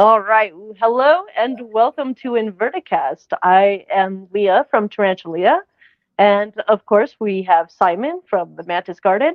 All 0.00 0.22
right. 0.22 0.50
Hello 0.80 1.24
and 1.36 1.58
welcome 1.60 2.14
to 2.22 2.30
Inverticast. 2.30 3.26
I 3.42 3.84
am 3.92 4.28
Leah 4.32 4.64
from 4.70 4.88
Tarantulia. 4.88 5.60
And 6.16 6.58
of 6.68 6.86
course, 6.86 7.16
we 7.20 7.42
have 7.42 7.70
Simon 7.70 8.22
from 8.26 8.56
the 8.56 8.62
Mantis 8.62 8.98
Garden. 8.98 9.34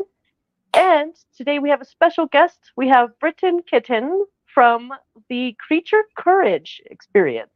And 0.73 1.13
today 1.38 1.59
we 1.59 1.70
have 1.70 1.81
a 1.81 1.86
special 1.86 2.25
guest. 2.25 2.71
We 2.75 2.88
have 2.88 3.09
Britain 3.20 3.62
Kitten 3.70 4.25
from 4.48 4.91
the 5.30 5.55
Creature 5.59 6.02
Courage 6.17 6.82
experience. 6.88 7.52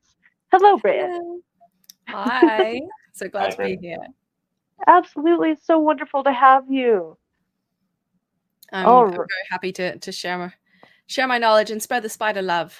Hello, 0.51 0.77
Britain. 0.77 1.41
Hi. 2.09 2.79
so 3.13 3.27
glad 3.27 3.55
Hi, 3.55 3.69
to 3.69 3.75
be 3.75 3.87
here. 3.87 4.05
Absolutely. 4.85 5.49
It's 5.49 5.65
so 5.65 5.79
wonderful 5.79 6.23
to 6.25 6.31
have 6.31 6.69
you. 6.69 7.17
Um, 8.71 8.85
I'm, 8.85 8.87
oh. 8.87 9.05
I'm 9.05 9.13
very 9.13 9.47
happy 9.49 9.71
to, 9.71 9.97
to 9.97 10.11
share 10.11 10.37
my 10.37 10.53
share 11.07 11.25
my 11.25 11.39
knowledge 11.39 11.71
and 11.71 11.81
spread 11.81 12.03
the 12.03 12.09
spider 12.09 12.43
love. 12.43 12.79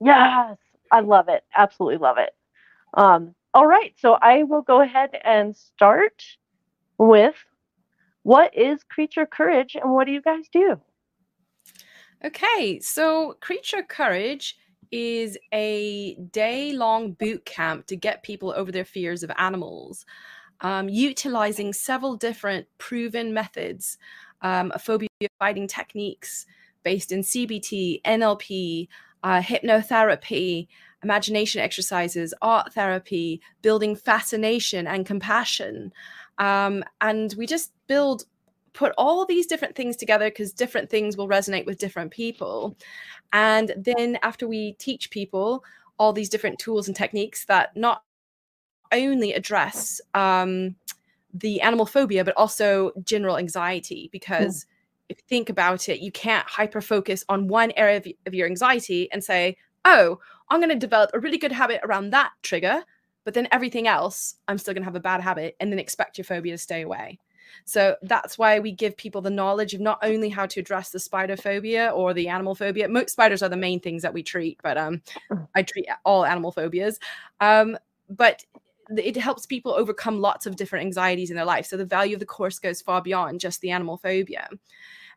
Yes, 0.00 0.56
I 0.90 1.00
love 1.00 1.28
it. 1.28 1.44
Absolutely 1.54 1.98
love 1.98 2.18
it. 2.18 2.34
Um, 2.94 3.34
all 3.54 3.66
right, 3.66 3.94
so 3.98 4.14
I 4.20 4.42
will 4.42 4.62
go 4.62 4.82
ahead 4.82 5.10
and 5.24 5.56
start 5.56 6.22
with 6.98 7.34
what 8.22 8.56
is 8.56 8.82
Creature 8.84 9.26
Courage 9.26 9.76
and 9.80 9.92
what 9.92 10.06
do 10.06 10.12
you 10.12 10.20
guys 10.20 10.44
do? 10.52 10.80
Okay, 12.24 12.80
so 12.80 13.36
Creature 13.40 13.84
Courage 13.84 14.56
is 14.90 15.38
a 15.52 16.16
day 16.32 16.72
long 16.72 17.12
boot 17.12 17.44
camp 17.44 17.86
to 17.86 17.96
get 17.96 18.22
people 18.22 18.52
over 18.56 18.72
their 18.72 18.84
fears 18.84 19.22
of 19.22 19.30
animals, 19.38 20.06
um, 20.60 20.88
utilizing 20.88 21.72
several 21.72 22.16
different 22.16 22.66
proven 22.78 23.32
methods, 23.32 23.98
um, 24.42 24.72
phobia 24.78 25.08
fighting 25.38 25.66
techniques 25.66 26.46
based 26.82 27.12
in 27.12 27.20
CBT, 27.20 28.00
NLP, 28.02 28.88
uh, 29.26 29.42
hypnotherapy, 29.42 30.68
imagination 31.02 31.60
exercises, 31.60 32.32
art 32.42 32.72
therapy, 32.72 33.40
building 33.60 33.96
fascination 33.96 34.86
and 34.86 35.04
compassion. 35.04 35.92
Um, 36.38 36.84
and 37.00 37.34
we 37.36 37.44
just 37.44 37.72
build 37.88 38.24
put 38.72 38.92
all 38.96 39.26
these 39.26 39.48
different 39.48 39.74
things 39.74 39.96
together 39.96 40.26
because 40.26 40.52
different 40.52 40.88
things 40.90 41.16
will 41.16 41.26
resonate 41.26 41.66
with 41.66 41.78
different 41.78 42.12
people. 42.12 42.76
And 43.32 43.72
then 43.76 44.16
after 44.22 44.46
we 44.46 44.74
teach 44.74 45.10
people 45.10 45.64
all 45.98 46.12
these 46.12 46.28
different 46.28 46.60
tools 46.60 46.86
and 46.86 46.96
techniques 46.96 47.46
that 47.46 47.76
not 47.76 48.04
only 48.92 49.32
address 49.32 50.00
um, 50.14 50.76
the 51.34 51.60
animal 51.62 51.86
phobia, 51.86 52.22
but 52.24 52.36
also 52.36 52.92
general 53.02 53.38
anxiety, 53.38 54.08
because 54.12 54.66
mm. 54.66 54.66
If 55.08 55.18
you 55.18 55.24
think 55.28 55.48
about 55.48 55.88
it, 55.88 56.00
you 56.00 56.12
can't 56.12 56.46
hyper 56.48 56.80
focus 56.80 57.24
on 57.28 57.48
one 57.48 57.72
area 57.76 57.98
of, 57.98 58.06
of 58.26 58.34
your 58.34 58.46
anxiety 58.46 59.10
and 59.12 59.22
say, 59.22 59.56
oh, 59.84 60.18
I'm 60.48 60.60
going 60.60 60.70
to 60.70 60.76
develop 60.76 61.10
a 61.14 61.20
really 61.20 61.38
good 61.38 61.52
habit 61.52 61.80
around 61.84 62.10
that 62.10 62.32
trigger, 62.42 62.82
but 63.24 63.34
then 63.34 63.48
everything 63.52 63.86
else, 63.86 64.36
I'm 64.48 64.58
still 64.58 64.74
going 64.74 64.82
to 64.82 64.86
have 64.86 64.96
a 64.96 65.00
bad 65.00 65.20
habit 65.20 65.56
and 65.60 65.70
then 65.70 65.78
expect 65.78 66.18
your 66.18 66.24
phobia 66.24 66.52
to 66.52 66.58
stay 66.58 66.82
away. 66.82 67.18
So 67.64 67.96
that's 68.02 68.38
why 68.38 68.58
we 68.58 68.72
give 68.72 68.96
people 68.96 69.20
the 69.20 69.30
knowledge 69.30 69.74
of 69.74 69.80
not 69.80 69.98
only 70.02 70.28
how 70.28 70.46
to 70.46 70.60
address 70.60 70.90
the 70.90 70.98
spider 70.98 71.36
phobia 71.36 71.90
or 71.90 72.12
the 72.12 72.28
animal 72.28 72.54
phobia. 72.54 72.88
Most 72.88 73.10
spiders 73.10 73.42
are 73.42 73.48
the 73.48 73.56
main 73.56 73.80
things 73.80 74.02
that 74.02 74.12
we 74.12 74.22
treat, 74.22 74.58
but 74.62 74.76
um, 74.76 75.02
mm. 75.30 75.48
I 75.54 75.62
treat 75.62 75.88
all 76.04 76.24
animal 76.24 76.52
phobias. 76.52 76.98
Um, 77.40 77.78
but 78.08 78.44
it 78.96 79.16
helps 79.16 79.46
people 79.46 79.72
overcome 79.72 80.20
lots 80.20 80.46
of 80.46 80.56
different 80.56 80.84
anxieties 80.84 81.30
in 81.30 81.36
their 81.36 81.44
life. 81.44 81.66
So 81.66 81.76
the 81.76 81.84
value 81.84 82.14
of 82.14 82.20
the 82.20 82.26
course 82.26 82.58
goes 82.58 82.80
far 82.80 83.02
beyond 83.02 83.40
just 83.40 83.60
the 83.60 83.70
animal 83.70 83.96
phobia. 83.96 84.48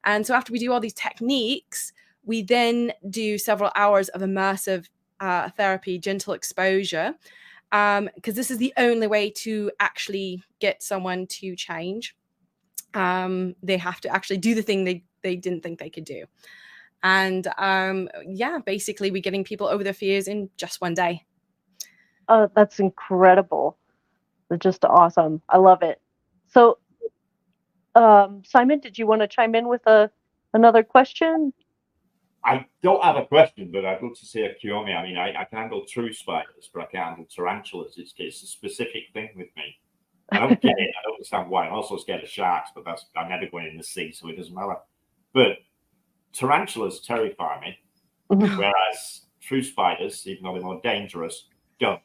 And 0.04 0.26
so 0.26 0.34
after 0.34 0.52
we 0.52 0.60
do 0.60 0.72
all 0.72 0.80
these 0.80 0.94
techniques, 0.94 1.94
we 2.26 2.42
then 2.42 2.94
do 3.10 3.38
several 3.38 3.72
hours 3.76 4.10
of 4.10 4.22
immersive 4.22 4.88
uh, 5.20 5.50
therapy, 5.52 6.00
gentle 6.00 6.34
exposure, 6.34 7.14
because 7.70 7.98
um, 7.98 8.10
this 8.24 8.50
is 8.50 8.58
the 8.58 8.74
only 8.78 9.08
way 9.08 9.30
to 9.30 9.72
actually 9.80 10.44
get 10.60 10.82
someone 10.82 11.28
to 11.28 11.56
change 11.56 12.16
um, 12.94 13.56
they 13.62 13.78
have 13.78 14.02
to 14.02 14.10
actually 14.10 14.38
do 14.38 14.56
the 14.56 14.62
thing 14.62 14.84
they, 14.84 15.04
they 15.22 15.36
didn't 15.36 15.62
think 15.62 15.80
they 15.80 15.90
could 15.90 16.06
do. 16.06 16.26
And 17.04 17.48
um, 17.58 18.10
yeah, 18.26 18.60
basically, 18.66 19.12
we're 19.12 19.22
getting 19.22 19.44
people 19.44 19.68
over 19.68 19.84
their 19.84 19.94
fears 19.94 20.28
in 20.28 20.50
just 20.58 20.82
one 20.82 20.94
day. 20.94 21.26
Oh, 22.30 22.50
that's 22.56 22.80
incredible. 22.80 23.78
It's 24.52 24.64
just 24.64 24.86
awesome. 24.86 25.42
I 25.50 25.58
love 25.58 25.82
it. 25.82 26.00
So, 26.48 26.78
um, 27.96 28.44
Simon, 28.46 28.80
did 28.80 28.98
you 28.98 29.08
want 29.08 29.22
to 29.22 29.28
chime 29.28 29.56
in 29.56 29.68
with 29.68 29.86
a 29.88 30.10
another 30.54 30.84
question? 30.84 31.52
I 32.46 32.66
don't 32.82 33.04
have 33.04 33.18
a 33.18 33.26
question, 33.26 33.70
but 33.72 33.84
I'd 33.84 34.02
love 34.02 34.18
to 34.18 34.26
see 34.26 34.44
a 34.44 34.54
cure 34.54 34.78
I 34.78 35.04
mean, 35.04 35.18
I, 35.18 35.42
I 35.42 35.44
can 35.44 35.58
handle 35.58 35.86
true 35.86 36.14
spiders, 36.14 36.70
but 36.74 36.84
I 36.84 36.86
can't 36.86 37.08
handle 37.10 37.26
tarantulas. 37.26 37.96
It's, 37.98 38.14
it's 38.18 38.44
a 38.44 38.48
specific 38.48 39.04
thing 39.14 39.30
with 39.36 39.50
me. 39.58 39.76
I 40.32 40.40
don't 40.40 40.62
get 40.62 40.78
it. 40.78 40.90
I 40.90 41.02
don't 41.04 41.16
understand 41.16 41.50
why. 41.50 41.68
I'm 41.68 41.74
also 41.74 41.98
scared 41.98 42.24
of 42.24 42.30
sharks, 42.30 42.70
but 42.74 42.86
that's 42.86 43.06
I'm 43.18 43.30
never 43.30 43.48
going 43.48 43.68
in 43.68 43.78
the 43.78 43.84
sea, 43.84 44.12
so 44.12 44.30
it 44.30 44.38
doesn't 44.38 44.54
matter. 44.54 44.78
But 45.34 45.58
tarantulas 46.34 47.02
terrify 47.02 47.60
me, 47.60 47.78
whereas 48.28 49.26
true 49.42 49.64
spiders, 49.64 50.26
even 50.28 50.44
though 50.44 50.54
they're 50.54 50.62
more 50.62 50.82
dangerous, 50.84 51.48
don't. 51.80 52.02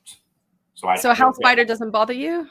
So 0.74 0.88
I. 0.88 0.96
So 0.96 1.10
a 1.10 1.14
house 1.14 1.36
spider 1.36 1.64
doesn't 1.64 1.90
bother 1.90 2.12
you? 2.12 2.48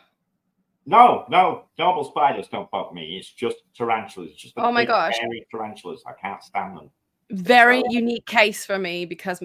No, 0.85 1.25
no, 1.29 1.66
normal 1.79 2.03
spiders 2.03 2.47
don't 2.50 2.69
bother 2.69 2.94
me. 2.94 3.17
It's 3.17 3.31
just 3.31 3.57
tarantulas. 3.75 4.31
It's 4.31 4.41
just 4.41 4.53
oh 4.57 4.72
my 4.72 4.85
gosh, 4.85 5.16
tarantulas. 5.51 6.03
I 6.06 6.13
can't 6.22 6.44
stand 6.44 6.78
them 6.78 6.89
very 7.33 7.81
unique 7.89 8.25
case 8.28 8.66
for 8.66 8.78
me 8.78 9.06
because 9.06 9.41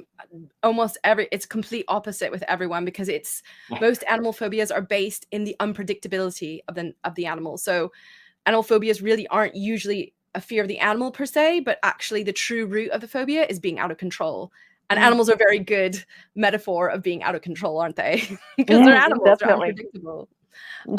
almost 0.62 0.98
every 1.04 1.26
it's 1.32 1.46
complete 1.46 1.86
opposite 1.88 2.30
with 2.30 2.42
everyone 2.42 2.84
because 2.84 3.08
it's 3.08 3.42
most 3.80 4.04
animal 4.08 4.32
phobias 4.32 4.70
are 4.70 4.82
based 4.82 5.26
in 5.30 5.44
the 5.44 5.56
unpredictability 5.60 6.60
of 6.68 6.74
the 6.74 6.92
of 7.04 7.14
the 7.14 7.24
animal 7.24 7.56
so 7.56 7.90
animal 8.44 8.62
phobias 8.62 9.00
really 9.00 9.26
aren't 9.28 9.54
usually 9.54 10.12
a 10.34 10.40
fear 10.40 10.60
of 10.60 10.68
the 10.68 10.78
animal 10.78 11.10
per 11.10 11.24
se 11.24 11.60
but 11.60 11.78
actually 11.82 12.22
the 12.22 12.32
true 12.32 12.66
root 12.66 12.90
of 12.90 13.00
the 13.00 13.08
phobia 13.08 13.46
is 13.48 13.58
being 13.58 13.78
out 13.78 13.90
of 13.90 13.96
control 13.96 14.52
and 14.90 14.98
mm. 14.98 15.02
animals 15.02 15.28
are 15.28 15.34
a 15.34 15.36
very 15.36 15.58
good 15.58 16.04
metaphor 16.34 16.88
of 16.88 17.02
being 17.02 17.22
out 17.22 17.34
of 17.34 17.42
control 17.42 17.78
aren't 17.78 17.96
they 17.96 18.22
because 18.56 18.84
they're 18.84 18.94
animals 18.94 19.24
definitely. 19.24 19.46
they're 19.46 19.68
unpredictable 19.68 20.28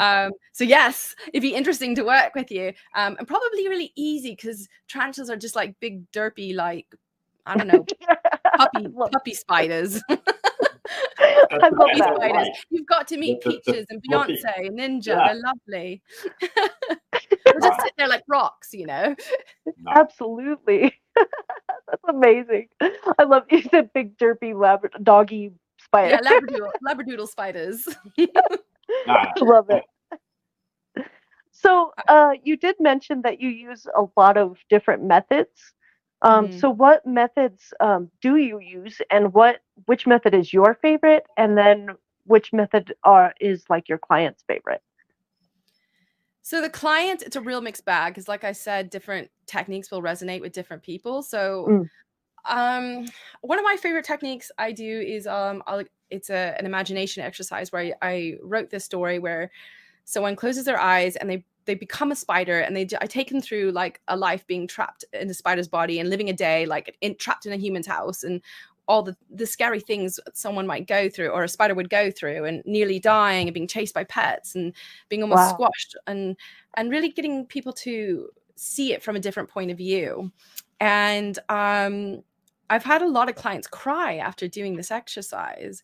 um, 0.00 0.32
so 0.52 0.64
yes, 0.64 1.14
it'd 1.28 1.42
be 1.42 1.54
interesting 1.54 1.94
to 1.96 2.02
work 2.02 2.34
with 2.34 2.50
you, 2.50 2.72
um, 2.94 3.16
and 3.18 3.26
probably 3.26 3.68
really 3.68 3.92
easy 3.96 4.30
because 4.30 4.68
tarantulas 4.88 5.30
are 5.30 5.36
just 5.36 5.56
like 5.56 5.78
big 5.80 6.10
derpy, 6.12 6.54
like 6.54 6.86
I 7.46 7.56
don't 7.56 7.66
know, 7.66 7.84
puppy 8.56 8.86
puppy 9.12 9.34
spiders. 9.34 10.02
puppy 10.08 11.98
spiders. 11.98 12.48
You've 12.70 12.86
got 12.86 13.08
to 13.08 13.16
meet 13.16 13.40
Peaches 13.40 13.86
and 13.90 14.02
Beyonce 14.02 14.66
and 14.66 14.78
Ninja. 14.78 15.06
Yeah. 15.08 15.32
They're 15.32 15.42
lovely. 15.42 16.02
they 16.40 17.52
just 17.60 17.80
sit 17.82 17.92
there 17.96 18.08
like 18.08 18.24
rocks, 18.28 18.72
you 18.72 18.86
know. 18.86 19.14
Absolutely. 19.88 20.94
That's 21.90 22.02
amazing. 22.08 22.68
I 22.80 23.24
love 23.24 23.44
you 23.50 23.62
said 23.62 23.92
big 23.92 24.16
derpy 24.16 24.54
lab 24.54 24.86
doggy 25.02 25.52
spider. 25.82 26.20
Yeah, 26.22 26.30
labradoodle, 26.30 26.70
labradoodle 26.86 27.28
spiders. 27.28 27.88
Love 29.40 29.70
it. 29.70 29.84
So, 31.52 31.92
uh, 32.08 32.32
you 32.42 32.56
did 32.56 32.76
mention 32.80 33.22
that 33.22 33.40
you 33.40 33.48
use 33.48 33.86
a 33.96 34.04
lot 34.16 34.36
of 34.36 34.56
different 34.68 35.04
methods. 35.04 35.74
Um, 36.22 36.48
mm-hmm. 36.48 36.58
So, 36.58 36.70
what 36.70 37.06
methods 37.06 37.72
um, 37.80 38.10
do 38.20 38.36
you 38.36 38.60
use, 38.60 39.00
and 39.10 39.32
what 39.32 39.60
which 39.86 40.06
method 40.06 40.34
is 40.34 40.52
your 40.52 40.74
favorite, 40.80 41.26
and 41.36 41.56
then 41.56 41.88
which 42.24 42.52
method 42.52 42.94
are 43.04 43.34
is 43.40 43.64
like 43.68 43.88
your 43.88 43.98
client's 43.98 44.42
favorite? 44.46 44.82
So 46.42 46.60
the 46.60 46.70
client, 46.70 47.22
it's 47.22 47.36
a 47.36 47.40
real 47.40 47.60
mixed 47.60 47.84
bag 47.84 48.14
because, 48.14 48.28
like 48.28 48.44
I 48.44 48.52
said, 48.52 48.90
different 48.90 49.30
techniques 49.46 49.90
will 49.90 50.02
resonate 50.02 50.40
with 50.40 50.52
different 50.52 50.82
people. 50.82 51.22
So, 51.22 51.66
mm. 51.68 51.88
um, 52.46 53.06
one 53.42 53.58
of 53.58 53.64
my 53.64 53.76
favorite 53.76 54.04
techniques 54.04 54.50
I 54.58 54.72
do 54.72 55.00
is 55.00 55.26
um, 55.26 55.62
I'll 55.66 55.84
it's 56.10 56.30
a, 56.30 56.54
an 56.58 56.66
imagination 56.66 57.22
exercise 57.22 57.72
where 57.72 57.82
I, 57.82 57.94
I 58.02 58.36
wrote 58.42 58.70
this 58.70 58.84
story 58.84 59.18
where 59.18 59.50
someone 60.04 60.36
closes 60.36 60.64
their 60.64 60.80
eyes 60.80 61.16
and 61.16 61.30
they 61.30 61.44
they 61.66 61.74
become 61.74 62.10
a 62.10 62.16
spider 62.16 62.60
and 62.60 62.74
they 62.74 62.88
I 63.00 63.06
take 63.06 63.28
them 63.28 63.40
through 63.40 63.72
like 63.72 64.00
a 64.08 64.16
life 64.16 64.46
being 64.46 64.66
trapped 64.66 65.04
in 65.12 65.30
a 65.30 65.34
spider's 65.34 65.68
body 65.68 66.00
and 66.00 66.10
living 66.10 66.28
a 66.28 66.32
day 66.32 66.66
like 66.66 66.96
in, 67.00 67.14
trapped 67.16 67.46
in 67.46 67.52
a 67.52 67.56
human's 67.56 67.86
house 67.86 68.24
and 68.24 68.42
all 68.90 69.02
the 69.02 69.16
the 69.30 69.46
scary 69.46 69.80
things 69.80 70.18
someone 70.34 70.66
might 70.66 70.88
go 70.88 71.08
through 71.08 71.28
or 71.28 71.44
a 71.44 71.48
spider 71.48 71.74
would 71.74 71.88
go 71.88 72.10
through 72.10 72.44
and 72.44 72.62
nearly 72.66 72.98
dying 72.98 73.46
and 73.46 73.54
being 73.54 73.68
chased 73.68 73.94
by 73.94 74.02
pets 74.02 74.56
and 74.56 74.74
being 75.08 75.22
almost 75.22 75.38
wow. 75.38 75.54
squashed 75.54 75.96
and 76.06 76.36
and 76.76 76.90
really 76.90 77.08
getting 77.08 77.46
people 77.46 77.72
to 77.72 78.28
see 78.56 78.92
it 78.92 79.02
from 79.02 79.14
a 79.14 79.20
different 79.20 79.48
point 79.48 79.70
of 79.70 79.76
view 79.76 80.32
and 80.80 81.38
um 81.48 82.22
I've 82.70 82.84
had 82.84 83.02
a 83.02 83.08
lot 83.08 83.28
of 83.28 83.34
clients 83.34 83.66
cry 83.66 84.16
after 84.16 84.46
doing 84.46 84.76
this 84.76 84.92
exercise. 84.92 85.82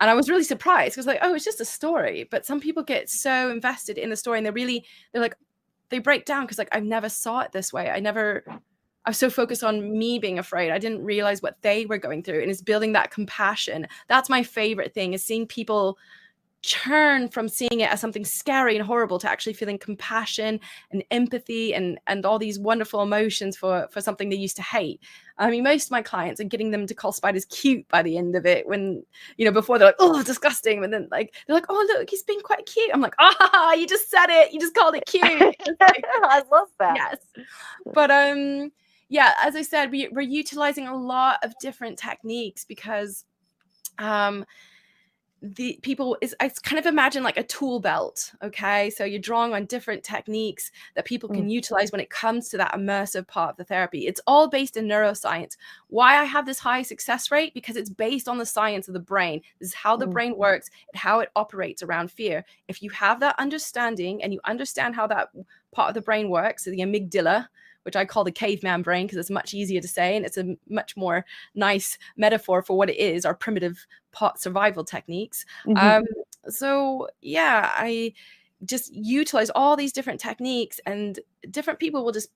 And 0.00 0.10
I 0.10 0.14
was 0.14 0.28
really 0.28 0.42
surprised 0.42 0.94
because 0.94 1.06
like, 1.06 1.20
oh, 1.22 1.34
it's 1.34 1.44
just 1.44 1.60
a 1.60 1.64
story. 1.64 2.26
But 2.28 2.44
some 2.44 2.58
people 2.58 2.82
get 2.82 3.08
so 3.08 3.50
invested 3.50 3.96
in 3.96 4.10
the 4.10 4.16
story 4.16 4.38
and 4.38 4.44
they're 4.44 4.52
really 4.52 4.84
they're 5.12 5.22
like 5.22 5.36
they 5.90 6.00
break 6.00 6.24
down 6.24 6.42
because 6.42 6.58
like 6.58 6.68
I've 6.72 6.82
never 6.82 7.08
saw 7.08 7.40
it 7.40 7.52
this 7.52 7.72
way. 7.72 7.90
I 7.90 8.00
never 8.00 8.44
I 9.06 9.10
was 9.10 9.18
so 9.18 9.30
focused 9.30 9.62
on 9.62 9.96
me 9.96 10.18
being 10.18 10.38
afraid. 10.38 10.72
I 10.72 10.78
didn't 10.78 11.04
realize 11.04 11.40
what 11.40 11.62
they 11.62 11.86
were 11.86 11.98
going 11.98 12.24
through. 12.24 12.42
And 12.42 12.50
it's 12.50 12.60
building 12.60 12.92
that 12.92 13.12
compassion. 13.12 13.86
That's 14.08 14.28
my 14.28 14.42
favorite 14.42 14.92
thing 14.94 15.14
is 15.14 15.24
seeing 15.24 15.46
people 15.46 15.96
turn 16.62 17.28
from 17.28 17.48
seeing 17.48 17.80
it 17.80 17.90
as 17.90 18.00
something 18.00 18.24
scary 18.24 18.76
and 18.76 18.84
horrible 18.84 19.18
to 19.20 19.30
actually 19.30 19.52
feeling 19.52 19.78
compassion 19.78 20.58
and 20.90 21.04
empathy 21.12 21.72
and 21.72 21.98
and 22.08 22.26
all 22.26 22.38
these 22.38 22.58
wonderful 22.58 23.02
emotions 23.02 23.56
for 23.56 23.86
for 23.92 24.00
something 24.00 24.28
they 24.28 24.36
used 24.36 24.56
to 24.56 24.62
hate 24.62 25.00
i 25.38 25.48
mean 25.48 25.62
most 25.62 25.84
of 25.84 25.90
my 25.92 26.02
clients 26.02 26.40
are 26.40 26.44
getting 26.44 26.72
them 26.72 26.86
to 26.86 26.94
call 26.94 27.12
spiders 27.12 27.44
cute 27.46 27.86
by 27.88 28.02
the 28.02 28.18
end 28.18 28.34
of 28.34 28.46
it 28.46 28.66
when 28.66 29.00
you 29.36 29.44
know 29.44 29.52
before 29.52 29.78
they're 29.78 29.88
like 29.88 29.96
oh 30.00 30.22
disgusting 30.24 30.82
and 30.82 30.92
then 30.92 31.06
like 31.12 31.34
they're 31.46 31.54
like 31.54 31.66
oh 31.68 31.86
look 31.88 32.10
he's 32.10 32.24
being 32.24 32.40
quite 32.40 32.66
cute 32.66 32.90
i'm 32.92 33.00
like 33.00 33.14
ah 33.20 33.72
you 33.74 33.86
just 33.86 34.10
said 34.10 34.26
it 34.28 34.52
you 34.52 34.58
just 34.58 34.74
called 34.74 34.96
it 34.96 35.06
cute 35.06 35.22
like, 35.22 35.62
I 35.78 36.42
love 36.50 36.68
that. 36.80 36.96
yes 36.96 37.18
but 37.94 38.10
um 38.10 38.72
yeah 39.08 39.32
as 39.42 39.56
i 39.56 39.62
said 39.62 39.90
we, 39.90 40.08
we're 40.08 40.20
utilizing 40.20 40.86
a 40.86 40.96
lot 40.96 41.38
of 41.42 41.54
different 41.60 41.98
techniques 41.98 42.64
because 42.64 43.24
um 43.98 44.44
the 45.42 45.78
people 45.82 46.16
is 46.22 46.34
I 46.40 46.48
kind 46.48 46.78
of 46.78 46.86
imagine 46.86 47.22
like 47.22 47.36
a 47.36 47.42
tool 47.42 47.78
belt. 47.78 48.32
Okay. 48.42 48.90
So 48.90 49.04
you're 49.04 49.20
drawing 49.20 49.52
on 49.52 49.66
different 49.66 50.02
techniques 50.02 50.70
that 50.94 51.04
people 51.04 51.28
can 51.28 51.46
mm. 51.46 51.50
utilize 51.50 51.92
when 51.92 52.00
it 52.00 52.10
comes 52.10 52.48
to 52.48 52.56
that 52.56 52.72
immersive 52.72 53.26
part 53.26 53.50
of 53.50 53.56
the 53.56 53.64
therapy. 53.64 54.06
It's 54.06 54.20
all 54.26 54.48
based 54.48 54.76
in 54.76 54.86
neuroscience. 54.86 55.56
Why 55.88 56.18
I 56.18 56.24
have 56.24 56.46
this 56.46 56.58
high 56.58 56.82
success 56.82 57.30
rate? 57.30 57.52
Because 57.54 57.76
it's 57.76 57.90
based 57.90 58.28
on 58.28 58.38
the 58.38 58.46
science 58.46 58.88
of 58.88 58.94
the 58.94 59.00
brain. 59.00 59.42
This 59.58 59.68
is 59.68 59.74
how 59.74 59.96
the 59.96 60.06
mm. 60.06 60.12
brain 60.12 60.36
works 60.36 60.70
and 60.92 60.98
how 60.98 61.20
it 61.20 61.30
operates 61.36 61.82
around 61.82 62.10
fear. 62.10 62.44
If 62.68 62.82
you 62.82 62.90
have 62.90 63.20
that 63.20 63.38
understanding 63.38 64.22
and 64.22 64.32
you 64.32 64.40
understand 64.44 64.94
how 64.94 65.06
that 65.08 65.28
part 65.72 65.88
of 65.88 65.94
the 65.94 66.02
brain 66.02 66.30
works, 66.30 66.64
so 66.64 66.70
the 66.70 66.78
amygdala, 66.78 67.48
which 67.86 67.96
I 67.96 68.04
call 68.04 68.24
the 68.24 68.32
caveman 68.32 68.82
brain 68.82 69.06
because 69.06 69.16
it's 69.16 69.30
much 69.30 69.54
easier 69.54 69.80
to 69.80 69.86
say 69.86 70.16
and 70.16 70.26
it's 70.26 70.36
a 70.36 70.56
much 70.68 70.96
more 70.96 71.24
nice 71.54 71.96
metaphor 72.16 72.60
for 72.60 72.76
what 72.76 72.90
it 72.90 72.96
is 72.96 73.24
our 73.24 73.34
primitive 73.34 73.86
pot 74.10 74.40
survival 74.40 74.84
techniques. 74.84 75.46
Mm-hmm. 75.66 75.86
Um, 75.86 76.04
so, 76.48 77.08
yeah, 77.22 77.70
I 77.72 78.12
just 78.64 78.92
utilize 78.92 79.50
all 79.50 79.76
these 79.76 79.92
different 79.92 80.18
techniques 80.18 80.80
and 80.84 81.20
different 81.48 81.78
people 81.78 82.04
will 82.04 82.12
just 82.12 82.30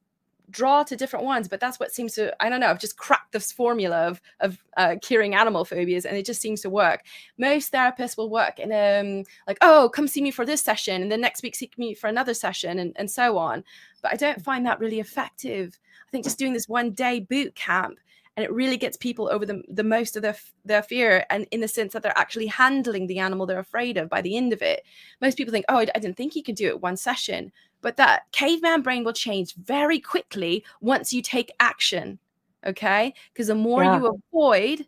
draw 0.50 0.82
to 0.82 0.97
different 0.97 1.25
ones 1.25 1.49
but 1.49 1.61
that's 1.61 1.79
what 1.79 1.93
seems 1.93 2.14
to 2.14 2.35
i 2.43 2.49
don't 2.49 2.61
know 2.61 2.69
i've 2.69 2.81
just 2.81 2.97
cracked 2.97 3.32
this 3.32 3.52
formula 3.52 4.06
of 4.08 4.20
of 4.41 4.58
uh, 4.76 4.97
curing 5.02 5.35
animal 5.35 5.64
phobias 5.64 6.05
and 6.05 6.17
it 6.17 6.25
just 6.26 6.41
seems 6.41 6.61
to 6.61 6.70
work 6.70 7.02
most 7.38 7.73
therapists 7.73 8.17
will 8.17 8.31
work 8.31 8.58
in 8.58 8.73
um 8.73 9.25
like 9.47 9.58
oh 9.61 9.91
come 9.94 10.08
see 10.08 10.23
me 10.23 10.31
for 10.31 10.44
this 10.44 10.62
session 10.62 11.02
and 11.02 11.11
then 11.11 11.20
next 11.20 11.43
week 11.43 11.55
see 11.55 11.70
me 11.76 11.94
for 11.94 12.08
another 12.08 12.35
session 12.35 12.79
and, 12.79 12.93
and 12.97 13.11
so 13.11 13.38
on 13.38 13.62
but 14.02 14.12
I 14.12 14.17
don't 14.17 14.43
find 14.43 14.64
that 14.67 14.81
really 14.81 15.00
effective. 15.00 15.79
I 16.06 16.11
think 16.11 16.25
just 16.25 16.38
doing 16.38 16.52
this 16.52 16.69
one 16.69 16.91
day 16.91 17.20
boot 17.20 17.55
camp 17.55 17.99
and 18.41 18.47
it 18.47 18.55
really 18.55 18.79
gets 18.79 18.97
people 18.97 19.29
over 19.31 19.45
the, 19.45 19.63
the 19.69 19.85
most 19.85 20.17
of 20.17 20.23
their 20.23 20.35
their 20.65 20.83
fear 20.83 21.27
and 21.29 21.47
in 21.51 21.61
the 21.61 21.69
sense 21.69 21.93
that 21.93 22.03
they're 22.03 22.17
actually 22.17 22.47
handling 22.47 23.07
the 23.07 23.19
animal 23.19 23.45
they're 23.45 23.59
afraid 23.59 23.99
of 23.99 24.09
by 24.09 24.23
the 24.23 24.35
end 24.35 24.55
of 24.55 24.63
it 24.63 24.83
most 25.21 25.37
people 25.37 25.53
think 25.53 25.67
oh 25.69 25.77
i, 25.77 25.87
I 25.95 25.99
didn't 25.99 26.17
think 26.17 26.35
you 26.35 26.43
could 26.43 26.55
do 26.55 26.69
it 26.69 26.81
one 26.81 26.97
session 26.97 27.53
but 27.83 27.99
that 27.99 28.23
caveman 28.33 28.81
brain 28.81 29.05
will 29.05 29.13
change 29.13 29.55
very 29.57 30.01
quickly 30.01 30.65
once 30.81 31.13
you 31.13 31.21
take 31.21 31.53
action 31.61 32.19
okay 32.67 33.13
because 33.33 33.49
the 33.49 33.55
more 33.55 33.85
yeah. 33.85 33.99
you 33.99 34.21
avoid 34.33 34.87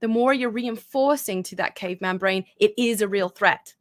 the 0.00 0.08
more 0.08 0.32
you're 0.32 0.50
reinforcing 0.50 1.42
to 1.42 1.56
that 1.56 1.74
caveman 1.74 2.18
brain 2.18 2.44
it 2.58 2.72
is 2.78 3.02
a 3.02 3.08
real 3.08 3.28
threat 3.28 3.74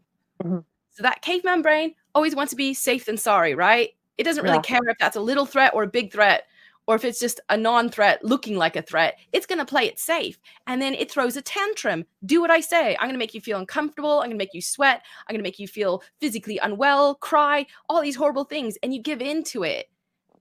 mm-hmm. 0.43 0.59
so 0.89 1.03
that 1.03 1.21
caveman 1.21 1.61
brain 1.61 1.93
always 2.15 2.35
wants 2.35 2.49
to 2.49 2.57
be 2.57 2.73
safe 2.73 3.07
and 3.07 3.19
sorry 3.19 3.53
right 3.53 3.91
it 4.17 4.23
doesn't 4.23 4.43
really 4.43 4.55
yeah. 4.55 4.61
care 4.61 4.89
if 4.89 4.97
that's 4.99 5.15
a 5.15 5.21
little 5.21 5.45
threat 5.45 5.73
or 5.75 5.83
a 5.83 5.87
big 5.87 6.11
threat 6.11 6.47
or 6.87 6.95
if 6.95 7.05
it's 7.05 7.19
just 7.19 7.39
a 7.49 7.57
non-threat 7.57 8.23
looking 8.23 8.57
like 8.57 8.75
a 8.75 8.81
threat 8.81 9.17
it's 9.31 9.45
going 9.45 9.59
to 9.59 9.65
play 9.65 9.85
it 9.85 9.99
safe. 9.99 10.37
And 10.67 10.81
then 10.81 10.93
it 10.93 11.09
throws 11.09 11.37
a 11.37 11.41
tantrum. 11.41 12.05
Do 12.25 12.41
what 12.41 12.51
i 12.51 12.59
say. 12.59 12.95
I'm 12.95 13.07
going 13.07 13.13
to 13.13 13.19
make 13.19 13.33
you 13.33 13.41
feel 13.41 13.59
uncomfortable. 13.59 14.19
I'm 14.19 14.27
going 14.27 14.31
to 14.31 14.37
make 14.37 14.53
you 14.53 14.61
sweat. 14.61 15.01
I'm 15.27 15.33
going 15.33 15.43
to 15.43 15.47
make 15.47 15.59
you 15.59 15.67
feel 15.67 16.03
physically 16.19 16.59
unwell 16.59 17.15
cry 17.15 17.65
all 17.89 18.01
these 18.01 18.15
horrible 18.15 18.45
things 18.45 18.77
and 18.83 18.93
you 18.93 19.01
give 19.01 19.21
in 19.21 19.43
to 19.45 19.63
it. 19.63 19.87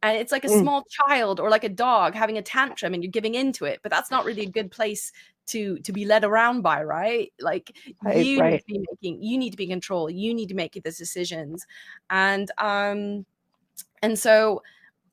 And 0.04 0.18
it's 0.18 0.32
like 0.32 0.44
a 0.44 0.48
mm. 0.48 0.60
small 0.60 0.84
child 0.90 1.38
or 1.38 1.48
like 1.48 1.64
a 1.64 1.68
dog 1.68 2.14
having 2.14 2.36
a 2.36 2.42
tantrum 2.42 2.92
and 2.92 3.04
you're 3.04 3.10
giving 3.10 3.36
into 3.36 3.66
it 3.66 3.78
but 3.84 3.92
that's 3.92 4.10
not 4.10 4.24
really 4.24 4.42
a 4.42 4.50
good 4.50 4.70
place 4.70 5.12
to 5.46 5.78
to 5.80 5.92
be 5.92 6.04
led 6.04 6.24
around 6.24 6.62
by 6.62 6.82
right? 6.82 7.32
Like 7.40 7.76
right, 8.02 8.24
you 8.24 8.40
right. 8.40 8.52
need 8.52 8.58
to 8.58 8.64
be 8.66 8.86
making 8.90 9.22
you 9.22 9.38
need 9.38 9.50
to 9.50 9.56
be 9.56 9.64
in 9.64 9.70
control. 9.70 10.10
You 10.10 10.34
need 10.34 10.48
to 10.48 10.54
make 10.54 10.72
these 10.72 10.98
decisions. 10.98 11.66
And 12.10 12.50
um 12.58 13.26
and 14.02 14.18
so 14.18 14.62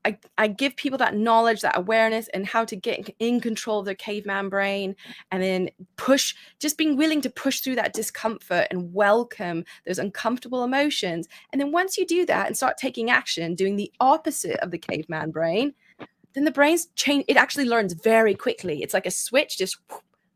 I, 0.05 0.17
I 0.37 0.47
give 0.47 0.75
people 0.75 0.97
that 0.99 1.15
knowledge, 1.15 1.61
that 1.61 1.77
awareness, 1.77 2.29
and 2.29 2.45
how 2.45 2.63
to 2.65 2.75
get 2.75 3.13
in 3.19 3.41
control 3.41 3.79
of 3.79 3.85
their 3.85 3.95
caveman 3.95 4.49
brain, 4.49 4.95
and 5.31 5.43
then 5.43 5.69
push, 5.97 6.35
just 6.59 6.77
being 6.77 6.95
willing 6.95 7.21
to 7.21 7.29
push 7.29 7.59
through 7.59 7.75
that 7.75 7.93
discomfort 7.93 8.67
and 8.71 8.93
welcome 8.93 9.65
those 9.85 9.99
uncomfortable 9.99 10.63
emotions. 10.63 11.27
And 11.51 11.59
then 11.59 11.71
once 11.71 11.97
you 11.97 12.05
do 12.05 12.25
that 12.27 12.47
and 12.47 12.55
start 12.55 12.77
taking 12.77 13.09
action, 13.09 13.55
doing 13.55 13.75
the 13.75 13.91
opposite 13.99 14.59
of 14.61 14.71
the 14.71 14.77
caveman 14.77 15.31
brain, 15.31 15.73
then 16.33 16.45
the 16.45 16.51
brain's 16.51 16.87
change. 16.95 17.25
It 17.27 17.37
actually 17.37 17.65
learns 17.65 17.93
very 17.93 18.35
quickly. 18.35 18.81
It's 18.81 18.93
like 18.93 19.05
a 19.05 19.11
switch 19.11 19.57
just 19.57 19.77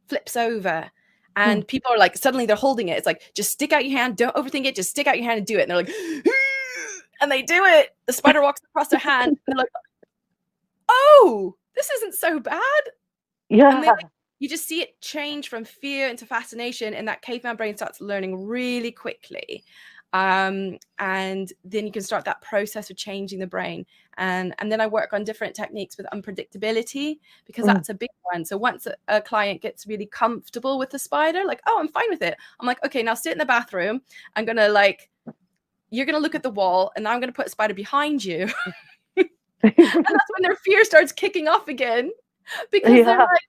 flips 0.08 0.36
over. 0.36 0.92
And 1.36 1.64
mm. 1.64 1.68
people 1.68 1.92
are 1.92 1.98
like, 1.98 2.18
suddenly 2.18 2.46
they're 2.46 2.56
holding 2.56 2.90
it. 2.90 2.98
It's 2.98 3.08
like, 3.08 3.32
just 3.34 3.52
stick 3.52 3.74
out 3.74 3.86
your 3.86 3.98
hand, 3.98 4.18
don't 4.18 4.36
overthink 4.36 4.66
it, 4.66 4.76
just 4.76 4.90
stick 4.90 5.08
out 5.08 5.18
your 5.18 5.26
hand 5.26 5.40
and 5.40 5.48
do 5.48 5.58
it. 5.58 5.64
And 5.64 5.72
they're 5.72 5.78
like, 5.78 5.90
and 7.24 7.32
they 7.32 7.42
do 7.42 7.64
it. 7.64 7.96
The 8.06 8.14
spider 8.14 8.42
walks 8.42 8.62
across 8.70 8.90
their 8.90 9.00
hand. 9.00 9.30
And 9.30 9.40
they're 9.48 9.58
like, 9.58 9.70
oh, 10.90 11.56
this 11.76 11.90
isn't 11.90 12.16
so 12.16 12.40
bad. 12.40 12.82
Yeah. 13.50 13.80
Like, 13.80 14.06
you 14.40 14.50
just 14.50 14.68
see 14.68 14.82
it 14.82 15.00
change 15.00 15.48
from 15.48 15.64
fear 15.64 16.10
into 16.10 16.26
fascination, 16.26 16.94
and 16.94 17.08
that 17.08 17.22
caveman 17.22 17.56
brain 17.56 17.78
starts 17.78 18.02
learning 18.02 18.46
really 18.46 18.92
quickly. 18.92 19.64
Um, 20.12 20.78
and 21.00 21.52
then 21.64 21.88
you 21.88 21.92
can 21.92 22.04
start 22.04 22.26
that 22.26 22.42
process 22.42 22.92
of 22.92 22.98
changing 22.98 23.40
the 23.40 23.48
brain. 23.48 23.86
And 24.18 24.54
and 24.60 24.72
then 24.72 24.82
I 24.82 24.86
work 24.86 25.14
on 25.14 25.24
different 25.24 25.56
techniques 25.56 25.98
with 25.98 26.06
unpredictability 26.14 27.20
because 27.46 27.64
mm. 27.64 27.74
that's 27.74 27.90
a 27.90 27.96
big 27.96 28.12
one. 28.32 28.46
So 28.46 28.58
once 28.58 28.86
a, 28.86 28.96
a 29.08 29.22
client 29.22 29.62
gets 29.62 29.88
really 29.88 30.06
comfortable 30.06 30.78
with 30.78 30.92
the 30.92 31.00
spider, 31.00 31.46
like, 31.46 31.62
oh, 31.68 31.78
I'm 31.80 31.88
fine 31.88 32.10
with 32.10 32.22
it. 32.22 32.36
I'm 32.60 32.68
like, 32.68 32.84
okay, 32.86 33.02
now 33.02 33.16
sit 33.16 33.32
in 33.32 33.40
the 33.40 33.46
bathroom. 33.46 34.02
I'm 34.36 34.46
gonna 34.46 34.70
like 34.70 35.10
you're 35.94 36.08
going 36.08 36.16
to 36.16 36.22
look 36.22 36.34
at 36.34 36.42
the 36.42 36.50
wall 36.50 36.92
and 36.96 37.08
I'm 37.08 37.20
going 37.20 37.30
to 37.30 37.36
put 37.36 37.46
a 37.46 37.52
spider 37.52 37.76
behind 37.76 38.26
you. 38.26 38.50
and 39.16 39.28
that's 39.62 39.78
when 39.96 40.42
their 40.42 40.56
fear 40.66 40.84
starts 40.84 41.12
kicking 41.12 41.48
off 41.48 41.68
again 41.68 42.12
because 42.72 42.94
yeah. 42.94 43.04
they're 43.04 43.20
like, 43.20 43.48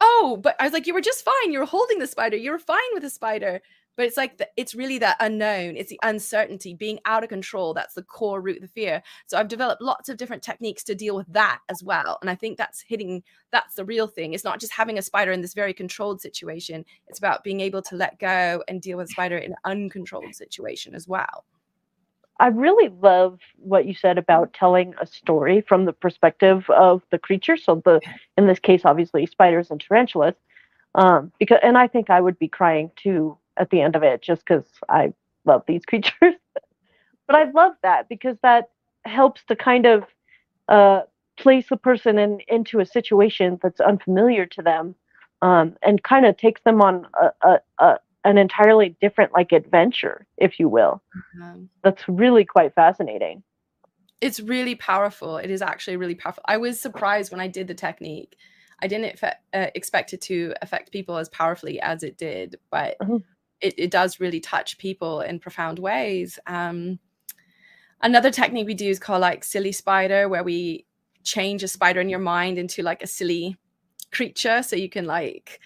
oh, 0.00 0.38
but 0.42 0.56
I 0.58 0.64
was 0.64 0.72
like, 0.72 0.86
you 0.86 0.94
were 0.94 1.02
just 1.02 1.24
fine. 1.24 1.52
You 1.52 1.58
were 1.58 1.66
holding 1.66 1.98
the 1.98 2.06
spider. 2.06 2.38
You 2.38 2.52
were 2.52 2.58
fine 2.58 2.78
with 2.94 3.02
the 3.02 3.10
spider. 3.10 3.60
But 3.96 4.06
it's 4.06 4.16
like, 4.16 4.38
the, 4.38 4.48
it's 4.56 4.74
really 4.74 4.98
that 4.98 5.18
unknown. 5.20 5.76
It's 5.76 5.90
the 5.90 6.00
uncertainty, 6.02 6.74
being 6.74 7.00
out 7.04 7.22
of 7.22 7.28
control. 7.28 7.74
That's 7.74 7.94
the 7.94 8.02
core 8.02 8.40
root 8.40 8.56
of 8.56 8.62
the 8.62 8.68
fear. 8.68 9.02
So 9.26 9.38
I've 9.38 9.48
developed 9.48 9.82
lots 9.82 10.08
of 10.08 10.16
different 10.16 10.42
techniques 10.42 10.84
to 10.84 10.94
deal 10.94 11.14
with 11.14 11.30
that 11.34 11.60
as 11.68 11.82
well. 11.84 12.16
And 12.22 12.30
I 12.30 12.34
think 12.34 12.56
that's 12.56 12.80
hitting, 12.80 13.22
that's 13.52 13.74
the 13.74 13.84
real 13.84 14.06
thing. 14.06 14.32
It's 14.32 14.42
not 14.42 14.58
just 14.58 14.72
having 14.72 14.96
a 14.96 15.02
spider 15.02 15.32
in 15.32 15.42
this 15.42 15.54
very 15.54 15.74
controlled 15.74 16.22
situation. 16.22 16.84
It's 17.08 17.18
about 17.18 17.44
being 17.44 17.60
able 17.60 17.82
to 17.82 17.94
let 17.94 18.18
go 18.18 18.64
and 18.68 18.80
deal 18.80 18.96
with 18.96 19.10
spider 19.10 19.36
in 19.36 19.52
an 19.52 19.58
uncontrolled 19.64 20.34
situation 20.34 20.94
as 20.94 21.06
well. 21.06 21.44
I 22.40 22.48
really 22.48 22.92
love 23.00 23.38
what 23.56 23.86
you 23.86 23.94
said 23.94 24.18
about 24.18 24.52
telling 24.52 24.94
a 25.00 25.06
story 25.06 25.60
from 25.60 25.84
the 25.84 25.92
perspective 25.92 26.68
of 26.70 27.02
the 27.10 27.18
creature. 27.18 27.56
So 27.56 27.80
the 27.84 28.00
in 28.36 28.46
this 28.46 28.58
case, 28.58 28.82
obviously 28.84 29.26
spiders 29.26 29.70
and 29.70 29.80
tarantulas. 29.80 30.34
Um, 30.96 31.32
because 31.38 31.58
and 31.62 31.78
I 31.78 31.86
think 31.86 32.10
I 32.10 32.20
would 32.20 32.38
be 32.38 32.48
crying 32.48 32.90
too 32.96 33.36
at 33.56 33.70
the 33.70 33.80
end 33.80 33.96
of 33.96 34.02
it 34.02 34.22
just 34.22 34.44
because 34.44 34.64
I 34.88 35.12
love 35.44 35.62
these 35.66 35.84
creatures. 35.86 36.34
but 37.26 37.36
I 37.36 37.50
love 37.50 37.74
that 37.82 38.08
because 38.08 38.36
that 38.42 38.70
helps 39.04 39.44
to 39.44 39.56
kind 39.56 39.86
of 39.86 40.04
uh, 40.68 41.02
place 41.36 41.66
a 41.70 41.76
person 41.76 42.18
in 42.18 42.40
into 42.48 42.80
a 42.80 42.86
situation 42.86 43.58
that's 43.62 43.80
unfamiliar 43.80 44.46
to 44.46 44.62
them 44.62 44.94
um, 45.42 45.76
and 45.82 46.02
kind 46.02 46.26
of 46.26 46.36
takes 46.36 46.62
them 46.62 46.80
on 46.80 47.06
a, 47.20 47.48
a, 47.48 47.60
a, 47.78 47.98
an 48.24 48.38
entirely 48.38 48.96
different 49.00 49.32
like 49.32 49.52
adventure 49.52 50.26
if 50.38 50.58
you 50.58 50.68
will. 50.68 51.02
Mm-hmm. 51.38 51.64
that's 51.82 52.08
really 52.08 52.44
quite 52.44 52.74
fascinating. 52.74 53.42
It's 54.20 54.40
really 54.40 54.74
powerful. 54.74 55.36
It 55.36 55.50
is 55.50 55.60
actually 55.60 55.96
really 55.96 56.14
powerful. 56.14 56.42
I 56.46 56.56
was 56.56 56.80
surprised 56.80 57.30
when 57.30 57.40
i 57.40 57.48
did 57.48 57.68
the 57.68 57.74
technique. 57.74 58.36
I 58.82 58.86
didn't 58.86 59.22
uh, 59.22 59.66
expect 59.74 60.12
it 60.12 60.20
to 60.22 60.54
affect 60.60 60.92
people 60.92 61.16
as 61.16 61.28
powerfully 61.28 61.80
as 61.80 62.02
it 62.02 62.18
did 62.18 62.56
but 62.70 62.98
mm-hmm. 63.00 63.16
it, 63.60 63.74
it, 63.78 63.90
does 63.90 64.20
really 64.20 64.40
touch 64.40 64.78
people 64.78 65.20
in 65.20 65.38
profound 65.38 65.78
ways. 65.78 66.38
Um, 66.46 66.98
another 68.02 68.30
technique 68.30 68.66
we 68.66 68.74
do 68.74 68.88
is 68.88 68.98
called 68.98 69.20
like 69.20 69.44
silly 69.44 69.72
spider 69.72 70.28
where 70.28 70.42
we 70.42 70.86
change 71.22 71.62
a 71.62 71.68
spider 71.68 72.00
in 72.00 72.08
your 72.08 72.18
mind 72.18 72.58
into 72.58 72.82
like 72.82 73.02
a 73.02 73.06
silly 73.06 73.56
creature. 74.12 74.62
So 74.62 74.76
you 74.76 74.88
can 74.88 75.06
like 75.06 75.60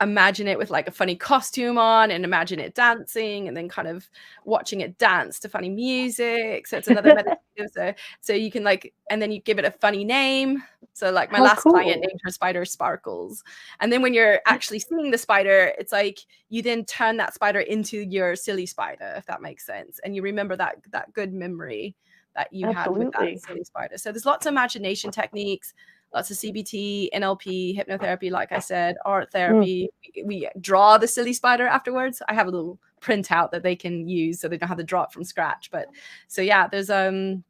imagine 0.00 0.48
it 0.48 0.58
with 0.58 0.70
like 0.70 0.88
a 0.88 0.92
funny 0.92 1.14
costume 1.14 1.78
on 1.78 2.10
and 2.10 2.24
imagine 2.24 2.58
it 2.58 2.74
dancing 2.74 3.46
and 3.46 3.56
then 3.56 3.68
kind 3.68 3.86
of 3.86 4.08
watching 4.44 4.80
it 4.80 4.98
dance 4.98 5.38
to 5.40 5.48
funny 5.48 5.68
music. 5.68 6.66
So 6.66 6.76
it's 6.76 6.88
another 6.88 7.14
meditative. 7.14 7.40
So 7.72 7.94
so 8.20 8.32
you 8.32 8.50
can 8.50 8.64
like 8.64 8.92
and 9.08 9.22
then 9.22 9.30
you 9.30 9.40
give 9.40 9.60
it 9.60 9.64
a 9.64 9.70
funny 9.70 10.04
name. 10.04 10.60
So 10.92 11.12
like 11.12 11.30
my 11.30 11.38
How 11.38 11.44
last 11.44 11.62
cool. 11.62 11.70
client 11.70 12.00
named 12.00 12.20
her 12.24 12.32
spider 12.32 12.64
sparkles. 12.64 13.44
And 13.78 13.92
then 13.92 14.02
when 14.02 14.12
you're 14.12 14.40
actually 14.44 14.80
seeing 14.80 15.12
the 15.12 15.18
spider 15.18 15.72
it's 15.78 15.92
like 15.92 16.18
you 16.48 16.62
then 16.62 16.84
turn 16.84 17.16
that 17.18 17.32
spider 17.32 17.60
into 17.60 18.00
your 18.00 18.34
silly 18.34 18.66
spider 18.66 19.14
if 19.16 19.26
that 19.26 19.40
makes 19.40 19.64
sense. 19.64 20.00
And 20.02 20.16
you 20.16 20.22
remember 20.22 20.56
that 20.56 20.78
that 20.90 21.12
good 21.12 21.32
memory 21.32 21.94
that 22.34 22.52
you 22.52 22.72
had 22.72 22.90
with 22.90 23.12
that 23.12 23.40
silly 23.46 23.62
spider. 23.62 23.96
So 23.98 24.10
there's 24.10 24.26
lots 24.26 24.46
of 24.46 24.50
imagination 24.50 25.12
techniques 25.12 25.74
lots 26.14 26.30
of 26.30 26.36
CBT, 26.36 27.10
NLP, 27.12 27.76
hypnotherapy, 27.76 28.30
like 28.30 28.52
I 28.52 28.60
said, 28.60 28.96
art 29.04 29.32
therapy. 29.32 29.90
We, 30.16 30.22
we 30.22 30.48
draw 30.60 30.96
the 30.96 31.08
silly 31.08 31.32
spider 31.32 31.66
afterwards. 31.66 32.22
I 32.28 32.34
have 32.34 32.46
a 32.46 32.50
little 32.50 32.78
printout 33.00 33.50
that 33.50 33.62
they 33.62 33.76
can 33.76 34.08
use 34.08 34.40
so 34.40 34.48
they 34.48 34.56
don't 34.56 34.68
have 34.68 34.78
to 34.78 34.84
draw 34.84 35.02
it 35.02 35.12
from 35.12 35.24
scratch. 35.24 35.70
But 35.70 35.88
so 36.28 36.40
yeah, 36.40 36.68
there's 36.68 36.88
um 36.90 37.44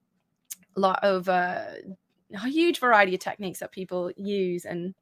a 0.76 0.80
lot 0.80 0.99
of 1.04 1.28
uh, 1.28 1.64
a 2.35 2.49
huge 2.49 2.80
variety 2.80 3.14
of 3.14 3.21
techniques 3.21 3.61
that 3.61 3.71
people 3.71 4.11
use 4.16 4.64
and 4.64 4.94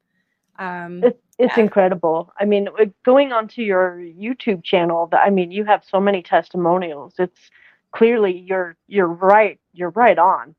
um 0.59 1.03
It's 1.05 1.19
it's 1.39 1.57
Yeah. 1.57 1.63
incredible. 1.65 2.33
I 2.39 2.45
mean, 2.45 2.69
going 3.05 3.33
onto 3.33 3.63
your 3.63 3.97
YouTube 3.99 4.63
channel, 4.63 5.09
I 5.13 5.31
mean, 5.31 5.51
you 5.51 5.65
have 5.65 5.83
so 5.85 5.99
many 6.01 6.23
testimonials. 6.23 7.15
It's 7.19 7.51
clearly 7.93 8.37
you're 8.47 8.77
you're 8.89 9.09
right. 9.09 9.59
You're 9.73 9.91
right 9.91 10.19
on, 10.19 10.55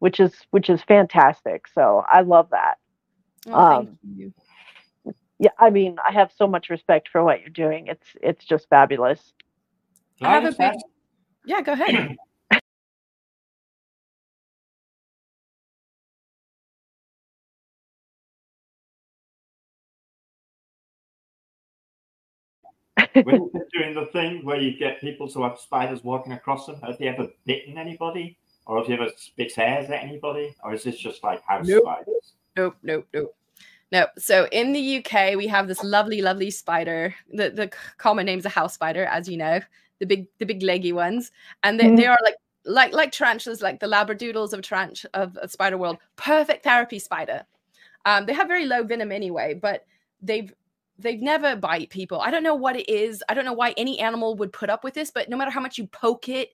which 0.00 0.18
is 0.18 0.34
which 0.50 0.68
is 0.68 0.82
fantastic. 0.82 1.66
So 1.72 2.04
I 2.10 2.22
love 2.22 2.48
that. 2.50 2.74
well, 3.46 3.68
thank 3.68 3.88
um, 3.88 3.98
you. 4.16 4.32
Yeah, 5.38 5.50
I 5.58 5.70
mean, 5.70 5.96
I 6.06 6.12
have 6.12 6.32
so 6.36 6.46
much 6.46 6.68
respect 6.68 7.08
for 7.08 7.22
what 7.22 7.40
you're 7.40 7.50
doing. 7.50 7.86
It's 7.86 8.06
it's 8.20 8.44
just 8.44 8.68
fabulous. 8.68 9.32
I 10.20 10.34
have 10.34 10.44
a 10.44 10.52
big- 10.52 10.80
yeah, 11.46 11.62
go 11.62 11.72
ahead. 11.72 12.16
when 23.22 23.50
you've 23.54 23.70
doing 23.72 23.94
the 23.94 24.08
thing 24.12 24.44
where 24.44 24.60
you 24.60 24.78
get 24.78 25.00
people 25.00 25.28
to 25.28 25.42
have 25.42 25.58
spiders 25.58 26.04
walking 26.04 26.32
across 26.32 26.66
them, 26.66 26.80
have 26.82 26.98
they 26.98 27.08
ever 27.08 27.28
bitten 27.46 27.78
anybody? 27.78 28.36
Or 28.66 28.78
have 28.78 28.88
you 28.88 28.94
ever 28.94 29.10
spit 29.16 29.54
hairs 29.54 29.90
at 29.90 30.02
anybody? 30.02 30.54
Or 30.62 30.74
is 30.74 30.84
this 30.84 30.98
just 30.98 31.24
like 31.24 31.42
house 31.42 31.66
Nope. 31.66 31.82
spiders? 31.82 32.32
Nope, 32.56 32.76
nope, 32.82 33.06
nope. 33.14 33.34
No. 33.92 34.06
So 34.18 34.46
in 34.52 34.72
the 34.72 34.98
UK, 34.98 35.36
we 35.36 35.46
have 35.48 35.66
this 35.66 35.82
lovely, 35.82 36.22
lovely 36.22 36.50
spider. 36.50 37.14
The 37.32 37.50
the 37.50 37.64
c- 37.64 37.78
common 37.98 38.26
name's 38.26 38.46
a 38.46 38.50
house 38.50 38.74
spider, 38.74 39.04
as 39.06 39.28
you 39.28 39.36
know, 39.36 39.60
the 39.98 40.06
big 40.06 40.26
the 40.38 40.46
big 40.46 40.62
leggy 40.62 40.92
ones, 40.92 41.32
and 41.64 41.78
they, 41.80 41.86
Mhm. 41.86 41.96
they 41.96 42.06
are 42.06 42.18
like 42.22 42.36
like 42.64 42.92
like 42.92 43.10
tarantulas, 43.12 43.62
like 43.62 43.80
the 43.80 43.86
labradoodles 43.86 44.52
of 44.52 44.60
tarant 44.62 45.04
of, 45.14 45.36
of 45.38 45.50
spider 45.50 45.76
world. 45.78 45.98
Perfect 46.16 46.62
therapy 46.62 46.98
spider. 46.98 47.44
Um, 48.04 48.26
they 48.26 48.32
have 48.32 48.46
very 48.48 48.66
low 48.66 48.82
venom 48.84 49.10
anyway, 49.10 49.54
but 49.54 49.86
they've 50.22 50.54
they've 50.98 51.20
never 51.20 51.56
bite 51.56 51.90
people. 51.90 52.20
I 52.20 52.30
don't 52.30 52.42
know 52.42 52.54
what 52.54 52.76
it 52.76 52.88
is. 52.88 53.24
I 53.28 53.34
don't 53.34 53.44
know 53.46 53.54
why 53.54 53.74
any 53.76 53.98
animal 53.98 54.36
would 54.36 54.52
put 54.52 54.70
up 54.70 54.84
with 54.84 54.94
this, 54.94 55.10
but 55.10 55.28
no 55.28 55.36
matter 55.36 55.50
how 55.50 55.60
much 55.60 55.78
you 55.78 55.86
poke 55.88 56.28
it, 56.28 56.50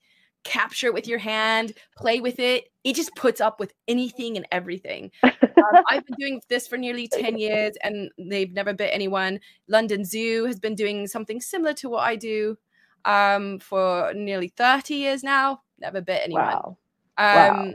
capture 0.46 0.86
it 0.86 0.94
with 0.94 1.06
your 1.06 1.18
hand, 1.18 1.72
play 1.96 2.20
with 2.20 2.38
it, 2.38 2.70
it 2.84 2.94
just 2.94 3.14
puts 3.16 3.40
up 3.40 3.58
with 3.58 3.74
anything 3.88 4.36
and 4.36 4.46
everything. 4.50 5.10
Um, 5.58 5.82
I've 5.90 6.04
been 6.04 6.16
doing 6.18 6.42
this 6.50 6.68
for 6.68 6.76
nearly 6.76 7.08
10 7.08 7.38
years 7.38 7.76
and 7.82 8.10
they've 8.18 8.52
never 8.52 8.74
bit 8.74 8.90
anyone. 8.92 9.40
London 9.68 10.04
Zoo 10.04 10.44
has 10.44 10.60
been 10.60 10.74
doing 10.74 11.06
something 11.06 11.40
similar 11.40 11.72
to 11.74 11.88
what 11.88 12.04
I 12.04 12.14
do 12.14 12.58
um, 13.06 13.58
for 13.58 14.12
nearly 14.14 14.48
30 14.48 14.94
years 14.94 15.22
now. 15.22 15.62
Never 15.80 16.02
bit 16.02 16.20
anyone. 16.24 16.44
Wow. 16.44 16.76
Um, 17.16 17.26
Wow. 17.36 17.72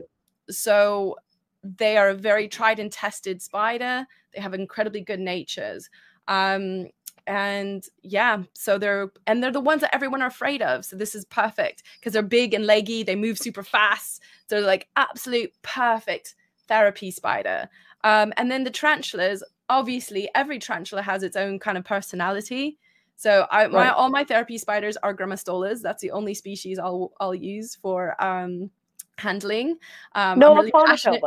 So 0.52 1.16
they 1.64 1.98
are 1.98 2.10
a 2.10 2.14
very 2.14 2.48
tried 2.48 2.78
and 2.78 2.92
tested 2.92 3.42
spider. 3.42 4.06
They 4.34 4.42
have 4.42 4.54
incredibly 4.54 5.02
good 5.02 5.20
natures. 5.20 5.90
Um, 6.28 6.88
and 7.28 7.86
yeah, 8.02 8.44
so 8.54 8.78
they're 8.78 9.12
and 9.28 9.42
they're 9.44 9.52
the 9.52 9.60
ones 9.60 9.82
that 9.82 9.94
everyone 9.96 10.22
are 10.22 10.28
afraid 10.28 10.62
of. 10.62 10.86
So 10.86 10.96
this 10.96 11.16
is 11.16 11.26
perfect 11.26 11.84
because 12.00 12.14
they're 12.14 12.22
big 12.24 12.54
and 12.54 12.66
leggy. 12.66 13.04
They 13.04 13.16
move 13.16 13.38
super 13.38 13.64
fast. 13.64 14.22
So 14.48 14.56
they're 14.56 14.66
like 14.66 14.88
absolute 14.96 15.52
perfect 15.62 16.36
therapy 16.68 17.12
spider. 17.12 17.70
Um, 18.04 18.34
and 18.38 18.50
then 18.50 18.64
the 18.64 18.72
tarantulas, 18.72 19.44
obviously, 19.70 20.30
every 20.36 20.58
tarantula 20.60 21.02
has 21.04 21.24
its 21.24 21.36
own 21.36 21.60
kind 21.60 21.78
of 21.78 21.86
personality. 21.86 22.78
So 23.16 23.46
I, 23.52 23.68
my 23.68 23.84
Right. 23.86 23.94
all 23.94 24.10
my 24.10 24.24
therapy 24.24 24.58
spiders 24.58 24.98
are 24.98 25.16
grammostolas. 25.16 25.82
That's 25.82 26.02
the 26.02 26.12
only 26.12 26.34
species 26.34 26.80
I'll 26.80 27.12
I'll 27.20 27.36
use 27.36 27.76
for 27.76 28.16
um, 28.24 28.72
handling. 29.18 29.78
Um, 30.16 30.40
no 30.40 30.56
really 30.56 30.72
passionate- 30.88 31.22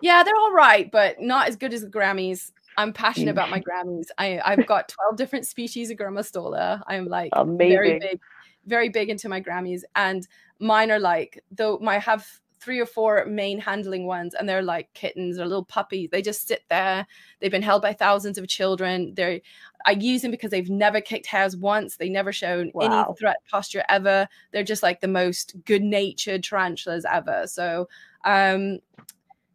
yeah, 0.00 0.22
they're 0.22 0.36
all 0.36 0.52
right, 0.52 0.90
but 0.90 1.20
not 1.20 1.48
as 1.48 1.56
good 1.56 1.72
as 1.74 1.82
the 1.82 1.88
Grammys. 1.88 2.50
I'm 2.76 2.92
passionate 2.92 3.30
about 3.30 3.50
my 3.50 3.60
Grammys. 3.68 4.06
I, 4.18 4.40
I've 4.44 4.66
got 4.66 4.88
12 4.88 5.16
different 5.16 5.46
species 5.46 5.90
of 5.90 5.96
Grammostola. 5.96 6.82
I'm 6.86 7.06
like 7.06 7.32
very 7.68 7.98
big, 8.00 8.20
very 8.66 8.88
big 8.88 9.10
into 9.10 9.28
my 9.28 9.40
Grammys. 9.40 9.82
And 9.94 10.26
mine 10.58 10.90
are 10.90 10.98
like, 11.00 11.42
though 11.50 11.80
I 11.86 11.98
have 11.98 12.26
three 12.60 12.80
or 12.80 12.86
four 12.86 13.26
main 13.26 13.60
handling 13.60 14.06
ones, 14.06 14.32
and 14.34 14.48
they're 14.48 14.62
like 14.62 14.92
kittens 14.94 15.38
or 15.38 15.44
little 15.44 15.66
puppies. 15.66 16.08
They 16.10 16.22
just 16.22 16.48
sit 16.48 16.64
there. 16.70 17.06
They've 17.40 17.50
been 17.50 17.62
held 17.62 17.82
by 17.82 17.92
thousands 17.92 18.38
of 18.38 18.48
children. 18.48 19.12
They're 19.14 19.40
I 19.86 19.90
use 19.92 20.22
them 20.22 20.30
because 20.30 20.50
they've 20.50 20.70
never 20.70 21.02
kicked 21.02 21.26
hairs 21.26 21.54
once. 21.56 21.96
They 21.96 22.08
never 22.08 22.32
shown 22.32 22.70
Wow. 22.72 23.04
any 23.04 23.14
threat 23.18 23.36
posture 23.50 23.84
ever. 23.90 24.26
They're 24.50 24.64
just 24.64 24.82
like 24.82 25.02
the 25.02 25.08
most 25.08 25.54
good-natured 25.66 26.42
tarantulas 26.42 27.04
ever. 27.04 27.46
So 27.46 27.86
um 28.24 28.78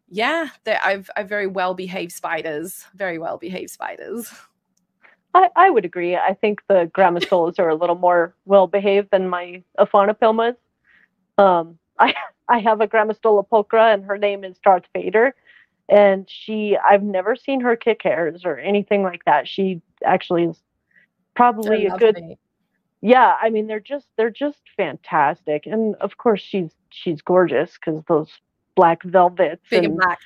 yeah, 0.09 0.49
they're, 0.63 0.79
I've 0.83 1.09
I've 1.15 1.29
very 1.29 1.47
well 1.47 1.73
behaved 1.73 2.11
spiders, 2.11 2.85
very 2.95 3.17
well 3.17 3.37
behaved 3.37 3.71
spiders. 3.71 4.31
I, 5.33 5.49
I 5.55 5.69
would 5.69 5.85
agree. 5.85 6.15
I 6.15 6.33
think 6.33 6.61
the 6.67 6.89
grammostolas 6.95 7.59
are 7.59 7.69
a 7.69 7.75
little 7.75 7.95
more 7.95 8.33
well 8.45 8.67
behaved 8.67 9.09
than 9.11 9.29
my 9.29 9.63
Aphonopelmas. 9.77 10.55
Um, 11.37 11.77
I 11.99 12.13
I 12.47 12.59
have 12.59 12.81
a 12.81 12.87
grammostola 12.87 13.47
pulchra, 13.47 13.93
and 13.93 14.03
her 14.05 14.17
name 14.17 14.43
is 14.43 14.57
Darth 14.59 14.85
Vader, 14.93 15.35
and 15.87 16.27
she 16.29 16.77
I've 16.77 17.03
never 17.03 17.35
seen 17.35 17.61
her 17.61 17.75
kick 17.75 18.01
hairs 18.03 18.45
or 18.45 18.57
anything 18.57 19.03
like 19.03 19.25
that. 19.25 19.47
She 19.47 19.81
actually 20.03 20.45
is 20.45 20.61
probably 21.35 21.85
a 21.85 21.95
good 21.97 22.15
lovely. 22.15 22.39
yeah. 23.01 23.35
I 23.41 23.51
mean, 23.51 23.67
they're 23.67 23.79
just 23.79 24.07
they're 24.17 24.31
just 24.31 24.61
fantastic, 24.75 25.67
and 25.67 25.95
of 25.95 26.17
course 26.17 26.41
she's 26.41 26.71
she's 26.89 27.21
gorgeous 27.21 27.73
because 27.77 28.03
those 28.07 28.31
black 28.79 29.03
velvets 29.03 29.61
big 29.69 29.83
and 29.83 29.87
and 29.87 29.97
black. 29.97 30.19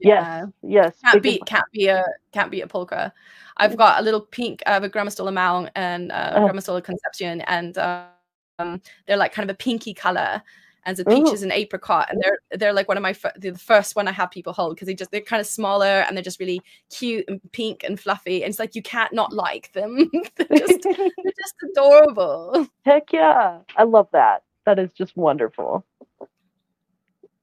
yes 0.00 0.46
yes 0.62 0.92
Can't 1.04 1.22
beat 1.22 1.40
can't 1.46 1.70
be 1.72 1.86
a 1.88 2.04
can't 2.32 2.50
be 2.50 2.60
a 2.60 2.66
polka. 2.66 3.12
I've 3.58 3.76
got 3.76 4.00
a 4.00 4.02
little 4.02 4.20
pink. 4.22 4.62
I 4.66 4.72
have 4.72 4.82
a 4.84 4.88
Grammostola 4.90 5.32
Mal 5.32 5.68
and 5.74 6.10
uh, 6.10 6.32
Oh. 6.36 6.48
Grammostola 6.48 6.82
Concepcion, 6.82 7.42
and 7.42 7.76
um, 7.78 8.80
they're 9.06 9.18
like 9.18 9.32
kind 9.32 9.48
of 9.48 9.54
a 9.54 9.58
pinky 9.58 9.92
color. 9.94 10.42
And 10.84 10.96
the 10.96 11.08
Ooh. 11.08 11.14
peaches 11.14 11.44
and 11.44 11.52
apricot, 11.52 12.08
and 12.10 12.20
they're 12.20 12.38
they're 12.58 12.72
like 12.72 12.88
one 12.88 12.96
of 12.96 13.02
my 13.04 13.12
fir- 13.12 13.36
the 13.38 13.52
first 13.54 13.94
one 13.94 14.08
I 14.08 14.12
have 14.12 14.32
people 14.32 14.52
hold 14.52 14.74
because 14.74 14.86
they 14.86 14.94
just 14.94 15.12
they're 15.12 15.20
kind 15.20 15.38
of 15.40 15.46
smaller 15.46 16.02
and 16.04 16.16
they're 16.16 16.24
just 16.30 16.40
really 16.40 16.60
cute 16.90 17.24
and 17.28 17.40
pink 17.52 17.84
and 17.84 18.00
fluffy. 18.00 18.42
And 18.42 18.50
it's 18.50 18.58
like 18.58 18.74
you 18.74 18.82
can't 18.82 19.12
not 19.12 19.32
like 19.32 19.70
them. 19.74 20.10
they're 20.36 20.58
just 20.58 20.82
they're 20.82 21.38
just 21.42 21.54
adorable. 21.70 22.66
Heck 22.84 23.12
yeah. 23.12 23.58
I 23.76 23.82
love 23.84 24.08
that. 24.12 24.42
That 24.66 24.80
is 24.80 24.92
just 24.92 25.16
wonderful. 25.16 25.84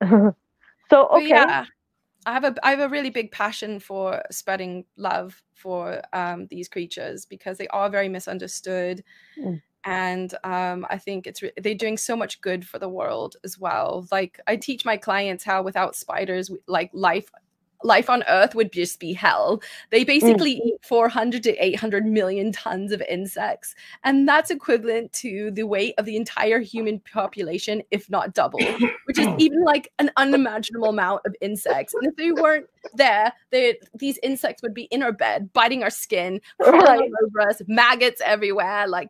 so 0.90 1.08
But 1.14 1.24
yeah, 1.26 1.66
I 2.26 2.34
have 2.34 2.44
a 2.46 2.56
I 2.64 2.72
have 2.72 2.80
a 2.82 2.90
really 2.90 3.10
big 3.12 3.32
passion 3.32 3.80
for 3.80 4.24
spreading 4.32 4.86
love 4.98 5.42
for 5.56 6.02
um, 6.14 6.48
these 6.48 6.70
creatures 6.70 7.26
because 7.26 7.58
they 7.58 7.68
are 7.70 7.90
very 7.90 8.10
misunderstood, 8.10 9.04
Mm. 9.38 9.62
and 9.86 10.34
um, 10.44 10.86
I 10.90 10.98
think 11.00 11.28
it's 11.28 11.42
re- 11.44 11.54
they're 11.58 11.76
doing 11.76 11.98
so 11.98 12.16
much 12.18 12.42
good 12.42 12.68
for 12.68 12.80
the 12.80 12.90
world 12.90 13.38
as 13.46 13.60
well. 13.60 14.08
Like 14.12 14.40
I 14.48 14.58
teach 14.58 14.86
my 14.86 14.98
clients 14.98 15.44
how 15.46 15.64
without 15.64 15.96
spiders, 15.96 16.52
like 16.68 16.92
life. 16.94 17.30
Life 17.84 18.10
on 18.10 18.24
Earth 18.28 18.56
would 18.56 18.72
just 18.72 19.00
be 19.00 19.14
hell. 19.14 19.62
They 19.90 20.04
mm. 20.04 20.08
basically 20.08 20.52
eat 20.54 20.76
400 20.84 21.44
to 21.44 21.64
800 21.64 22.06
million 22.06 22.52
tons 22.52 22.92
of 22.92 23.02
insects, 23.10 23.76
and 24.04 24.28
that's 24.28 24.52
equivalent 24.52 25.14
to 25.14 25.52
the 25.52 25.64
weight 25.64 25.96
of 25.98 26.06
the 26.06 26.16
entire 26.16 26.60
human 26.60 27.00
population, 27.00 27.82
if 27.92 28.10
not 28.10 28.34
double 28.34 28.60
which 29.06 29.18
is 29.18 29.28
even 29.38 29.64
like 29.64 29.92
an 30.00 30.12
unimaginable 30.18 30.90
amount 30.90 31.22
of 31.26 31.36
insects. 31.42 31.94
And 31.94 32.06
if 32.08 32.16
they 32.16 32.32
weren't 32.32 32.68
there, 32.94 33.34
these 33.52 34.20
insects 34.24 34.62
would 34.62 34.74
be 34.74 34.84
in 34.84 35.04
our 35.04 35.12
bed, 35.12 35.52
biting 35.54 35.84
our 35.84 35.90
skin, 35.90 36.42
crawling 36.62 36.86
Right. 36.86 37.12
over 37.24 37.50
us, 37.50 37.62
maggots 37.68 38.22
everywhere, 38.24 38.88
like 38.88 39.10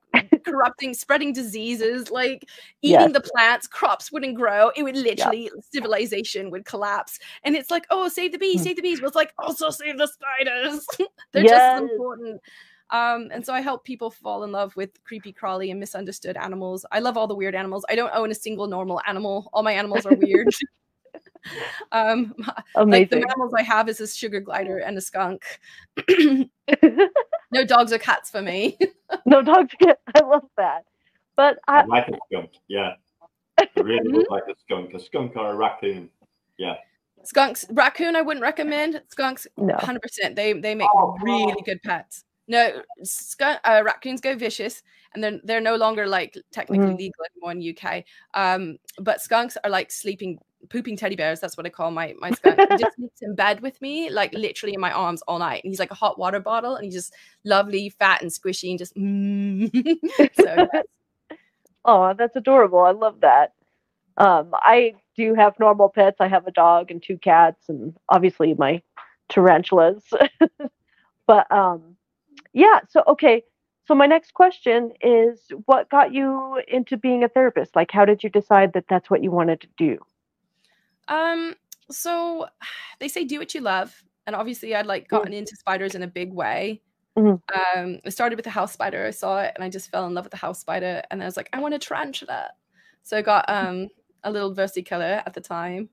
corrupting, 0.52 0.94
spreading 0.94 1.34
diseases, 1.34 2.10
like 2.12 2.46
eating 2.82 3.00
Yes. 3.00 3.14
the 3.14 3.22
plants, 3.22 3.68
crops 3.68 4.12
wouldn't 4.12 4.36
grow. 4.36 4.72
It 4.76 4.84
would 4.84 4.96
literally 4.98 5.50
civilization 5.72 6.50
would 6.52 6.66
collapse. 6.66 7.20
And 7.44 7.56
it's 7.56 7.72
like, 7.72 7.86
oh, 7.90 8.08
save 8.08 8.32
the 8.32 8.38
bees, 8.38 8.62
Mm. 8.62 8.64
save 8.64 8.76
the 8.78 8.82
bees. 8.82 9.00
But 9.00 9.08
it's 9.08 9.16
like 9.16 9.34
also 9.38 9.70
save 9.70 9.98
the 9.98 10.08
spiders. 10.08 10.86
They're 11.32 11.44
just 11.44 11.56
as 11.56 11.82
important. 11.82 12.42
Um, 12.92 13.30
and 13.32 13.46
so 13.46 13.54
I 13.54 13.62
help 13.62 13.84
people 13.86 14.10
fall 14.10 14.44
in 14.44 14.52
love 14.52 14.76
with 14.76 15.04
creepy 15.04 15.32
crawly 15.32 15.70
and 15.70 15.80
misunderstood 15.80 16.38
animals. 16.38 16.86
I 16.92 17.00
love 17.00 17.18
all 17.18 17.28
the 17.28 17.36
weird 17.36 17.54
animals. 17.54 17.86
I 17.88 17.96
don't 17.96 18.12
own 18.16 18.32
a 18.32 18.36
single 18.36 18.66
normal 18.66 19.00
animal. 19.06 19.50
All 19.54 19.62
my 19.62 19.74
animals 19.74 20.06
are 20.08 20.16
weird. 20.16 20.50
um, 21.92 22.34
like 22.38 23.10
the 23.10 23.18
Amazing. 23.18 23.24
mammals 23.28 23.54
I 23.58 23.64
have 23.64 23.90
is 23.90 24.02
a 24.02 24.08
sugar 24.08 24.40
glider 24.40 24.80
and 24.80 24.98
a 24.98 25.02
skunk. 25.02 25.44
No 27.52 27.66
dogs 27.66 27.92
or 27.92 27.98
cats 27.98 28.30
for 28.30 28.42
me. 28.42 28.78
no 29.26 29.42
dogs. 29.42 29.74
I 30.16 30.20
love 30.24 30.44
that. 30.58 30.84
But 31.36 31.60
I, 31.68 31.82
I 31.82 31.86
like 31.86 32.08
a 32.10 32.18
skunk. 32.28 32.52
Yeah, 32.68 32.94
I 33.58 33.68
really 33.78 34.12
would 34.12 34.28
like 34.30 34.44
a 34.50 34.56
skunk. 34.60 34.94
A 34.94 35.00
skunk 35.00 35.36
or 35.36 35.52
a 35.52 35.56
raccoon. 35.56 36.10
Yeah. 36.58 36.76
Skunks, 37.24 37.66
raccoon, 37.72 38.16
I 38.16 38.22
wouldn't 38.22 38.42
recommend. 38.42 39.02
Skunks, 39.10 39.46
no. 39.58 39.76
hundred 39.76 40.02
percent. 40.02 40.36
They 40.36 40.54
they 40.54 40.76
make 40.76 40.90
Oh, 40.94 41.18
really 41.22 41.48
no. 41.54 41.58
good 41.66 41.82
pets. 41.84 42.24
No, 42.48 42.82
skunk, 43.04 43.60
uh, 43.64 43.84
raccoons 43.86 44.22
go 44.22 44.36
vicious, 44.36 44.82
and 45.14 45.24
then 45.24 45.40
they're 45.44 45.62
no 45.62 45.76
longer 45.76 46.08
like 46.08 46.36
technically 46.52 46.88
Mhm. 46.94 46.98
legal 46.98 47.26
anymore 47.36 47.52
in 47.52 47.62
UK. 47.62 48.04
Um, 48.34 48.78
but 48.98 49.22
skunks 49.22 49.58
are 49.64 49.70
like 49.70 49.92
sleeping, 49.92 50.40
pooping 50.70 50.98
teddy 50.98 51.16
bears. 51.16 51.40
That's 51.40 51.56
what 51.56 51.66
I 51.66 51.70
call 51.70 51.92
my 51.92 52.16
my 52.20 52.32
skunk. 52.32 52.60
He 52.60 52.78
just 52.78 52.96
sleeps 52.98 53.22
in 53.22 53.36
bed 53.36 53.62
with 53.62 53.82
me, 53.82 54.10
like 54.10 54.34
literally 54.34 54.74
in 54.74 54.82
my 54.82 54.92
arms 54.92 55.22
all 55.28 55.40
night. 55.40 55.64
And 55.64 55.72
he's 55.72 55.80
like 55.80 55.92
a 55.92 55.96
hot 55.96 56.20
water 56.20 56.40
bottle, 56.40 56.76
and 56.76 56.86
he's 56.86 56.94
just 56.94 57.14
lovely, 57.44 57.90
fat, 57.90 58.22
and 58.22 58.32
squishy, 58.32 58.70
and 58.72 58.80
just. 58.80 58.96
Mm. 58.96 59.72
so 60.36 60.68
yes. 60.74 60.86
Oh, 61.86 62.14
that's 62.14 62.36
adorable. 62.36 62.80
I 62.80 62.92
love 62.92 63.22
that. 63.22 63.54
Um, 64.18 64.50
I 64.54 64.96
do 65.16 65.34
have 65.34 65.58
normal 65.60 65.90
pets. 65.90 66.18
I 66.20 66.28
have 66.28 66.46
a 66.46 66.52
dog 66.52 66.92
and 66.92 67.02
two 67.02 67.18
cats, 67.18 67.70
and 67.70 67.96
obviously 68.10 68.54
my 68.54 68.82
tarantulas. 69.30 70.04
but 71.26 71.52
um, 71.52 71.96
yeah. 72.54 72.80
So 72.90 73.04
okay. 73.08 73.44
So 73.86 73.96
my 73.96 74.06
next 74.06 74.36
question 74.36 74.92
is, 75.02 75.40
what 75.66 75.90
got 75.90 76.14
you 76.14 76.62
into 76.68 76.96
being 76.96 77.24
a 77.24 77.28
therapist? 77.28 77.76
Like, 77.76 77.90
how 77.90 78.06
did 78.06 78.24
you 78.24 78.30
decide 78.30 78.74
that 78.74 78.86
that's 78.88 79.10
what 79.10 79.24
you 79.24 79.32
wanted 79.32 79.62
to 79.62 79.68
do? 79.78 79.98
Um, 81.10 81.56
so 81.92 82.48
they 83.00 83.08
say 83.08 83.26
do 83.26 83.40
what 83.40 83.54
you 83.54 83.62
love, 83.62 84.04
and 84.28 84.36
obviously 84.36 84.76
I'd 84.76 84.86
like 84.86 85.08
gotten 85.08 85.34
into 85.34 85.56
spiders 85.56 85.96
in 85.96 86.04
a 86.04 86.08
big 86.08 86.32
way. 86.32 86.82
Mhm. 87.18 87.42
Um, 87.54 88.00
I 88.06 88.10
started 88.10 88.38
with 88.38 88.46
the 88.46 88.52
house 88.52 88.72
spider. 88.72 89.06
I 89.06 89.12
saw 89.12 89.42
it, 89.42 89.52
and 89.56 89.64
I 89.64 89.70
just 89.70 89.90
fell 89.90 90.06
in 90.08 90.14
love 90.14 90.26
with 90.26 90.32
the 90.32 90.38
house 90.38 90.60
spider, 90.60 91.02
and 91.12 91.22
I 91.22 91.26
was 91.26 91.36
like, 91.36 91.50
I 91.52 91.60
want 91.60 91.74
a 91.74 91.80
tarantula. 91.80 92.52
So 93.04 93.18
I 93.18 93.22
got 93.22 93.46
um 93.50 93.88
a 94.24 94.32
little 94.32 94.54
versicolor 94.54 95.24
at 95.26 95.34
the 95.34 95.42
time, 95.42 95.90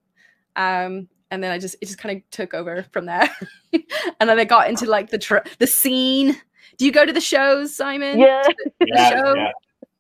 um, 0.55 1.09
and 1.31 1.43
then 1.43 1.51
I 1.51 1.59
just 1.59 1.77
it 1.81 1.87
just 1.87 1.99
kind 1.99 2.17
of 2.17 2.31
took 2.31 2.55
over 2.55 2.85
from 2.93 3.07
there, 3.07 3.29
and 3.73 4.29
then 4.29 4.39
I 4.39 4.45
got 4.45 4.69
into 4.69 4.87
like 4.87 5.11
the 5.11 5.19
tr- 5.19 5.49
the 5.59 5.67
scene. 5.67 6.37
Do 6.77 6.85
you 6.85 6.93
go 6.93 7.07
to 7.07 7.13
the 7.13 7.21
shows, 7.23 7.75
Simon? 7.75 8.19
Yeah. 8.19 8.47
Yeah, 8.85 9.11
show? 9.11 9.35
yeah. 9.35 9.53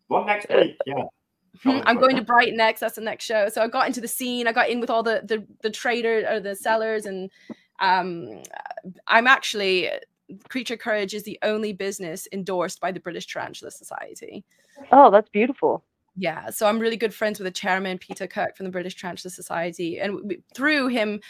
One 0.08 0.26
next 0.26 0.49
week. 0.50 0.76
Yeah. 0.85 1.04
Hmm, 1.62 1.80
I'm 1.84 1.98
going 1.98 2.16
to 2.16 2.22
Brighton 2.22 2.56
next. 2.56 2.80
That's 2.80 2.96
the 2.96 3.00
next 3.00 3.25
show. 3.25 3.48
So 3.48 3.62
I 3.62 3.68
got 3.68 3.86
into 3.86 4.00
the 4.00 4.08
scene. 4.08 4.46
I 4.46 4.52
got 4.52 4.68
in 4.68 4.80
with 4.80 4.90
all 4.90 5.02
the 5.02 5.22
the 5.25 5.46
the 5.62 5.70
trader 5.70 6.26
or 6.28 6.40
the 6.40 6.54
sellers, 6.56 7.06
and 7.06 7.30
um, 7.80 8.42
I'm 9.06 9.26
actually 9.26 9.90
Creature 10.48 10.76
Courage 10.78 11.14
is 11.14 11.22
the 11.22 11.38
only 11.42 11.72
business 11.72 12.26
endorsed 12.32 12.80
by 12.80 12.92
the 12.92 13.00
British 13.00 13.26
Tarantula 13.26 13.70
Society. 13.70 14.44
Oh, 14.92 15.10
that's 15.10 15.28
beautiful. 15.28 15.84
Yeah, 16.16 16.50
so 16.50 16.66
I'm 16.66 16.78
really 16.78 16.96
good 16.96 17.12
friends 17.12 17.38
with 17.38 17.44
the 17.44 17.52
chairman 17.52 17.98
Peter 17.98 18.26
Kirk 18.26 18.56
from 18.56 18.64
the 18.64 18.72
British 18.72 18.96
Tarantula 18.96 19.30
Society, 19.30 20.00
and 20.00 20.36
through 20.54 20.88
him, 20.88 21.20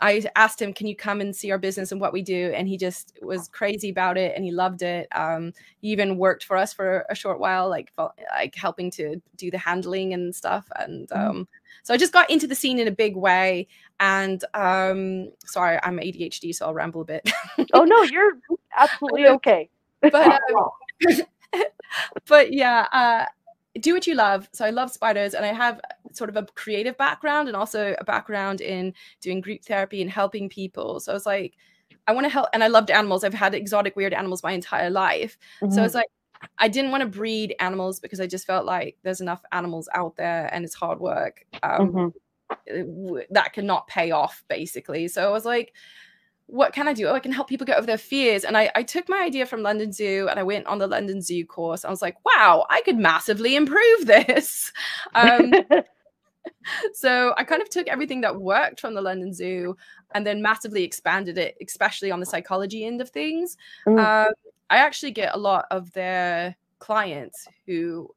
I 0.00 0.24
asked 0.36 0.60
him, 0.60 0.72
"Can 0.72 0.86
you 0.86 0.96
come 0.96 1.20
and 1.20 1.34
see 1.34 1.50
our 1.50 1.58
business 1.58 1.92
and 1.92 2.00
what 2.00 2.12
we 2.12 2.22
do?" 2.22 2.52
And 2.54 2.68
he 2.68 2.76
just 2.76 3.18
was 3.22 3.48
crazy 3.48 3.90
about 3.90 4.18
it, 4.18 4.34
and 4.36 4.44
he 4.44 4.50
loved 4.50 4.82
it. 4.82 5.08
Um, 5.12 5.52
he 5.80 5.88
even 5.90 6.18
worked 6.18 6.44
for 6.44 6.56
us 6.56 6.72
for 6.72 7.04
a 7.08 7.14
short 7.14 7.38
while, 7.40 7.68
like 7.68 7.92
like 8.32 8.54
helping 8.54 8.90
to 8.92 9.20
do 9.36 9.50
the 9.50 9.58
handling 9.58 10.12
and 10.12 10.34
stuff. 10.34 10.66
And 10.76 11.08
Mhm. 11.08 11.16
um, 11.30 11.48
so 11.82 11.94
I 11.94 11.96
just 11.96 12.12
got 12.12 12.30
into 12.30 12.46
the 12.46 12.54
scene 12.54 12.78
in 12.78 12.88
a 12.88 12.92
big 12.92 13.16
way. 13.16 13.66
And 14.00 14.44
um, 14.54 15.30
sorry, 15.44 15.78
I'm 15.82 15.98
ADHD, 15.98 16.52
so 16.54 16.66
I'll 16.66 16.74
ramble 16.74 17.02
a 17.02 17.04
bit. 17.04 17.30
Oh 17.72 17.84
no, 17.84 18.02
you're 18.02 18.32
absolutely 18.76 19.28
okay. 19.28 19.70
but 20.02 20.26
um, 20.26 20.70
but 22.28 22.52
yeah, 22.52 22.86
uh, 22.92 23.24
do 23.80 23.92
what 23.94 24.06
you 24.06 24.14
love. 24.14 24.48
So 24.52 24.64
I 24.64 24.70
love 24.70 24.90
spiders, 24.90 25.34
and 25.34 25.44
I 25.44 25.52
have 25.52 25.80
sort 26.12 26.30
of 26.30 26.36
a 26.36 26.46
creative 26.54 26.96
background 26.96 27.48
and 27.48 27.56
also 27.56 27.94
a 27.98 28.04
background 28.04 28.60
in 28.60 28.94
doing 29.20 29.40
group 29.40 29.64
therapy 29.64 30.00
and 30.02 30.10
helping 30.10 30.48
people. 30.48 31.00
So 31.00 31.12
I 31.12 31.14
was 31.14 31.26
like, 31.26 31.54
I 32.06 32.12
want 32.12 32.24
to 32.24 32.30
help, 32.30 32.48
and 32.52 32.62
I 32.64 32.68
loved 32.68 32.90
animals. 32.90 33.24
I've 33.24 33.34
had 33.34 33.54
exotic, 33.54 33.96
weird 33.96 34.14
animals 34.14 34.42
my 34.42 34.52
entire 34.52 34.90
life. 34.90 35.38
So 35.68 35.80
I 35.82 35.84
was 35.84 35.94
like 35.94 36.06
I 36.58 36.68
didn't 36.68 36.90
want 36.90 37.00
to 37.02 37.08
breed 37.08 37.54
animals 37.60 38.00
because 38.00 38.20
I 38.20 38.26
just 38.26 38.46
felt 38.46 38.66
like 38.66 38.98
there's 39.02 39.22
enough 39.22 39.42
animals 39.52 39.88
out 39.94 40.16
there 40.16 40.48
and 40.52 40.64
it's 40.64 40.74
hard 40.74 41.00
work. 41.00 41.46
Um, 41.62 41.90
Mhm. 41.90 42.12
w- 42.68 43.26
that 43.30 43.52
cannot 43.52 43.86
pay 43.88 44.10
off 44.10 44.44
basically 44.48 45.08
so 45.08 45.26
i 45.26 45.30
was 45.30 45.44
like 45.44 45.72
what 46.46 46.72
can 46.72 46.86
i 46.88 46.92
do? 46.92 47.06
Oh, 47.06 47.14
i 47.14 47.20
can 47.20 47.32
help 47.32 47.48
people 47.48 47.66
get 47.66 47.78
over 47.78 47.86
their 47.86 47.98
fears. 47.98 48.44
And 48.44 48.56
I, 48.56 48.70
I 48.74 48.82
took 48.82 49.08
my 49.08 49.22
idea 49.22 49.46
from 49.46 49.62
london 49.62 49.92
zoo 49.92 50.28
and 50.30 50.38
i 50.38 50.42
went 50.42 50.66
on 50.66 50.78
the 50.78 50.86
london 50.86 51.20
zoo 51.20 51.44
course. 51.44 51.84
I 51.84 51.90
was 51.90 52.02
like 52.02 52.16
wow 52.24 52.66
i 52.70 52.80
could 52.82 52.98
massively 52.98 53.56
improve 53.56 54.06
this. 54.06 54.72
Um, 55.14 55.52
so 56.92 57.34
i 57.38 57.44
kind 57.44 57.62
of 57.62 57.70
took 57.70 57.88
everything 57.88 58.20
that 58.20 58.40
worked 58.40 58.80
from 58.80 58.94
the 58.94 59.00
london 59.00 59.32
zoo 59.32 59.76
and 60.14 60.26
then 60.26 60.42
massively 60.42 60.84
expanded 60.84 61.38
it 61.38 61.56
especially 61.66 62.10
on 62.10 62.20
the 62.20 62.26
psychology 62.26 62.84
end 62.84 63.00
of 63.00 63.10
things. 63.10 63.56
Mm. 63.86 63.98
um, 63.98 64.32
i 64.70 64.76
actually 64.76 65.12
get 65.12 65.34
a 65.34 65.38
lot 65.38 65.64
of 65.70 65.90
their 65.92 66.54
clients 66.78 67.48
who 67.66 68.14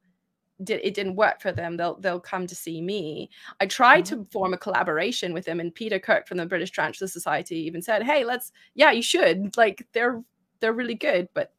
did 0.63 0.81
it 0.83 0.93
didn't 0.93 1.15
work 1.15 1.41
for 1.41 1.51
them 1.51 1.77
they'll 1.77 1.99
they'll 1.99 2.19
come 2.19 2.47
to 2.47 2.55
see 2.55 2.81
me. 2.81 3.29
I 3.59 3.65
tried 3.67 4.05
to 4.05 4.15
mm-hmm. 4.15 4.23
form 4.31 4.53
a 4.53 4.57
collaboration 4.57 5.33
with 5.33 5.45
them 5.45 5.59
and 5.59 5.73
peter 5.73 5.99
kirk 5.99 6.27
from 6.27 6.37
the 6.37 6.45
british 6.45 6.71
tarantula 6.71 7.07
society 7.07 7.57
even 7.57 7.81
said 7.81 8.03
hey 8.03 8.23
let's 8.23 8.51
yeah 8.73 8.91
you 8.91 9.01
should 9.01 9.55
like 9.57 9.85
they're 9.93 10.23
they're 10.59 10.73
really 10.73 10.95
good 10.95 11.29
but 11.33 11.53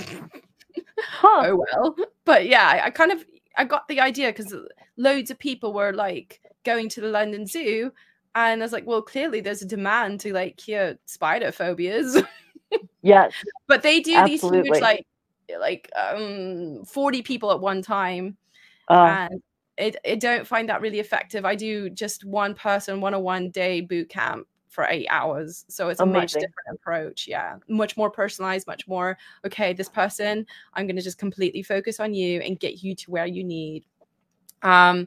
Huh. 0.00 0.18
oh 1.24 1.64
well. 1.72 1.96
But 2.24 2.46
yeah 2.46 2.66
I, 2.68 2.86
I 2.86 2.90
kind 2.90 3.12
of 3.12 3.24
i 3.56 3.64
got 3.64 3.88
the 3.88 4.00
idea 4.00 4.28
because 4.28 4.54
loads 4.96 5.30
of 5.30 5.38
people 5.38 5.72
were 5.72 5.92
like 5.92 6.40
going 6.64 6.88
to 6.90 7.00
the 7.00 7.08
london 7.08 7.46
zoo 7.46 7.90
and 8.34 8.60
i 8.60 8.64
was 8.64 8.72
like 8.72 8.86
well 8.86 9.02
clearly 9.02 9.40
there's 9.40 9.62
a 9.62 9.66
demand 9.66 10.20
to 10.20 10.32
like 10.32 10.56
cure 10.56 10.96
spider 11.06 11.52
phobias. 11.52 12.22
Yes. 13.00 13.32
but 13.66 13.82
they 13.82 14.00
do 14.00 14.22
these 14.26 14.42
huge 14.42 14.68
like 14.80 15.06
like 15.60 15.90
um 15.96 16.84
40 16.84 17.22
people 17.22 17.50
at 17.52 17.60
one 17.60 17.82
time 17.82 18.36
Uh, 18.88 19.28
and 19.30 19.42
it, 19.76 19.96
I 20.04 20.14
don't 20.16 20.46
find 20.46 20.68
that 20.68 20.80
really 20.80 20.98
effective. 20.98 21.44
I 21.44 21.54
do 21.54 21.88
just 21.90 22.24
one 22.24 22.54
person, 22.54 23.00
one 23.00 23.14
on 23.14 23.22
one 23.22 23.50
day 23.50 23.80
boot 23.80 24.08
camp 24.08 24.46
for 24.68 24.84
eight 24.88 25.06
hours. 25.08 25.64
So 25.68 25.88
it's 25.88 26.00
a 26.00 26.06
much 26.06 26.32
different 26.32 26.68
approach. 26.74 27.28
Yeah. 27.28 27.56
Much 27.68 27.96
more 27.96 28.10
personalized, 28.10 28.66
much 28.66 28.88
more, 28.88 29.16
okay, 29.46 29.72
this 29.72 29.88
person, 29.88 30.46
I'm 30.74 30.86
going 30.86 30.96
to 30.96 31.02
just 31.02 31.18
completely 31.18 31.62
focus 31.62 32.00
on 32.00 32.12
you 32.14 32.40
and 32.40 32.58
get 32.58 32.82
you 32.82 32.94
to 32.96 33.10
where 33.10 33.26
you 33.26 33.44
need. 33.44 33.84
Um, 34.62 35.06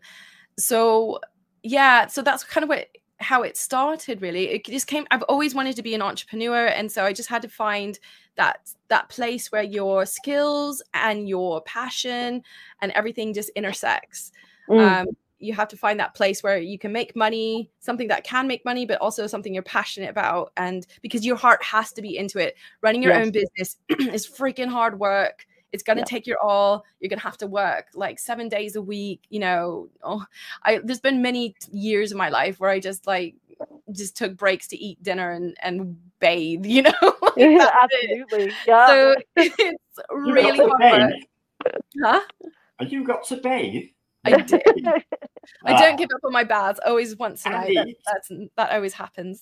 so 0.58 1.20
yeah, 1.64 2.08
so 2.08 2.22
that's 2.22 2.44
kind 2.44 2.64
of 2.64 2.70
what 2.70 2.88
how 3.22 3.44
it 3.44 3.58
started 3.58 4.22
really. 4.22 4.50
It 4.50 4.66
just 4.66 4.88
came 4.88 5.06
i've 5.12 5.24
always 5.24 5.56
wanted 5.56 5.76
to 5.76 5.84
be 5.84 5.94
an 5.94 6.02
entrepreneur 6.02 6.66
and 6.68 6.92
so 6.92 7.04
i 7.06 7.14
just 7.14 7.30
had 7.30 7.42
to 7.44 7.48
find 7.50 8.00
that 8.36 8.72
that 8.88 9.10
place 9.10 9.52
where 9.52 9.64
your 9.64 10.06
skills 10.06 10.82
and 10.94 11.28
your 11.28 11.62
passion 11.62 12.44
and 12.82 12.92
everything 12.94 13.34
just 13.34 13.50
intersects. 13.56 14.32
Mm, 14.70 15.02
um, 15.02 15.08
you 15.40 15.54
have 15.54 15.68
to 15.70 15.78
find 15.78 16.00
that 16.00 16.14
place 16.14 16.44
where 16.44 16.58
you 16.58 16.78
can 16.78 16.92
make 16.92 17.16
money 17.16 17.72
something 17.80 18.08
that 18.08 18.24
can 18.24 18.48
make 18.48 18.64
money 18.64 18.86
but 18.86 19.00
also 19.02 19.26
something 19.28 19.54
you're 19.54 19.64
passionate 19.64 20.10
about 20.10 20.52
and 20.58 20.86
because 21.02 21.26
your 21.26 21.36
heart 21.36 21.64
has 21.64 21.92
to 21.94 22.02
be 22.02 22.18
into 22.18 22.38
it. 22.38 22.56
Running 22.82 23.02
your 23.04 23.14
Yes. 23.14 23.26
own 23.26 23.32
business 23.32 23.78
is 24.14 24.28
freaking 24.28 24.68
hard 24.68 25.00
work 25.00 25.46
it's 25.72 25.84
going 25.84 25.98
to 25.98 26.02
Yeah. 26.02 26.06
take 26.06 26.28
your 26.28 26.38
all 26.42 26.86
you're 27.00 27.10
going 27.10 27.20
to 27.20 27.24
have 27.24 27.38
to 27.38 27.48
work 27.48 27.88
like 27.94 28.20
seven 28.20 28.50
days 28.50 28.76
a 28.76 28.82
week 28.82 29.22
you 29.30 29.40
know 29.40 29.90
oh, 30.04 30.24
i 30.64 30.80
there's 30.84 31.00
been 31.00 31.22
many 31.22 31.56
years 31.72 32.12
of 32.12 32.18
my 32.18 32.30
life 32.30 32.60
where 32.60 32.70
i 32.70 32.80
just 32.80 33.08
like 33.08 33.36
just 33.92 34.18
took 34.18 34.36
breaks 34.36 34.68
to 34.68 34.78
eat 34.78 35.02
dinner 35.04 35.32
and 35.32 35.56
and 35.62 35.98
bathe 36.20 36.66
you 36.76 36.82
know 36.84 36.92
Like, 37.38 37.58
that's 37.58 37.72
absolutely. 37.84 38.52
Yeah. 38.68 38.88
so 38.88 39.16
it's 39.38 39.56
You 40.12 40.34
really 40.34 40.58
got 40.58 40.82
hard 40.82 41.02
work 41.02 41.74
huh 42.04 42.22
Have 42.80 42.92
you 42.92 43.04
got 43.04 43.24
to 43.28 43.38
bathe? 43.38 43.90
i 44.26 44.32
did 44.42 44.62
I 45.66 45.74
Ah, 45.74 45.80
don't 45.80 45.98
give 45.98 46.10
up 46.14 46.22
on 46.24 46.32
my 46.32 46.44
baths. 46.44 46.80
Always 46.86 47.16
once 47.16 47.46
a 47.46 47.50
night. 47.50 47.74
That, 47.74 47.88
that's 48.06 48.32
that 48.58 48.72
always 48.72 48.94
happens. 48.94 49.42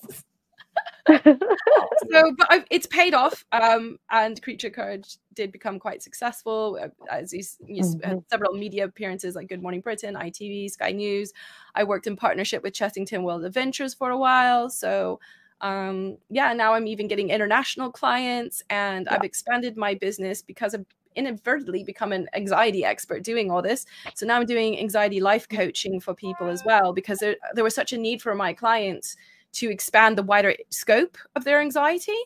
So, 1.07 2.33
but 2.37 2.47
I've, 2.49 2.65
it's 2.69 2.87
paid 2.87 3.13
off, 3.13 3.45
um, 3.51 3.97
and 4.11 4.41
Creature 4.41 4.69
Courage 4.71 5.17
did 5.33 5.51
become 5.51 5.79
quite 5.79 6.03
successful. 6.03 6.79
Uh, 6.81 6.87
as 7.09 7.33
you, 7.33 7.43
you 7.65 7.83
mm-hmm. 7.83 8.19
several 8.29 8.53
media 8.53 8.85
appearances 8.85 9.35
like 9.35 9.47
Good 9.47 9.61
Morning 9.61 9.81
Britain, 9.81 10.15
ITV, 10.15 10.71
Sky 10.71 10.91
News. 10.91 11.33
I 11.75 11.83
worked 11.83 12.07
in 12.07 12.15
partnership 12.15 12.63
with 12.63 12.73
Chessington 12.73 13.23
World 13.23 13.43
Adventures 13.43 13.93
for 13.93 14.11
a 14.11 14.17
while, 14.17 14.69
so 14.69 15.19
um, 15.61 16.17
yeah, 16.29 16.53
now 16.53 16.73
I'm 16.73 16.87
even 16.87 17.07
getting 17.07 17.29
international 17.29 17.91
clients, 17.91 18.63
and 18.69 19.07
yeah. 19.09 19.15
I've 19.15 19.23
expanded 19.23 19.77
my 19.77 19.95
business 19.95 20.41
because 20.41 20.75
I've 20.75 20.85
inadvertently 21.15 21.83
become 21.83 22.11
an 22.11 22.27
anxiety 22.33 22.85
expert 22.85 23.23
doing 23.23 23.51
all 23.51 23.61
this. 23.61 23.85
So 24.13 24.25
now 24.25 24.37
I'm 24.37 24.45
doing 24.45 24.79
anxiety 24.79 25.19
life 25.19 25.47
coaching 25.49 25.99
for 25.99 26.13
people 26.13 26.47
as 26.47 26.63
well 26.65 26.93
because 26.93 27.19
there, 27.19 27.35
there 27.55 27.63
was 27.63 27.75
such 27.75 27.93
a 27.93 27.97
need 27.97 28.21
for 28.21 28.35
my 28.35 28.53
clients 28.53 29.15
to 29.53 29.69
expand 29.69 30.17
the 30.17 30.23
wider 30.23 30.55
scope 30.69 31.17
of 31.35 31.43
their 31.43 31.59
anxiety. 31.59 32.17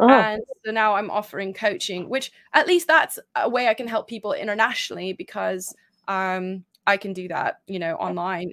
Oh. 0.00 0.08
And 0.08 0.42
so 0.64 0.72
now 0.72 0.94
I'm 0.94 1.10
offering 1.10 1.52
coaching, 1.52 2.08
which 2.08 2.32
at 2.54 2.66
least 2.66 2.88
that's 2.88 3.18
a 3.36 3.48
way 3.48 3.68
I 3.68 3.74
can 3.74 3.86
help 3.86 4.08
people 4.08 4.32
internationally 4.32 5.12
because 5.12 5.74
um, 6.08 6.64
I 6.86 6.96
can 6.96 7.12
do 7.12 7.28
that, 7.28 7.60
you 7.66 7.78
know, 7.78 7.94
online. 7.96 8.52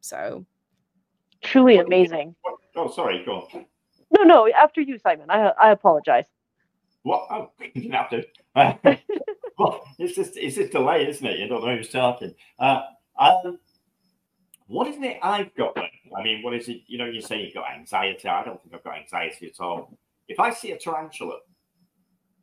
So 0.00 0.44
truly 1.42 1.78
amazing. 1.78 2.34
Oh, 2.76 2.90
sorry, 2.90 3.22
go 3.24 3.48
on. 3.52 3.66
No, 4.10 4.22
no, 4.22 4.48
after 4.48 4.80
you, 4.80 4.98
Simon. 4.98 5.30
I 5.30 5.52
I 5.60 5.70
apologize. 5.70 6.24
What? 7.02 7.26
Oh, 7.30 7.50
you 7.74 7.82
didn't 7.82 7.92
have 7.92 8.10
to. 8.10 8.24
well, 9.58 9.84
it's 9.98 10.14
just 10.14 10.36
it's 10.36 10.56
just 10.56 10.72
delay, 10.72 11.06
isn't 11.08 11.26
it? 11.26 11.38
You 11.38 11.48
don't 11.48 11.64
know 11.64 11.76
who's 11.76 11.90
talking. 11.90 12.34
Uh, 12.58 12.82
um, 13.18 13.58
what 14.68 14.86
is 14.86 14.96
it 14.98 15.18
I've 15.22 15.54
got 15.54 15.74
then? 15.74 15.84
I 16.16 16.22
mean, 16.22 16.42
what 16.42 16.54
is 16.54 16.68
it? 16.68 16.82
You 16.86 16.98
know, 16.98 17.06
you 17.06 17.20
say 17.20 17.42
you've 17.42 17.54
got 17.54 17.70
anxiety. 17.74 18.28
I 18.28 18.44
don't 18.44 18.62
think 18.62 18.74
I've 18.74 18.84
got 18.84 18.98
anxiety 18.98 19.46
at 19.46 19.60
all. 19.60 19.98
If 20.28 20.38
I 20.38 20.50
see 20.50 20.72
a 20.72 20.78
tarantula, 20.78 21.38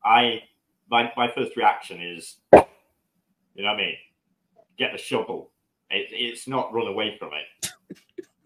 I 0.03 0.41
my 0.89 1.11
my 1.15 1.31
first 1.31 1.55
reaction 1.55 2.01
is, 2.01 2.37
you 2.51 2.59
know 3.63 3.69
what 3.69 3.73
I 3.73 3.77
mean? 3.77 3.95
Get 4.77 4.91
the 4.91 4.97
shovel. 4.97 5.51
It, 5.91 6.07
it's 6.11 6.47
not 6.47 6.73
run 6.73 6.87
away 6.87 7.15
from 7.19 7.29
it. 7.33 7.71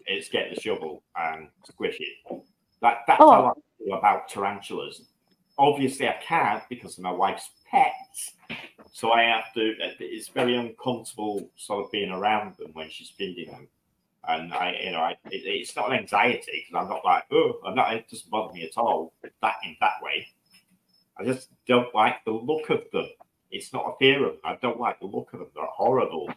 It's 0.06 0.28
get 0.28 0.54
the 0.54 0.60
shovel 0.60 1.02
and 1.16 1.48
squish 1.64 1.98
it. 2.00 2.42
That 2.82 2.98
that's 3.06 3.22
oh. 3.22 3.30
how 3.30 3.46
I 3.46 3.84
feel 3.84 3.98
about 3.98 4.28
tarantulas. 4.28 5.06
Obviously, 5.58 6.06
I 6.06 6.18
can't 6.22 6.62
because 6.68 6.98
of 6.98 7.04
my 7.04 7.12
wife's 7.12 7.48
pets. 7.70 8.32
So 8.92 9.12
I 9.12 9.22
have 9.22 9.52
to. 9.54 9.74
It's 10.00 10.28
very 10.28 10.56
uncomfortable 10.56 11.48
sort 11.56 11.84
of 11.84 11.92
being 11.92 12.10
around 12.10 12.56
them 12.56 12.70
when 12.72 12.90
she's 12.90 13.10
feeding 13.10 13.50
them, 13.50 13.68
and 14.28 14.52
I, 14.52 14.78
you 14.82 14.92
know, 14.92 15.00
I, 15.00 15.12
it, 15.30 15.42
it's 15.44 15.76
not 15.76 15.90
an 15.92 15.98
anxiety 15.98 16.64
because 16.68 16.82
I'm 16.82 16.88
not 16.88 17.04
like, 17.04 17.24
oh, 17.30 17.60
I'm 17.64 17.74
not. 17.74 17.94
It 17.94 18.08
doesn't 18.10 18.30
bother 18.30 18.52
me 18.52 18.64
at 18.64 18.76
all. 18.76 19.12
That 19.22 19.54
in 19.64 19.76
that 19.80 20.02
way, 20.02 20.26
I 21.18 21.24
just 21.24 21.48
don't 21.68 21.94
like 21.94 22.24
the 22.24 22.32
look 22.32 22.70
of 22.70 22.84
them. 22.92 23.08
It's 23.50 23.72
not 23.72 23.86
a 23.86 23.96
fear 23.98 24.24
of 24.24 24.32
them. 24.32 24.40
I 24.44 24.56
don't 24.60 24.80
like 24.80 25.00
the 25.00 25.06
look 25.06 25.32
of 25.32 25.40
them. 25.40 25.48
They're 25.54 25.64
horrible. 25.66 26.32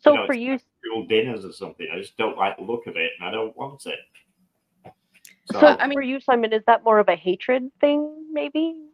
So 0.00 0.12
you 0.12 0.18
know, 0.18 0.26
for 0.26 0.34
you, 0.34 0.58
school 0.58 1.06
dinners 1.06 1.44
or 1.44 1.52
something, 1.52 1.88
I 1.92 1.98
just 1.98 2.16
don't 2.16 2.36
like 2.36 2.56
the 2.56 2.64
look 2.64 2.86
of 2.86 2.96
it, 2.96 3.10
and 3.18 3.28
I 3.28 3.32
don't 3.32 3.56
want 3.56 3.86
it. 3.86 3.98
So, 5.50 5.60
so 5.60 5.66
I 5.66 5.86
mean, 5.86 5.94
for 5.94 6.02
you, 6.02 6.20
Simon, 6.20 6.52
is 6.52 6.62
that 6.66 6.84
more 6.84 6.98
of 7.00 7.08
a 7.08 7.16
hatred 7.16 7.70
thing, 7.80 8.26
maybe? 8.32 8.87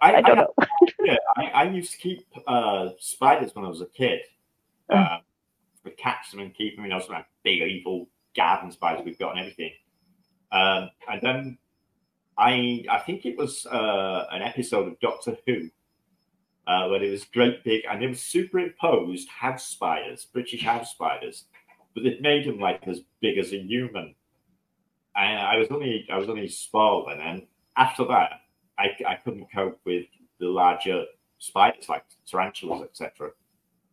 I, 0.00 0.16
I 0.16 0.20
don't 0.20 0.38
I, 0.38 0.42
know. 0.42 0.54
yeah, 1.04 1.16
I, 1.36 1.44
I, 1.46 1.64
used 1.64 1.92
to 1.92 1.98
keep 1.98 2.26
uh, 2.46 2.90
spiders 2.98 3.54
when 3.54 3.64
I 3.64 3.68
was 3.68 3.80
a 3.80 3.86
kid. 3.86 4.20
Oh. 4.90 4.96
Uh, 4.96 5.18
we 5.84 5.90
catch 5.92 6.30
them 6.30 6.40
and 6.40 6.54
keep 6.54 6.76
them, 6.76 6.84
you 6.84 6.90
know, 6.90 7.00
some 7.00 7.14
like 7.14 7.26
big 7.42 7.62
evil 7.62 8.08
garden 8.36 8.70
spiders 8.70 9.04
we've 9.04 9.18
got 9.18 9.32
and 9.32 9.40
everything. 9.40 9.72
Um, 10.52 10.90
and 11.10 11.20
then 11.22 11.58
I 12.36 12.84
I 12.88 12.98
think 13.00 13.26
it 13.26 13.36
was 13.36 13.66
uh, 13.66 14.26
an 14.30 14.42
episode 14.42 14.88
of 14.88 15.00
Doctor 15.00 15.36
Who 15.46 15.70
uh, 16.66 16.88
where 16.88 17.02
it 17.02 17.10
was 17.10 17.24
great 17.24 17.64
big 17.64 17.82
and 17.90 18.02
it 18.02 18.08
was 18.08 18.20
superimposed 18.20 19.28
house 19.28 19.66
spiders, 19.66 20.26
British 20.26 20.62
house 20.62 20.92
spiders, 20.92 21.44
but 21.94 22.04
they'd 22.04 22.22
made 22.22 22.46
them 22.46 22.60
like 22.60 22.86
as 22.86 23.00
big 23.20 23.38
as 23.38 23.52
a 23.52 23.58
human. 23.58 24.14
And 25.16 25.38
I 25.40 25.56
was 25.56 25.68
only 25.70 26.06
I 26.10 26.18
was 26.18 26.28
only 26.28 26.48
small 26.48 27.08
And 27.08 27.20
then, 27.20 27.46
after 27.76 28.04
that 28.06 28.42
I, 28.78 28.96
I 29.06 29.14
couldn't 29.16 29.46
cope 29.52 29.78
with 29.84 30.06
the 30.38 30.46
larger 30.46 31.04
spiders 31.38 31.88
like 31.88 32.04
tarantulas, 32.26 32.82
etc. 32.84 33.30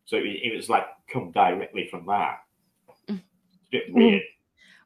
So 0.05 0.17
it, 0.17 0.39
it, 0.43 0.55
was 0.55 0.69
like 0.69 0.85
come 1.11 1.31
directly 1.31 1.87
from 1.89 2.05
that. 2.05 2.39
It's 3.07 3.19
a 3.19 3.21
bit 3.71 3.89
mm. 3.89 3.95
weird. 3.95 4.21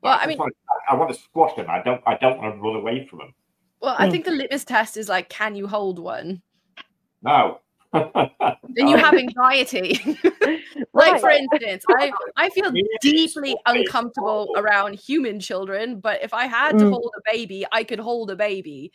Well, 0.01 0.17
I, 0.17 0.23
I 0.23 0.27
mean, 0.27 0.37
want 0.37 0.53
to, 0.53 0.93
I 0.93 0.95
want 0.95 1.13
to 1.13 1.19
squash 1.19 1.55
them. 1.55 1.67
I 1.69 1.81
don't. 1.81 2.01
I 2.07 2.15
don't 2.15 2.37
want 2.37 2.55
to 2.55 2.61
run 2.61 2.75
away 2.77 3.05
from 3.05 3.19
them. 3.19 3.33
Well, 3.81 3.95
I 3.97 4.07
mm. 4.07 4.11
think 4.11 4.25
the 4.25 4.31
litmus 4.31 4.63
test 4.63 4.97
is 4.97 5.09
like, 5.09 5.29
can 5.29 5.55
you 5.55 5.67
hold 5.67 5.99
one? 5.99 6.41
No. 7.21 7.59
then 7.91 8.87
you 8.87 8.97
have 8.97 9.15
anxiety. 9.15 9.99
like 10.93 11.19
for 11.19 11.29
instance, 11.29 11.83
I, 11.89 12.11
I 12.37 12.49
feel 12.49 12.71
deeply 13.01 13.57
uncomfortable 13.65 14.53
around 14.57 14.93
human 14.93 15.39
children, 15.39 15.99
but 15.99 16.21
if 16.21 16.33
I 16.33 16.45
had 16.45 16.77
to 16.77 16.85
mm. 16.85 16.91
hold 16.91 17.11
a 17.17 17.33
baby, 17.33 17.65
I 17.71 17.83
could 17.83 17.99
hold 17.99 18.29
a 18.29 18.35
baby. 18.35 18.91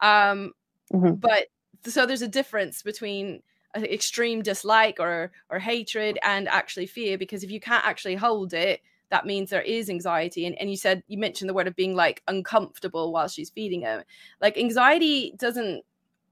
Um, 0.00 0.52
mm-hmm. 0.92 1.14
But 1.14 1.48
so 1.84 2.06
there's 2.06 2.22
a 2.22 2.28
difference 2.28 2.82
between 2.82 3.42
extreme 3.76 4.42
dislike 4.42 4.98
or 4.98 5.30
or 5.50 5.58
hatred 5.58 6.18
and 6.22 6.48
actually 6.48 6.86
fear 6.86 7.18
because 7.18 7.44
if 7.44 7.50
you 7.50 7.60
can't 7.60 7.84
actually 7.84 8.16
hold 8.16 8.52
it 8.54 8.80
that 9.10 9.26
means 9.26 9.50
there 9.50 9.62
is 9.62 9.88
anxiety. 9.88 10.46
And, 10.46 10.58
and 10.60 10.70
you 10.70 10.76
said 10.76 11.02
you 11.08 11.18
mentioned 11.18 11.48
the 11.48 11.54
word 11.54 11.66
of 11.66 11.76
being 11.76 11.94
like 11.94 12.22
uncomfortable 12.28 13.12
while 13.12 13.28
she's 13.28 13.50
feeding 13.50 13.80
him. 13.80 14.02
Like 14.40 14.58
anxiety 14.58 15.34
doesn't 15.38 15.84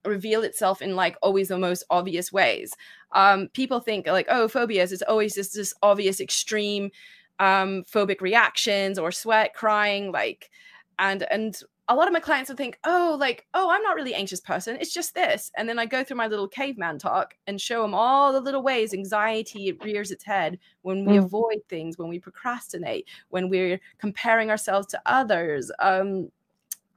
reveal 0.04 0.42
itself 0.42 0.82
in 0.82 0.94
like 0.94 1.16
always 1.22 1.48
the 1.48 1.58
most 1.58 1.84
obvious 1.90 2.32
ways. 2.32 2.74
Um 3.12 3.48
people 3.52 3.80
think 3.80 4.06
like 4.06 4.26
oh 4.28 4.48
phobias 4.48 4.92
is 4.92 5.02
always 5.02 5.34
just 5.34 5.54
this 5.54 5.74
obvious 5.82 6.20
extreme 6.20 6.90
um 7.38 7.84
phobic 7.84 8.20
reactions 8.20 8.98
or 8.98 9.12
sweat 9.12 9.54
crying 9.54 10.12
like 10.12 10.50
and 10.98 11.22
and 11.30 11.60
a 11.88 11.94
lot 11.94 12.08
of 12.08 12.12
my 12.12 12.20
clients 12.20 12.48
will 12.48 12.56
think, 12.56 12.78
oh, 12.84 13.16
like, 13.20 13.46
oh, 13.54 13.70
I'm 13.70 13.82
not 13.82 13.94
really 13.94 14.14
anxious 14.14 14.40
person. 14.40 14.76
It's 14.80 14.92
just 14.92 15.14
this. 15.14 15.52
And 15.56 15.68
then 15.68 15.78
I 15.78 15.86
go 15.86 16.02
through 16.02 16.16
my 16.16 16.26
little 16.26 16.48
caveman 16.48 16.98
talk 16.98 17.34
and 17.46 17.60
show 17.60 17.82
them 17.82 17.94
all 17.94 18.32
the 18.32 18.40
little 18.40 18.62
ways 18.62 18.92
anxiety 18.92 19.72
rears 19.72 20.10
its 20.10 20.24
head 20.24 20.58
when 20.82 21.04
we 21.04 21.14
mm. 21.14 21.24
avoid 21.24 21.58
things, 21.68 21.96
when 21.96 22.08
we 22.08 22.18
procrastinate, 22.18 23.06
when 23.28 23.48
we're 23.48 23.80
comparing 23.98 24.50
ourselves 24.50 24.88
to 24.88 25.02
others, 25.06 25.70
um, 25.78 26.30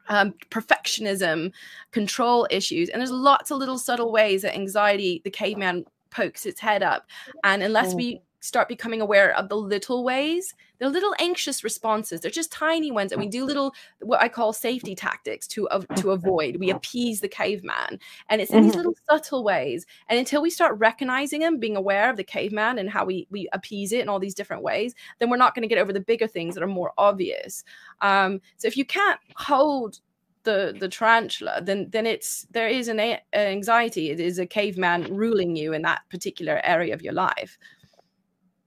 um, 0.07 0.33
perfectionism, 0.49 1.51
control 1.91 2.47
issues. 2.49 2.89
And 2.89 2.99
there's 2.99 3.11
lots 3.11 3.51
of 3.51 3.59
little 3.59 3.77
subtle 3.77 4.11
ways 4.11 4.41
that 4.41 4.55
anxiety, 4.55 5.21
the 5.23 5.29
caveman 5.29 5.85
pokes 6.09 6.47
its 6.47 6.59
head 6.59 6.81
up. 6.81 7.05
And 7.43 7.61
unless 7.61 7.93
mm. 7.93 7.97
we 7.97 8.21
start 8.39 8.67
becoming 8.67 9.01
aware 9.01 9.35
of 9.35 9.49
the 9.49 9.55
little 9.55 10.03
ways. 10.03 10.53
They're 10.77 10.89
little 10.89 11.13
anxious 11.19 11.63
responses. 11.63 12.21
They're 12.21 12.31
just 12.31 12.51
tiny 12.51 12.89
ones 12.91 13.11
and 13.11 13.19
we 13.19 13.27
do 13.27 13.43
little 13.43 13.73
what 14.01 14.21
i 14.21 14.29
call 14.29 14.53
safety 14.53 14.95
tactics 14.95 15.45
to 15.47 15.67
uh, 15.69 15.81
to 15.97 16.11
avoid. 16.11 16.55
We 16.57 16.69
appease 16.69 17.19
the 17.19 17.27
caveman. 17.27 17.99
And 18.29 18.41
it's 18.41 18.51
in 18.51 18.63
these 18.63 18.71
mm-hmm. 18.71 18.77
little 18.77 18.95
subtle 19.09 19.43
ways. 19.43 19.85
And 20.07 20.17
until 20.17 20.41
we 20.41 20.49
start 20.49 20.79
recognizing 20.79 21.41
them 21.41 21.59
being 21.59 21.75
aware 21.75 22.09
of 22.09 22.17
the 22.17 22.23
caveman 22.23 22.79
and 22.79 22.89
how 22.89 23.05
we 23.05 23.27
we 23.29 23.49
appease 23.51 23.91
it 23.91 24.01
in 24.01 24.09
all 24.09 24.19
these 24.19 24.35
different 24.35 24.63
ways 24.63 24.95
then 25.19 25.29
we're 25.29 25.37
not 25.37 25.53
going 25.53 25.63
to 25.63 25.73
get 25.73 25.81
over 25.81 25.93
the 25.93 25.99
bigger 25.99 26.27
things 26.27 26.55
that 26.55 26.63
are 26.63 26.67
more 26.67 26.93
obvious. 26.97 27.63
Um, 28.01 28.41
so 28.57 28.67
if 28.67 28.77
you 28.77 28.85
can't 28.85 29.19
hold 29.35 29.99
the 30.43 30.73
the 30.79 30.87
tarantula 30.87 31.59
then 31.61 31.89
then 31.89 32.05
it's 32.05 32.47
there 32.51 32.69
is 32.69 32.87
an, 32.87 33.01
a- 33.01 33.21
anxiety. 33.33 34.11
It 34.11 34.21
is 34.21 34.39
a 34.39 34.45
caveman 34.45 35.13
ruling 35.13 35.57
you 35.57 35.73
in 35.73 35.81
that 35.81 36.03
particular 36.09 36.61
area 36.63 36.93
of 36.93 37.01
your 37.01 37.13
life 37.13 37.57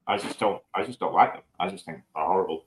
I 0.07 0.19
just 0.19 0.39
don't. 0.39 0.61
I 0.75 0.85
just 0.85 0.99
don't 0.99 1.15
like 1.15 1.35
them. 1.35 1.43
I 1.61 1.69
just 1.69 1.85
think 1.85 1.99
they're 2.15 2.25
horrible. 2.25 2.65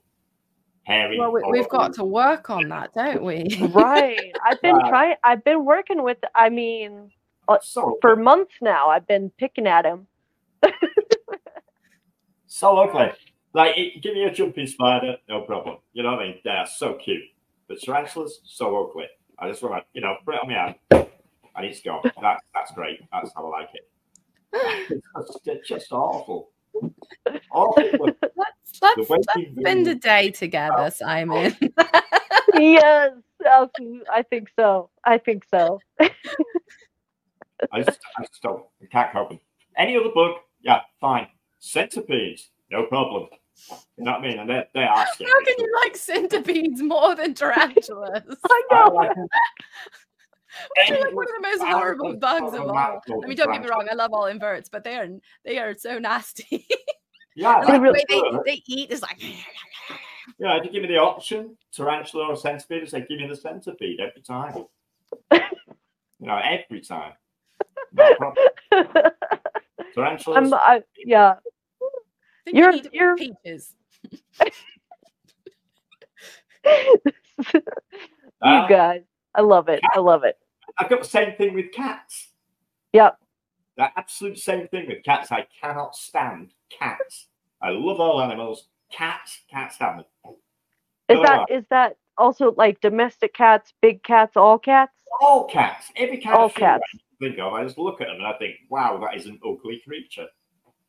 Hairy. 0.84 1.18
Well, 1.18 1.32
we, 1.32 1.58
have 1.58 1.68
got 1.68 1.92
to 1.94 2.04
work 2.04 2.48
on 2.48 2.68
that, 2.68 2.94
don't 2.94 3.24
we? 3.24 3.44
right. 3.70 4.32
I've 4.44 4.62
been 4.62 4.76
uh, 4.76 4.88
trying. 4.88 5.16
I've 5.24 5.44
been 5.44 5.64
working 5.64 6.02
with. 6.02 6.18
I 6.34 6.48
mean, 6.48 7.10
uh, 7.48 7.58
so 7.60 7.98
for 8.00 8.16
months 8.16 8.54
now. 8.62 8.88
I've 8.88 9.06
been 9.06 9.30
picking 9.30 9.66
at 9.66 9.84
him. 9.84 10.06
so 12.46 12.78
ugly. 12.78 13.12
Like, 13.52 13.76
it, 13.76 14.02
give 14.02 14.14
me 14.14 14.24
a 14.24 14.32
jumping 14.32 14.66
spider, 14.66 15.16
no 15.28 15.42
problem. 15.42 15.78
You 15.92 16.02
know 16.02 16.12
what 16.12 16.20
I 16.20 16.24
mean? 16.26 16.38
They're 16.44 16.66
so 16.66 16.94
cute. 16.94 17.22
But 17.68 17.80
tarantulas, 17.80 18.40
so 18.44 18.84
ugly. 18.84 19.06
I 19.38 19.48
just 19.48 19.62
want 19.62 19.74
to, 19.74 19.82
you 19.92 20.02
know, 20.02 20.16
put 20.24 20.34
it 20.34 20.40
on 20.42 20.48
my 20.48 20.54
hand. 20.54 21.08
I 21.54 21.62
need 21.62 21.74
to 21.74 21.82
go. 21.82 22.00
That, 22.20 22.38
that's 22.54 22.72
great. 22.72 23.00
That's 23.10 23.32
how 23.34 23.46
I 23.46 23.60
like 23.60 23.70
it. 23.74 23.90
It's 25.18 25.32
just, 25.32 25.48
it's 25.48 25.68
just 25.68 25.92
awful 25.92 26.50
let's 27.24 28.26
let's, 28.82 29.10
let's 29.10 29.26
spend 29.58 29.88
a 29.88 29.94
day 29.94 30.30
together, 30.30 30.90
Simon. 30.90 31.56
yes, 32.54 33.12
I 33.44 34.24
think 34.28 34.48
so. 34.56 34.90
I 35.04 35.18
think 35.18 35.44
so. 35.50 35.80
I 36.00 37.82
just, 37.82 38.00
I 38.18 38.22
just 38.22 38.42
don't, 38.42 38.64
I 38.82 38.86
can't 38.86 39.12
cope 39.12 39.30
with 39.30 39.40
any 39.76 39.96
other 39.96 40.10
book. 40.10 40.38
Yeah, 40.60 40.80
fine. 41.00 41.28
Centipedes, 41.58 42.50
no 42.70 42.84
problem. 42.84 43.28
You 43.96 44.04
know 44.04 44.12
what 44.12 44.20
I 44.20 44.22
mean? 44.22 44.38
And 44.38 44.50
they're, 44.50 44.66
they 44.74 44.82
are 44.82 45.06
scary. 45.14 45.30
How 45.30 45.44
can 45.44 45.54
you 45.58 45.74
like 45.82 45.96
centipedes 45.96 46.82
more 46.82 47.14
than 47.14 47.34
tarantulas? 47.34 48.22
I 48.44 48.62
I 48.70 49.08
know. 50.56 50.82
like 50.82 50.88
They're 50.88 51.00
like 51.00 51.14
one 51.14 51.26
of 51.26 51.42
the 51.42 51.48
most 51.48 51.62
horrible 51.62 52.16
bugs 52.16 52.54
of 52.54 52.60
all. 52.68 52.74
I 52.76 53.26
mean, 53.26 53.36
don't 53.36 53.52
get 53.52 53.62
me 53.62 53.68
wrong, 53.68 53.86
I 53.90 53.94
love 53.94 54.12
all 54.12 54.26
inverts, 54.26 54.68
but 54.68 54.84
they 54.84 54.96
are 54.96 55.08
they 55.44 55.58
are 55.58 55.74
so 55.76 55.98
nasty. 55.98 56.66
Yeah, 57.38 57.58
like 57.58 57.82
the 57.82 57.92
way 57.92 58.04
they, 58.08 58.22
they 58.46 58.62
eat 58.66 58.90
is 58.90 59.02
like 59.02 59.20
Yeah, 60.38 60.56
if 60.56 60.64
you 60.64 60.70
give 60.72 60.80
me 60.82 60.88
the 60.88 60.96
option, 60.96 61.56
tarantula 61.70 62.28
or 62.28 62.36
centipede, 62.36 62.82
I 62.82 62.86
say 62.86 63.00
give 63.06 63.20
me 63.20 63.26
the 63.28 63.36
centipede 63.36 64.00
every 64.00 64.22
time. 64.22 64.64
you 65.32 65.40
know, 66.20 66.38
every 66.42 66.80
time. 66.80 67.12
No 67.92 68.14
problem. 68.14 68.46
Tarantulas. 69.94 70.52
I, 70.52 70.82
yeah. 71.04 71.34
I 72.46 72.50
You're- 72.50 72.76
you 72.76 72.90
you're- 72.92 73.16
peaches. 73.16 73.74
you 76.64 77.60
uh, 78.42 78.66
guys, 78.66 79.02
I 79.34 79.42
love 79.42 79.68
it. 79.68 79.80
I 79.94 80.00
love 80.00 80.24
it. 80.24 80.38
I've 80.78 80.90
got 80.90 81.02
the 81.02 81.08
same 81.08 81.34
thing 81.36 81.54
with 81.54 81.72
cats. 81.72 82.28
Yep. 82.92 83.18
The 83.76 83.88
absolute 83.96 84.38
same 84.38 84.68
thing 84.68 84.88
with 84.88 85.02
cats. 85.04 85.32
I 85.32 85.46
cannot 85.60 85.96
stand 85.96 86.52
cats. 86.70 87.26
I 87.62 87.70
love 87.70 88.00
all 88.00 88.22
animals. 88.22 88.68
Cats 88.90 89.40
can't 89.50 89.72
stand 89.72 90.00
them. 90.00 90.34
Is 91.08 91.22
that 91.22 91.50
is 91.50 91.64
that 91.70 91.96
also 92.18 92.54
like 92.56 92.80
domestic 92.80 93.34
cats, 93.34 93.72
big 93.80 94.02
cats, 94.02 94.36
all 94.36 94.58
cats? 94.58 94.92
All 95.20 95.46
cats. 95.46 95.90
Every 95.96 96.18
cat 96.18 96.34
All 96.34 96.50
cats. 96.50 96.84
I 96.94 97.24
think 97.24 97.38
of, 97.38 97.52
I 97.52 97.64
just 97.64 97.78
look 97.78 98.00
at 98.00 98.08
them 98.08 98.16
and 98.16 98.26
I 98.26 98.34
think, 98.38 98.56
wow, 98.68 98.98
that 98.98 99.16
is 99.16 99.26
an 99.26 99.38
ugly 99.44 99.80
creature. 99.86 100.26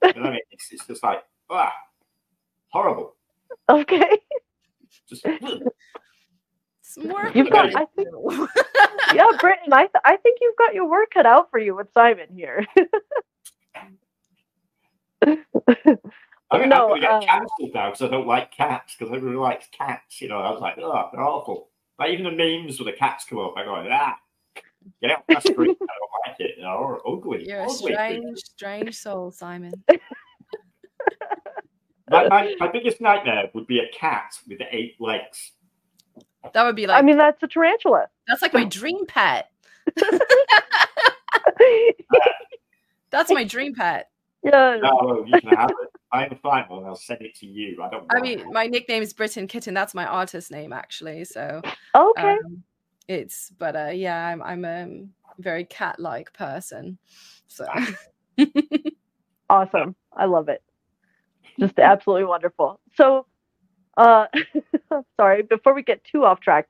You 0.03 0.13
know 0.13 0.21
what 0.21 0.27
I 0.27 0.31
mean? 0.31 0.41
It's, 0.51 0.71
it's 0.71 0.85
just 0.85 1.03
like, 1.03 1.23
ah, 1.49 1.73
horrible. 2.69 3.15
Okay. 3.69 4.19
Just 5.07 5.25
ugh. 6.97 7.03
Some 7.03 7.13
work 7.13 7.35
You've 7.35 7.49
got- 7.49 7.75
I 7.75 7.85
think- 7.95 8.09
Yeah, 9.13 9.25
Britain, 9.39 9.73
I 9.73 9.81
th- 9.87 9.91
I 10.05 10.17
think 10.17 10.39
you've 10.41 10.57
got 10.57 10.73
your 10.73 10.89
work 10.89 11.11
cut 11.13 11.25
out 11.25 11.49
for 11.51 11.59
you 11.59 11.75
with 11.75 11.87
Simon 11.93 12.27
here. 12.33 12.65
I 16.49 16.59
mean, 16.59 16.69
No, 16.69 16.83
I'm 16.83 16.89
going 16.89 17.01
to 17.01 17.07
uh, 17.09 17.19
get 17.19 17.29
cancelled 17.29 17.71
now 17.73 17.89
because 17.89 18.01
I 18.03 18.07
don't 18.09 18.27
like 18.27 18.51
cats 18.55 18.95
because 18.97 19.13
everyone 19.13 19.37
likes 19.41 19.67
cats. 19.71 20.21
You 20.21 20.29
know, 20.29 20.37
I 20.39 20.49
was 20.51 20.61
like, 20.61 20.77
oh, 20.77 21.09
they're 21.11 21.21
awful. 21.23 21.69
Like 21.99 22.11
even 22.11 22.23
the 22.25 22.31
memes 22.31 22.79
where 22.79 22.91
the 22.91 22.97
cats 22.97 23.25
come 23.25 23.39
up, 23.39 23.53
I 23.57 23.65
go, 23.65 23.85
ah, 23.91 24.15
get 25.01 25.11
out 25.11 25.23
my 25.27 25.39
screen. 25.39 25.75
I 25.81 25.85
don't 25.97 26.11
like 26.27 26.39
it. 26.39 26.57
You 26.57 26.63
know, 26.63 26.75
or 26.77 27.01
ugly. 27.07 27.45
You're 27.47 27.59
a 27.61 27.63
ugly 27.65 27.93
strange, 27.93 28.37
strange 28.39 28.95
soul, 28.97 29.31
Simon. 29.31 29.73
My, 32.09 32.29
my, 32.29 32.55
my 32.59 32.71
biggest 32.71 33.01
nightmare 33.01 33.49
would 33.53 33.67
be 33.67 33.79
a 33.79 33.89
cat 33.93 34.39
with 34.47 34.61
eight 34.71 34.95
legs. 35.01 35.51
That 36.53 36.63
would 36.63 36.75
be 36.75 36.87
like 36.87 36.97
I 36.97 37.01
mean, 37.05 37.17
that's 37.17 37.41
a 37.43 37.47
tarantula. 37.47 38.07
that's 38.27 38.41
like 38.41 38.53
my 38.53 38.63
dream 38.63 39.05
pet. 39.05 39.49
That's 43.09 43.31
my 43.31 43.43
dream 43.43 43.73
pet. 43.73 44.09
yeah. 44.43 44.77
No, 44.81 45.23
you 45.25 45.39
can 45.41 45.49
have 45.51 45.69
it. 45.69 45.89
I'm 46.11 46.31
a 46.31 46.35
fine 46.35 46.65
one. 46.67 46.85
I'll 46.85 46.95
send 46.95 47.21
it 47.21 47.35
to 47.35 47.45
you. 47.45 47.81
I 47.81 47.89
don't. 47.89 48.05
I 48.09 48.21
mean, 48.21 48.39
it. 48.39 48.47
my 48.47 48.67
nickname 48.67 49.03
is 49.03 49.13
Britain 49.13 49.47
Kitten. 49.47 49.73
That's 49.73 49.93
my 49.93 50.05
artist 50.05 50.51
name, 50.51 50.71
actually. 50.73 51.25
So 51.25 51.61
Okay. 51.95 52.37
um, 52.45 52.63
it's, 53.07 53.51
but 53.57 53.75
uh, 53.75 53.91
yeah, 53.93 54.27
I'm 54.27 54.41
I'm 54.41 54.65
a 54.65 54.87
very 55.39 55.65
cat-like 55.65 56.33
person. 56.33 56.97
So 57.47 57.65
awesome. 59.49 59.95
I 60.13 60.25
love 60.25 60.49
it. 60.49 60.61
Just 61.59 61.79
absolutely 61.79 62.25
wonderful. 62.25 62.79
So, 62.95 63.25
uh, 63.97 64.27
sorry, 65.17 65.41
before 65.43 65.73
we 65.73 65.83
get 65.83 66.03
too 66.03 66.23
off 66.25 66.39
track, 66.39 66.69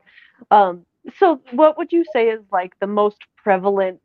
um, 0.51 0.85
so 1.19 1.39
what 1.51 1.77
would 1.77 1.91
you 1.93 2.03
say 2.13 2.29
is 2.29 2.41
like 2.51 2.73
the 2.79 2.87
most 2.87 3.17
prevalent 3.35 4.01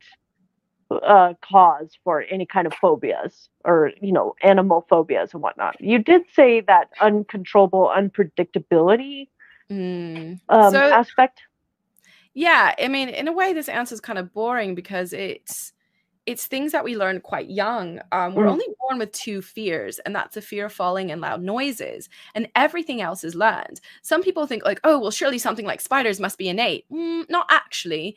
uh, 0.91 1.33
cause 1.41 1.97
for 2.03 2.21
any 2.29 2.45
kind 2.45 2.67
of 2.67 2.73
phobias 2.75 3.49
or, 3.65 3.91
you 4.01 4.11
know, 4.11 4.35
animal 4.43 4.85
phobias 4.89 5.33
and 5.33 5.41
whatnot? 5.41 5.79
You 5.81 5.97
did 5.99 6.23
say 6.35 6.61
that 6.61 6.89
uncontrollable 7.01 7.91
unpredictability 7.95 9.27
Mm. 9.71 10.39
um, 10.49 10.71
So- 10.71 10.77
aspect. 10.93 11.39
yeah, 12.33 12.75
I 12.77 12.89
mean, 12.89 13.07
in 13.09 13.27
a 13.27 13.31
way, 13.31 13.53
this 13.53 13.69
answer 13.69 13.93
is 13.95 14.01
kind 14.01 14.19
of 14.19 14.33
boring 14.33 14.75
because 14.75 15.13
it's 15.13 15.71
it's 16.25 16.47
things 16.47 16.71
that 16.71 16.83
we 16.83 16.95
learn 16.97 17.19
quite 17.21 17.49
young. 17.49 17.99
Um, 18.11 18.33
we're 18.35 18.45
Mm. 18.45 18.51
only 18.51 18.65
born 18.79 18.97
with 18.99 19.11
two 19.11 19.41
fears, 19.41 19.99
and 19.99 20.15
that's 20.15 20.35
the 20.35 20.41
fear 20.41 20.65
of 20.67 20.73
falling 20.73 21.11
and 21.11 21.21
loud 21.21 21.41
noises, 21.41 22.09
and 22.35 22.47
everything 22.55 23.01
else 23.01 23.23
is 23.23 23.35
learned. 23.35 23.81
Some 24.03 24.23
people 24.23 24.47
think 24.47 24.63
like, 24.65 24.79
oh, 24.83 24.99
well, 24.99 25.11
surely 25.11 25.37
something 25.37 25.65
like 25.65 25.81
spiders 25.81 26.19
must 26.19 26.37
be 26.37 26.49
innate. 26.49 26.85
Mm, 26.91 27.29
not 27.29 27.47
actually. 27.49 28.15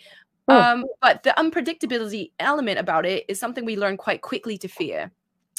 Oh. 0.49 0.57
Um, 0.57 0.85
but 1.03 1.23
the 1.25 1.35
unpredictability 1.37 2.31
element 2.39 2.79
about 2.79 3.05
it 3.07 3.25
is 3.29 3.41
something 3.41 3.65
we 3.65 3.77
learn 3.77 3.97
quite 3.97 4.23
quickly 4.23 4.57
to 4.59 4.69
fear. 4.69 5.11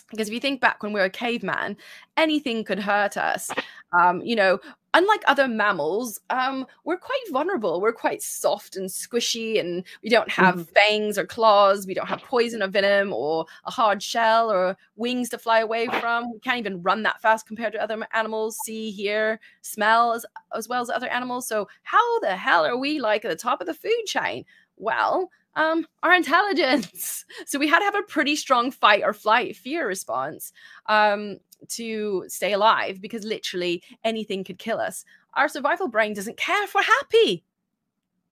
Because 0.09 0.29
if 0.29 0.33
you 0.33 0.39
think 0.39 0.61
back 0.61 0.81
when 0.81 0.93
we 0.93 0.99
were 0.99 1.07
a 1.07 1.09
caveman, 1.09 1.77
anything 2.15 2.63
could 2.63 2.79
hurt 2.79 3.17
us. 3.17 3.51
Um, 3.91 4.21
you 4.21 4.35
know, 4.35 4.59
unlike 4.93 5.21
other 5.27 5.47
mammals, 5.47 6.19
um, 6.29 6.65
we're 6.85 6.97
quite 6.97 7.23
vulnerable. 7.29 7.81
We're 7.81 7.93
quite 7.93 8.21
soft 8.21 8.75
and 8.75 8.89
squishy, 8.89 9.59
and 9.59 9.83
we 10.01 10.09
don't 10.09 10.31
have 10.31 10.69
fangs 10.69 11.17
or 11.17 11.25
claws. 11.25 11.85
We 11.85 11.93
don't 11.93 12.07
have 12.07 12.21
poison 12.23 12.63
or 12.63 12.67
venom 12.67 13.13
or 13.13 13.45
a 13.65 13.71
hard 13.71 14.01
shell 14.01 14.49
or 14.49 14.77
wings 14.95 15.29
to 15.29 15.37
fly 15.37 15.59
away 15.59 15.87
from. 15.87 16.31
We 16.31 16.39
can't 16.39 16.59
even 16.59 16.81
run 16.81 17.03
that 17.03 17.21
fast 17.21 17.45
compared 17.45 17.73
to 17.73 17.81
other 17.81 17.97
animals, 18.13 18.57
see, 18.63 18.91
hear, 18.91 19.39
smell 19.61 20.13
as, 20.13 20.25
as 20.55 20.67
well 20.67 20.81
as 20.81 20.89
other 20.89 21.09
animals. 21.09 21.47
So, 21.47 21.67
how 21.83 22.19
the 22.19 22.35
hell 22.35 22.65
are 22.65 22.77
we 22.77 22.99
like 22.99 23.25
at 23.25 23.29
the 23.29 23.35
top 23.35 23.61
of 23.61 23.67
the 23.67 23.73
food 23.73 24.05
chain? 24.05 24.45
Well, 24.77 25.29
um, 25.57 25.85
our 26.03 26.13
intelligence. 26.13 27.25
So 27.45 27.59
we 27.59 27.67
had 27.67 27.79
to 27.79 27.85
have 27.85 27.95
a 27.95 28.03
pretty 28.03 28.35
strong 28.35 28.71
fight 28.71 29.03
or 29.03 29.13
flight 29.13 29.55
fear 29.55 29.87
response 29.87 30.51
um, 30.87 31.37
to 31.69 32.25
stay 32.27 32.53
alive 32.53 32.99
because 32.99 33.23
literally 33.23 33.83
anything 34.03 34.43
could 34.43 34.57
kill 34.57 34.79
us. 34.79 35.05
Our 35.33 35.47
survival 35.47 35.87
brain 35.87 36.13
doesn't 36.13 36.37
care 36.37 36.63
if 36.63 36.73
we're 36.73 36.81
happy. 36.81 37.45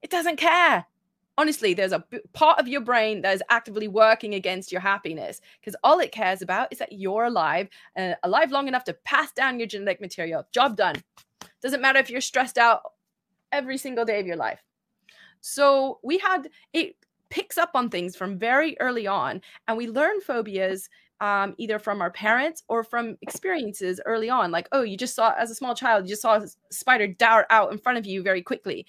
It 0.01 0.09
doesn't 0.09 0.37
care. 0.37 0.85
Honestly, 1.37 1.73
there's 1.73 1.91
a 1.91 2.03
b- 2.09 2.19
part 2.33 2.59
of 2.59 2.67
your 2.67 2.81
brain 2.81 3.21
that 3.21 3.35
is 3.35 3.43
actively 3.49 3.87
working 3.87 4.33
against 4.33 4.71
your 4.71 4.81
happiness 4.81 5.39
because 5.59 5.75
all 5.83 5.99
it 5.99 6.11
cares 6.11 6.41
about 6.41 6.69
is 6.71 6.79
that 6.79 6.93
you're 6.93 7.25
alive 7.25 7.69
and 7.95 8.15
alive 8.23 8.51
long 8.51 8.67
enough 8.67 8.85
to 8.85 8.93
pass 9.05 9.31
down 9.33 9.59
your 9.59 9.67
genetic 9.67 10.01
material. 10.01 10.45
Job 10.51 10.75
done. 10.75 10.95
Doesn't 11.61 11.81
matter 11.81 11.99
if 11.99 12.09
you're 12.09 12.21
stressed 12.21 12.57
out 12.57 12.81
every 13.51 13.77
single 13.77 14.05
day 14.05 14.19
of 14.19 14.25
your 14.25 14.37
life. 14.37 14.61
So 15.41 15.99
we 16.03 16.17
had 16.17 16.49
it 16.73 16.95
picks 17.35 17.57
up 17.57 17.71
on 17.75 17.89
things 17.89 18.15
from 18.15 18.39
very 18.39 18.77
early 18.79 19.07
on, 19.07 19.41
and 19.67 19.77
we 19.77 19.87
learn 19.87 20.21
phobias 20.21 20.89
um, 21.19 21.53
either 21.57 21.79
from 21.79 22.01
our 22.01 22.11
parents 22.11 22.63
or 22.69 22.83
from 22.83 23.17
experiences 23.21 23.99
early 24.05 24.29
on. 24.29 24.51
Like, 24.51 24.67
oh, 24.71 24.83
you 24.83 24.95
just 24.97 25.15
saw 25.15 25.33
as 25.37 25.51
a 25.51 25.55
small 25.55 25.75
child, 25.75 26.05
you 26.05 26.09
just 26.11 26.21
saw 26.21 26.35
a 26.35 26.47
spider 26.71 27.07
dart 27.07 27.45
out 27.49 27.71
in 27.73 27.77
front 27.77 27.97
of 27.97 28.05
you 28.05 28.23
very 28.23 28.41
quickly. 28.41 28.85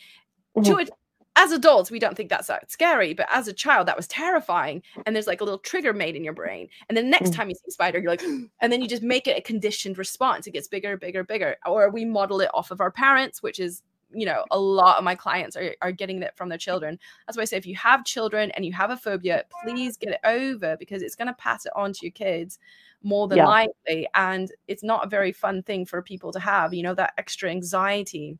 To 0.64 0.78
it, 0.78 0.90
as 1.34 1.52
adults, 1.52 1.90
we 1.90 1.98
don't 1.98 2.16
think 2.16 2.30
that's 2.30 2.46
that 2.46 2.70
scary, 2.70 3.14
but 3.14 3.26
as 3.30 3.46
a 3.48 3.52
child, 3.52 3.88
that 3.88 3.96
was 3.96 4.06
terrifying. 4.08 4.82
And 5.04 5.14
there's 5.14 5.26
like 5.26 5.40
a 5.40 5.44
little 5.44 5.58
trigger 5.58 5.92
made 5.92 6.16
in 6.16 6.24
your 6.24 6.32
brain. 6.32 6.68
And 6.88 6.96
then 6.96 7.10
next 7.10 7.30
Mm. 7.30 7.36
time 7.36 7.48
you 7.50 7.54
see 7.56 7.68
a 7.68 7.72
spider, 7.72 7.98
you're 7.98 8.10
like, 8.10 8.22
and 8.60 8.72
then 8.72 8.80
you 8.80 8.88
just 8.88 9.02
make 9.02 9.26
it 9.26 9.36
a 9.36 9.42
conditioned 9.42 9.98
response. 9.98 10.46
It 10.46 10.52
gets 10.52 10.68
bigger, 10.68 10.96
bigger, 10.96 11.24
bigger. 11.24 11.56
Or 11.66 11.90
we 11.90 12.04
model 12.04 12.40
it 12.40 12.50
off 12.54 12.70
of 12.70 12.80
our 12.80 12.90
parents, 12.92 13.42
which 13.42 13.58
is 13.60 13.82
you 14.12 14.24
know 14.26 14.44
a 14.50 14.58
lot 14.58 14.98
of 14.98 15.04
my 15.04 15.14
clients 15.14 15.56
are, 15.56 15.74
are 15.82 15.92
getting 15.92 16.20
that 16.20 16.36
from 16.36 16.48
their 16.48 16.58
children. 16.58 16.98
That's 17.26 17.36
why 17.36 17.42
i 17.42 17.44
say 17.46 17.56
if 17.56 17.66
you 17.66 17.76
have 17.76 18.04
children 18.04 18.50
and 18.52 18.64
you 18.64 18.72
have 18.72 18.90
a 18.90 18.96
phobia 18.96 19.44
please 19.62 19.96
get 19.96 20.10
it 20.10 20.20
over 20.24 20.76
because 20.78 21.02
it's 21.02 21.16
going 21.16 21.28
to 21.28 21.34
pass 21.34 21.66
it 21.66 21.72
on 21.74 21.92
to 21.92 21.98
your 22.02 22.12
kids 22.12 22.58
more 23.02 23.28
than 23.28 23.38
Yeah. 23.38 23.46
likely. 23.46 24.08
And 24.14 24.50
it's 24.68 24.82
not 24.82 25.04
a 25.04 25.08
very 25.08 25.32
fun 25.32 25.62
thing 25.62 25.86
for 25.86 26.02
people 26.02 26.32
to 26.32 26.40
have 26.40 26.72
you 26.72 26.82
know 26.82 26.94
that 26.94 27.14
extra 27.18 27.50
anxiety. 27.50 28.38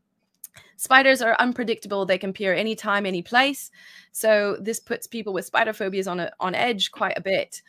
Spiders 0.77 1.21
are 1.21 1.35
unpredictable. 1.39 2.05
They 2.05 2.17
can 2.17 2.31
appear 2.31 2.53
anytime 2.53 3.05
any 3.05 3.21
place. 3.21 3.69
So 4.11 4.57
this 4.59 4.79
puts 4.79 5.05
people 5.07 5.33
with 5.33 5.45
spider 5.45 5.73
phobias 5.73 6.07
on 6.07 6.19
a, 6.19 6.31
on 6.39 6.55
edge 6.55 6.91
quite 6.91 7.17
a 7.17 7.21
bit. 7.21 7.61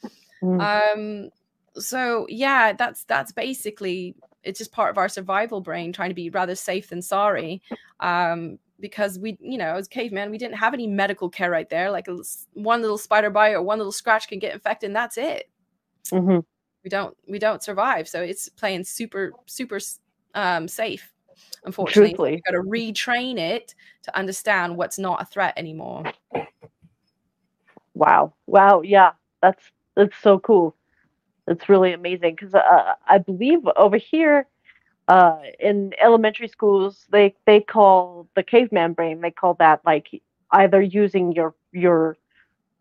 Mm. 0.43 0.61
um 0.61 1.31
so 1.75 2.27
yeah 2.29 2.73
that's 2.73 3.05
that's 3.05 3.33
basically 3.33 4.15
it's 4.49 4.59
just 4.59 4.73
part 4.73 4.91
of 4.91 4.99
our 4.99 5.09
survival 5.09 5.61
brain 5.61 5.93
trying 5.93 6.09
to 6.11 6.15
be 6.15 6.31
rather 6.31 6.55
safe 6.55 6.89
than 6.89 7.03
sorry 7.03 7.61
um 8.01 8.59
because 8.81 9.19
we 9.19 9.37
you 9.41 9.59
know 9.59 9.75
as 9.77 9.87
cavemen 9.89 10.31
we 10.31 10.39
didn't 10.39 10.57
have 10.57 10.73
any 10.75 10.87
medical 10.87 11.29
care 11.29 11.51
right 11.51 11.69
there 11.69 11.91
like 11.91 12.09
a 12.09 12.13
l- 12.13 12.21
s- 12.21 12.47
one 12.55 12.81
little 12.81 12.99
spider 12.99 13.29
bite 13.31 13.53
or 13.53 13.63
one 13.63 13.79
little 13.79 13.93
scratch 13.93 14.27
can 14.29 14.39
get 14.39 14.55
infected 14.55 14.89
and 14.89 14.97
that's 14.97 15.19
it 15.19 15.51
Mhm. 16.11 16.43
we 16.85 16.89
don't 16.91 17.17
we 17.29 17.39
don't 17.39 17.63
survive 17.63 18.09
so 18.09 18.23
it's 18.23 18.49
playing 18.49 18.85
super 18.85 19.33
super 19.47 19.79
um 20.35 20.67
safe 20.67 21.13
unfortunately 21.65 22.11
Truthfully. 22.11 22.33
you've 22.33 22.43
got 22.45 22.53
to 22.53 22.63
retrain 22.69 23.39
it 23.39 23.75
to 24.03 24.17
understand 24.17 24.77
what's 24.77 24.99
not 24.99 25.21
a 25.21 25.25
threat 25.27 25.53
anymore 25.57 26.05
Wow. 27.95 28.33
Wow. 28.47 28.83
Yeah. 28.83 29.11
That's 29.43 29.63
that's 29.97 30.17
so 30.23 30.39
cool. 30.39 30.77
That's 31.49 31.69
really 31.69 31.95
amazing 31.95 32.35
because 32.35 32.55
uh, 32.55 32.95
I 33.09 33.19
believe 33.19 33.61
over 33.77 33.97
here, 33.97 34.47
uh, 35.09 35.39
in 35.59 35.95
elementary 36.01 36.49
schools, 36.49 37.07
they 37.11 37.35
they 37.47 37.61
call 37.61 38.29
the 38.37 38.43
caveman 38.43 38.93
brain. 38.93 39.23
They 39.23 39.31
call 39.31 39.55
that 39.55 39.81
like 39.87 40.21
either 40.53 40.83
using 40.83 41.33
your 41.33 41.55
your 41.73 42.19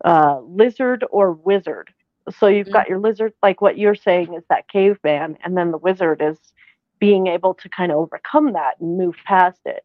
uh, 0.04 0.40
lizard 0.40 1.04
or 1.10 1.32
wizard. 1.32 1.94
So 2.38 2.46
you've 2.46 2.66
mm-hmm. 2.66 2.74
got 2.74 2.88
your 2.90 2.98
lizard, 2.98 3.32
like 3.42 3.62
what 3.62 3.78
you're 3.78 3.94
saying 3.94 4.34
is 4.34 4.44
that 4.50 4.68
caveman, 4.68 5.38
and 5.42 5.56
then 5.56 5.70
the 5.70 5.78
wizard 5.78 6.20
is 6.20 6.36
being 6.98 7.26
able 7.26 7.54
to 7.54 7.68
kind 7.70 7.90
of 7.90 7.96
overcome 7.96 8.52
that 8.52 8.74
and 8.80 8.98
move 8.98 9.16
past 9.24 9.60
it. 9.64 9.82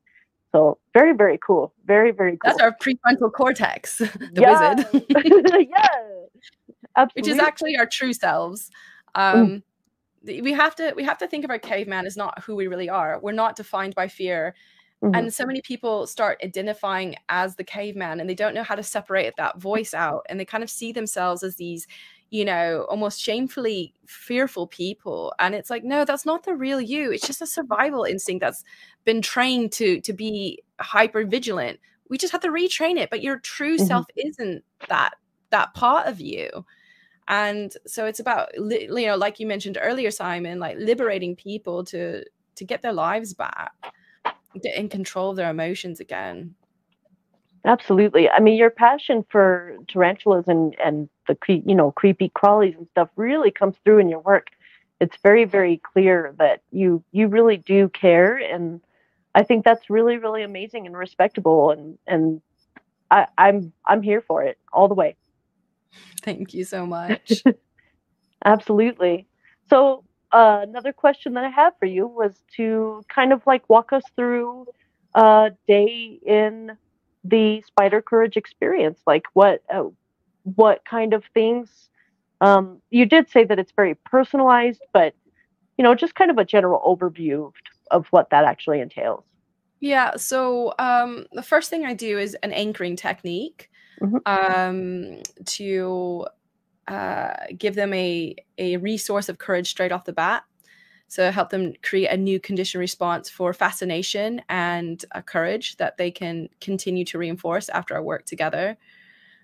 So 0.52 0.78
very, 0.94 1.14
very 1.14 1.40
cool. 1.42 1.74
Very, 1.86 2.12
very 2.12 2.38
cool. 2.38 2.52
That's 2.52 2.62
our 2.62 2.76
prefrontal 2.76 3.32
cortex, 3.32 3.98
the 3.98 4.86
wizard. 5.16 5.70
yeah. 5.70 5.88
Absolutely. 6.96 7.32
Which 7.32 7.38
is 7.38 7.44
actually 7.44 7.78
our 7.78 7.86
true 7.86 8.14
selves. 8.14 8.70
Um, 9.16 9.64
mm. 10.26 10.44
we 10.44 10.54
have 10.54 10.76
to 10.76 10.94
we 10.96 11.04
have 11.04 11.18
to 11.20 11.28
think 11.28 11.44
of 11.44 11.50
our 11.50 11.60
caveman 11.60 12.06
as 12.06 12.18
not 12.18 12.44
who 12.44 12.56
we 12.56 12.68
really 12.68 12.90
are. 12.90 13.20
We're 13.22 13.32
not 13.32 13.56
defined 13.56 13.96
by 13.96 14.08
fear. 14.08 14.56
Mm-hmm. 15.04 15.16
And 15.16 15.34
so 15.34 15.46
many 15.46 15.62
people 15.62 16.08
start 16.08 16.40
identifying 16.44 17.16
as 17.28 17.58
the 17.58 17.64
caveman 17.64 18.22
and 18.22 18.30
they 18.30 18.36
don't 18.36 18.56
know 18.56 18.64
how 18.64 18.76
to 18.76 18.84
separate 18.84 19.34
that 19.36 19.60
voice 19.60 19.94
out. 19.94 20.26
And 20.30 20.40
they 20.40 20.46
kind 20.46 20.64
of 20.64 20.70
see 20.70 20.94
themselves 20.94 21.44
as 21.44 21.56
these 21.56 21.88
you 22.34 22.44
know, 22.44 22.88
almost 22.90 23.22
shamefully 23.22 23.94
fearful 24.08 24.66
people. 24.66 25.36
And 25.38 25.54
it's 25.54 25.70
like, 25.70 25.84
no, 25.84 26.04
that's 26.04 26.26
not 26.26 26.42
the 26.42 26.56
real 26.56 26.82
you. 26.82 27.12
It's 27.12 27.28
just 27.28 27.44
a 27.44 27.46
survival 27.46 28.06
instinct 28.06 28.42
that's 28.42 28.64
been 29.06 29.22
trained 29.22 29.72
to 29.74 30.02
to 30.02 30.14
be 30.14 30.64
hyper 30.80 31.26
vigilant. 31.26 31.80
We 32.10 32.18
just 32.18 32.32
have 32.32 32.42
to 32.42 32.48
retrain 32.48 32.98
it. 32.98 33.12
But 33.12 33.22
your 33.22 33.38
true 33.38 33.78
mm-hmm. 33.78 33.86
self 33.86 34.08
isn't 34.16 34.64
that 34.90 35.12
that 35.52 35.76
part 35.76 36.08
of 36.08 36.20
you. 36.20 36.66
And 37.28 37.74
so 37.88 38.06
it's 38.06 38.20
about 38.20 38.50
you 38.56 39.08
know, 39.08 39.16
like 39.16 39.40
you 39.40 39.48
mentioned 39.48 39.78
earlier, 39.82 40.12
Simon, 40.12 40.60
like 40.60 40.78
liberating 40.78 41.36
people 41.36 41.84
to 41.86 42.24
to 42.56 42.66
get 42.66 42.82
their 42.82 42.94
lives 42.94 43.34
back, 43.34 43.72
get 44.62 44.76
in 44.76 44.90
control 44.90 45.32
of 45.32 45.38
their 45.38 45.50
emotions 45.50 46.00
again. 46.00 46.56
Absolutely. 47.66 48.30
I 48.30 48.40
mean, 48.40 48.58
your 48.58 48.70
passion 48.70 49.26
for 49.30 49.78
tarantulas 49.88 50.46
and 50.48 50.76
and 50.84 51.10
the 51.28 51.38
you 51.48 51.76
know 51.76 51.92
creepy 51.92 52.30
crawlies 52.30 52.78
and 52.78 52.88
stuff 52.90 53.10
really 53.16 53.52
comes 53.52 53.78
through 53.84 54.00
in 54.00 54.10
your 54.10 54.20
work. 54.20 54.48
It's 55.00 55.18
very 55.24 55.46
very 55.46 55.78
clear 55.78 56.36
that 56.40 56.62
you 56.72 57.04
you 57.12 57.28
really 57.28 57.58
do 57.58 57.88
care, 57.90 58.36
and 58.38 58.82
I 59.34 59.44
think 59.44 59.64
that's 59.64 59.90
really 59.90 60.18
really 60.18 60.44
amazing 60.44 60.86
and 60.86 60.98
respectable, 60.98 61.72
and 61.72 61.98
and 62.06 62.42
I, 63.10 63.28
I'm 63.38 63.72
I'm 63.86 64.02
here 64.02 64.22
for 64.22 64.44
it 64.44 64.58
all 64.74 64.90
the 64.90 64.94
way. 64.94 65.16
Thank 66.22 66.54
you 66.54 66.64
so 66.64 66.86
much. 66.86 67.44
Absolutely. 68.46 69.28
So 69.70 70.04
uh, 70.32 70.62
another 70.64 70.94
question 70.94 71.34
that 71.34 71.44
I 71.44 71.50
have 71.50 71.74
for 71.80 71.86
you 71.86 72.08
was 72.08 72.44
to 72.58 73.04
kind 73.08 73.32
of 73.32 73.42
like 73.46 73.70
walk 73.70 73.94
us 73.94 74.04
through 74.16 74.68
a 75.16 75.52
day 75.68 76.20
in 76.26 76.78
the 77.24 77.62
spider 77.62 78.02
courage 78.02 78.36
experience 78.36 79.00
like 79.08 79.24
what 79.34 79.62
uh, 79.74 79.84
what 80.44 80.84
kind 80.86 81.14
of 81.14 81.24
things 81.34 81.90
um, 82.42 82.82
you 82.90 83.06
did 83.06 83.30
say 83.30 83.44
that 83.46 83.60
it's 83.60 83.72
very 83.72 83.96
personalized 83.96 84.82
but 84.92 85.14
you 85.78 85.84
know 85.84 85.96
just 85.96 86.16
kind 86.16 86.30
of 86.30 86.38
a 86.38 86.46
general 86.46 86.82
overview 86.86 87.48
of, 87.48 87.54
of 87.92 88.08
what 88.08 88.30
that 88.30 88.44
actually 88.44 88.82
entails 88.82 89.24
yeah 89.80 90.16
so 90.18 90.74
um, 90.80 91.26
the 91.32 91.44
first 91.44 91.70
thing 91.70 91.86
i 91.86 91.94
do 91.94 92.18
is 92.18 92.36
an 92.44 92.52
anchoring 92.52 92.96
technique 92.96 93.70
mm-hmm. 94.02 94.18
um, 94.26 95.22
to 95.46 96.26
uh, 96.88 97.34
give 97.58 97.76
them 97.76 97.94
a, 97.94 98.36
a 98.58 98.78
resource 98.78 99.30
of 99.30 99.38
courage 99.38 99.70
straight 99.70 99.92
off 99.92 100.06
the 100.06 100.14
bat 100.14 100.44
so 101.14 101.30
help 101.30 101.52
them 101.52 101.74
create 101.84 102.08
a 102.08 102.18
new 102.18 102.40
condition 102.40 102.80
response 102.80 103.30
for 103.30 103.54
fascination 103.54 104.42
and 104.50 105.06
a 105.12 105.22
courage 105.22 105.78
that 105.78 105.96
they 105.98 106.10
can 106.10 106.50
continue 106.60 107.06
to 107.06 107.20
reinforce 107.20 107.70
after 107.70 107.94
our 107.94 108.02
work 108.02 108.26
together. 108.26 108.76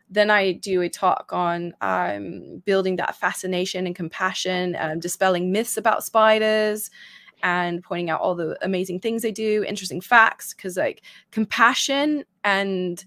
Then 0.10 0.32
I 0.32 0.54
do 0.54 0.82
a 0.82 0.90
talk 0.90 1.30
on 1.32 1.74
um, 1.82 2.64
building 2.66 2.96
that 2.96 3.18
fascination 3.18 3.86
and 3.86 3.96
compassion, 3.96 4.76
um, 4.80 5.00
dispelling 5.00 5.52
myths 5.52 5.78
about 5.78 6.04
spiders, 6.04 6.90
and 7.44 7.84
pointing 7.84 8.10
out 8.10 8.20
all 8.20 8.34
the 8.34 8.58
amazing 8.64 9.00
things 9.00 9.22
they 9.22 9.32
do, 9.32 9.64
interesting 9.68 10.02
facts, 10.02 10.56
because 10.56 10.76
like 10.76 11.04
compassion 11.30 12.24
and 12.44 13.06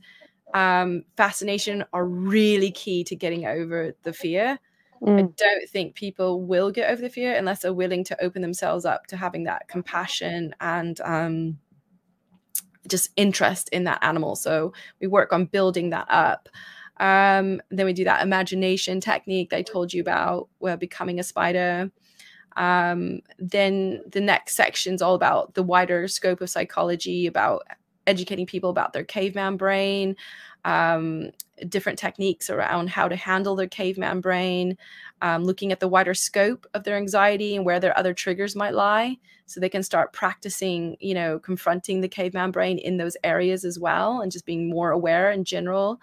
um, 0.54 1.04
fascination 1.16 1.84
are 1.92 2.04
really 2.04 2.70
key 2.70 3.04
to 3.04 3.16
getting 3.16 3.46
over 3.46 3.94
the 4.02 4.12
fear. 4.12 4.58
Mm. 5.02 5.18
I 5.18 5.22
don't 5.36 5.68
think 5.68 5.94
people 5.94 6.42
will 6.42 6.70
get 6.70 6.90
over 6.90 7.02
the 7.02 7.08
fear 7.08 7.34
unless 7.34 7.62
they're 7.62 7.72
willing 7.72 8.04
to 8.04 8.22
open 8.22 8.42
themselves 8.42 8.84
up 8.84 9.06
to 9.08 9.16
having 9.16 9.44
that 9.44 9.66
compassion 9.66 10.54
and 10.60 11.00
um, 11.00 11.58
just 12.86 13.10
interest 13.16 13.68
in 13.70 13.84
that 13.84 13.98
animal. 14.02 14.36
So 14.36 14.72
we 15.00 15.06
work 15.06 15.32
on 15.32 15.46
building 15.46 15.90
that 15.90 16.06
up. 16.08 16.48
Um, 16.98 17.60
then 17.70 17.86
we 17.86 17.92
do 17.92 18.04
that 18.04 18.22
imagination 18.22 19.00
technique 19.00 19.52
I 19.52 19.62
told 19.62 19.92
you 19.92 20.00
about, 20.00 20.48
where 20.58 20.76
becoming 20.76 21.18
a 21.18 21.24
spider. 21.24 21.90
Um, 22.54 23.20
then 23.38 24.02
the 24.06 24.20
next 24.20 24.54
section 24.54 24.94
is 24.94 25.02
all 25.02 25.14
about 25.14 25.54
the 25.54 25.62
wider 25.62 26.06
scope 26.06 26.40
of 26.40 26.50
psychology, 26.50 27.26
about 27.26 27.62
educating 28.06 28.46
people 28.46 28.70
about 28.70 28.92
their 28.92 29.04
caveman 29.04 29.56
brain, 29.56 30.16
um, 30.64 31.30
different 31.68 31.98
techniques 31.98 32.50
around 32.50 32.90
how 32.90 33.08
to 33.08 33.16
handle 33.16 33.56
their 33.56 33.68
caveman 33.68 34.20
brain, 34.20 34.76
um, 35.20 35.44
looking 35.44 35.72
at 35.72 35.80
the 35.80 35.88
wider 35.88 36.14
scope 36.14 36.66
of 36.74 36.84
their 36.84 36.96
anxiety 36.96 37.56
and 37.56 37.64
where 37.64 37.80
their 37.80 37.96
other 37.98 38.14
triggers 38.14 38.56
might 38.56 38.74
lie, 38.74 39.16
so 39.46 39.60
they 39.60 39.68
can 39.68 39.82
start 39.82 40.12
practicing, 40.12 40.96
you 41.00 41.14
know, 41.14 41.38
confronting 41.38 42.00
the 42.00 42.08
caveman 42.08 42.50
brain 42.50 42.78
in 42.78 42.96
those 42.96 43.16
areas 43.24 43.64
as 43.64 43.78
well, 43.78 44.20
and 44.20 44.32
just 44.32 44.46
being 44.46 44.68
more 44.68 44.90
aware 44.90 45.30
in 45.30 45.44
general. 45.44 46.00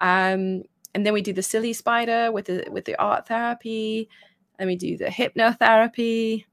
Um, 0.00 0.62
and 0.94 1.04
then 1.04 1.12
we 1.12 1.22
do 1.22 1.32
the 1.32 1.42
silly 1.42 1.72
spider 1.72 2.30
with 2.32 2.46
the 2.46 2.66
with 2.70 2.84
the 2.84 2.96
art 2.96 3.26
therapy. 3.28 4.08
and 4.58 4.68
we 4.68 4.76
do 4.76 4.96
the 4.96 5.06
hypnotherapy 5.06 6.44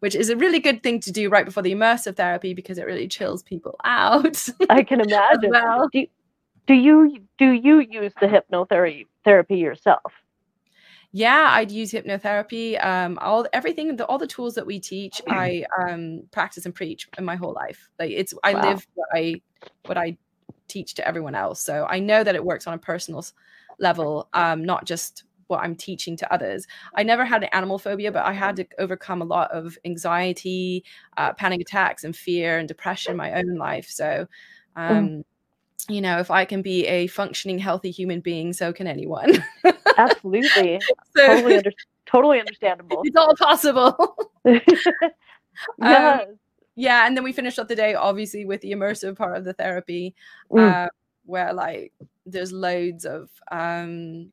which 0.00 0.14
is 0.14 0.30
a 0.30 0.36
really 0.36 0.60
good 0.60 0.82
thing 0.82 1.00
to 1.00 1.12
do 1.12 1.28
right 1.28 1.44
before 1.44 1.62
the 1.62 1.72
immersive 1.72 2.16
therapy 2.16 2.54
because 2.54 2.78
it 2.78 2.86
really 2.86 3.08
chills 3.08 3.42
people 3.42 3.76
out. 3.84 4.46
I 4.70 4.82
can 4.82 5.00
imagine. 5.00 5.50
well. 5.50 5.88
do, 5.92 6.06
do 6.66 6.74
you 6.74 7.18
do 7.38 7.50
you 7.50 7.80
use 7.80 8.12
the 8.20 8.26
hypnotherapy 8.26 9.06
therapy 9.24 9.56
yourself? 9.56 10.12
Yeah, 11.12 11.48
I'd 11.52 11.70
use 11.70 11.92
hypnotherapy. 11.92 12.84
Um, 12.84 13.18
all 13.22 13.46
everything, 13.52 13.96
the, 13.96 14.04
all 14.04 14.18
the 14.18 14.26
tools 14.26 14.54
that 14.56 14.66
we 14.66 14.78
teach, 14.78 15.22
I 15.28 15.64
um, 15.80 16.24
practice 16.30 16.66
and 16.66 16.74
preach 16.74 17.08
in 17.16 17.24
my 17.24 17.36
whole 17.36 17.54
life. 17.54 17.88
Like 17.98 18.10
it's, 18.10 18.34
I 18.44 18.52
wow. 18.52 18.70
live 18.70 18.86
what 18.94 19.08
I 19.14 19.40
what 19.86 19.96
I 19.96 20.18
teach 20.68 20.94
to 20.94 21.08
everyone 21.08 21.34
else. 21.34 21.60
So 21.60 21.86
I 21.88 22.00
know 22.00 22.22
that 22.22 22.34
it 22.34 22.44
works 22.44 22.66
on 22.66 22.74
a 22.74 22.78
personal 22.78 23.24
level, 23.78 24.28
um, 24.34 24.64
not 24.64 24.84
just 24.84 25.24
what 25.48 25.60
I'm 25.60 25.76
teaching 25.76 26.16
to 26.18 26.32
others. 26.32 26.66
I 26.94 27.02
never 27.02 27.24
had 27.24 27.42
an 27.42 27.50
animal 27.52 27.78
phobia, 27.78 28.12
but 28.12 28.24
I 28.24 28.32
had 28.32 28.56
to 28.56 28.66
overcome 28.78 29.22
a 29.22 29.24
lot 29.24 29.50
of 29.50 29.78
anxiety, 29.84 30.84
uh, 31.16 31.32
panic 31.34 31.60
attacks, 31.60 32.04
and 32.04 32.14
fear 32.14 32.58
and 32.58 32.68
depression 32.68 33.12
in 33.12 33.16
my 33.16 33.32
own 33.32 33.56
life. 33.56 33.88
So, 33.88 34.26
mm. 34.76 34.90
um, 34.90 35.24
you 35.88 36.00
know, 36.00 36.18
if 36.18 36.30
I 36.30 36.44
can 36.44 36.62
be 36.62 36.86
a 36.86 37.06
functioning, 37.06 37.58
healthy 37.58 37.90
human 37.90 38.20
being, 38.20 38.52
so 38.52 38.72
can 38.72 38.86
anyone. 38.86 39.32
Absolutely. 39.96 40.80
so, 41.16 41.26
totally, 41.26 41.56
under- 41.56 41.72
totally 42.06 42.40
understandable. 42.40 43.02
It's 43.04 43.16
all 43.16 43.34
possible. 43.36 44.16
yes. 44.44 44.86
Um, 45.80 46.38
yeah, 46.76 47.06
and 47.06 47.16
then 47.16 47.24
we 47.24 47.32
finished 47.32 47.58
up 47.58 47.68
the 47.68 47.74
day 47.74 47.94
obviously 47.94 48.44
with 48.44 48.60
the 48.60 48.72
immersive 48.72 49.16
part 49.16 49.36
of 49.36 49.44
the 49.44 49.54
therapy, 49.54 50.14
mm. 50.50 50.60
uh, 50.60 50.88
where 51.24 51.52
like 51.52 51.92
there's 52.26 52.52
loads 52.52 53.06
of 53.06 53.30
um, 53.50 54.30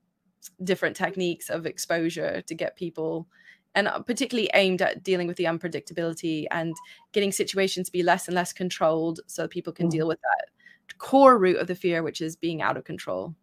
different 0.64 0.96
techniques 0.96 1.50
of 1.50 1.66
exposure 1.66 2.42
to 2.42 2.56
get 2.56 2.76
people 2.76 3.28
and 3.76 3.88
uh, 3.88 4.00
particularly 4.00 4.50
aimed 4.54 4.82
at 4.82 5.04
dealing 5.04 5.28
with 5.28 5.38
the 5.38 5.46
unpredictability 5.46 6.46
and 6.52 6.76
getting 7.12 7.32
situations 7.32 7.88
to 7.88 7.92
be 7.92 8.04
less 8.04 8.28
and 8.28 8.36
less 8.36 8.54
controlled 8.54 9.20
so 9.26 9.48
people 9.48 9.74
can 9.74 9.88
mm. 9.88 9.92
deal 9.92 10.08
with 10.08 10.20
that 10.22 10.98
core 10.98 11.38
root 11.38 11.58
of 11.58 11.68
the 11.68 11.76
fear 11.76 12.04
which 12.04 12.22
is 12.22 12.36
being 12.36 12.62
out 12.62 12.78
of 12.78 12.84
control. 12.84 13.34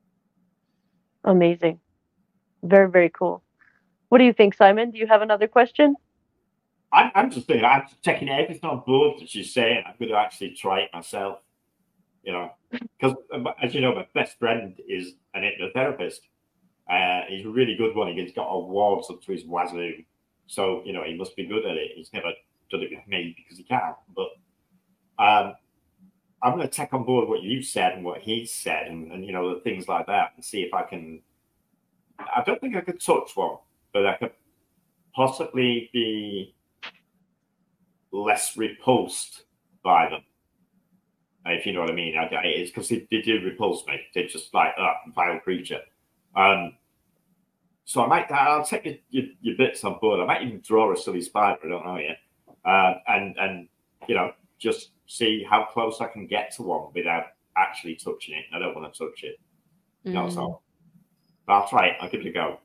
Amazing. 1.25 1.81
Very 2.63 2.91
very 2.91 3.11
cool. 3.11 3.43
What 4.09 4.19
do 4.19 4.25
you 4.25 4.33
think 4.33 4.55
simon? 4.55 4.91
Do 4.91 4.99
you 4.99 5.07
have 5.07 5.23
another 5.23 5.49
question? 5.49 5.97
I'm, 6.93 7.11
I'm 7.15 7.31
just 7.31 7.47
thinking 7.47 7.65
i'm 7.65 7.85
checking 8.03 8.29
everything 8.29 8.69
on 8.69 8.83
board 8.87 9.21
that 9.21 9.29
she's 9.29 9.53
saying 9.53 9.85
i'm 9.87 9.95
going 9.99 10.11
to 10.11 10.17
actually 10.17 10.51
try 10.51 10.81
it 10.81 10.91
myself 10.93 11.39
you 12.23 12.33
know 12.33 12.51
because 12.99 13.17
as 13.63 13.75
you 13.75 13.81
know 13.81 13.95
my 13.95 14.07
best 14.15 14.39
friend 14.39 14.79
is 14.89 15.15
an 15.35 15.43
hypnotherapist 15.43 16.21
uh, 16.91 17.23
he's 17.29 17.47
a 17.47 17.51
really 17.51 17.77
good 17.77 17.95
one. 17.95 18.13
He's 18.17 18.33
got 18.33 18.49
awards 18.49 19.11
up 19.11 19.23
to 19.23 19.33
his 19.33 19.45
wazoo. 19.45 20.05
So, 20.47 20.83
you 20.85 20.93
know, 20.93 21.05
he 21.05 21.15
must 21.15 21.37
be 21.37 21.47
good 21.47 21.65
at 21.65 21.77
it. 21.77 21.93
He's 21.95 22.13
never 22.13 22.33
done 22.71 22.83
it 22.83 22.91
with 22.91 23.07
me 23.07 23.35
because 23.37 23.59
he 23.59 23.65
can't. 23.65 23.95
But 24.15 24.29
um, 25.23 25.55
I'm 26.43 26.57
going 26.57 26.67
to 26.67 26.69
take 26.69 26.93
on 26.93 27.05
board 27.05 27.29
what 27.29 27.43
you 27.43 27.63
said 27.63 27.93
and 27.93 28.05
what 28.05 28.21
he 28.21 28.45
said 28.45 28.89
and, 28.89 29.13
and, 29.13 29.25
you 29.25 29.33
know, 29.33 29.55
the 29.55 29.61
things 29.61 29.87
like 29.87 30.07
that 30.07 30.33
and 30.35 30.45
see 30.45 30.63
if 30.63 30.75
I 30.75 30.83
can. 30.83 31.23
I 32.19 32.43
don't 32.45 32.61
think 32.61 32.77
I 32.77 32.81
could 32.81 33.01
touch 33.01 33.31
one, 33.35 33.59
but 33.95 34.07
I 34.07 34.17
could 34.17 34.33
possibly 35.15 35.89
be 35.93 36.55
less 38.13 38.57
repulsed 38.57 39.45
by 39.83 40.11
them. 40.11 40.23
If 41.47 41.65
you 41.65 41.73
know 41.73 41.81
what 41.81 41.91
I 41.91 41.95
mean, 41.95 42.19
I, 42.19 42.29
it's 42.45 42.71
because 42.71 42.89
they, 42.91 43.07
they 43.11 43.23
do 43.23 43.41
repulse 43.43 43.87
me. 43.87 44.01
They're 44.15 44.27
just 44.27 44.53
like 44.53 44.75
oh, 44.79 44.93
vile 45.15 45.41
creature. 45.41 45.81
Um, 46.37 46.75
so 47.91 48.05
I 48.05 48.07
might, 48.07 48.31
I'll 48.31 48.65
take 48.65 48.85
your, 48.85 48.95
your, 49.11 49.25
your, 49.41 49.57
bits 49.57 49.83
on 49.83 49.99
board. 49.99 50.21
I 50.21 50.25
might 50.25 50.43
even 50.43 50.61
draw 50.61 50.93
a 50.93 50.97
silly 50.97 51.21
spider. 51.21 51.59
I 51.65 51.69
don't 51.69 51.85
know 51.85 51.99
yet, 51.99 52.19
uh, 52.65 52.95
and 53.09 53.37
and 53.37 53.69
you 54.07 54.15
know 54.15 54.31
just 54.61 54.91
see 55.09 55.43
how 55.43 55.65
close 55.65 56.01
I 56.01 56.07
can 56.07 56.29
get 56.29 56.55
to 56.55 56.63
one 56.63 56.93
without 56.95 57.25
actually 57.57 57.97
touching 57.97 58.37
it. 58.37 58.45
I 58.55 58.61
don't 58.61 58.77
want 58.77 58.95
to 58.95 58.97
touch 58.97 59.25
it. 59.25 59.41
Mm. 60.07 60.13
That's 60.13 60.37
all. 60.37 60.63
But 61.47 61.53
I'll 61.55 61.69
try 61.69 61.87
it. 61.89 61.97
I'll 62.01 62.09
give 62.09 62.21
it 62.21 62.29
a 62.29 62.31
go. 62.31 62.61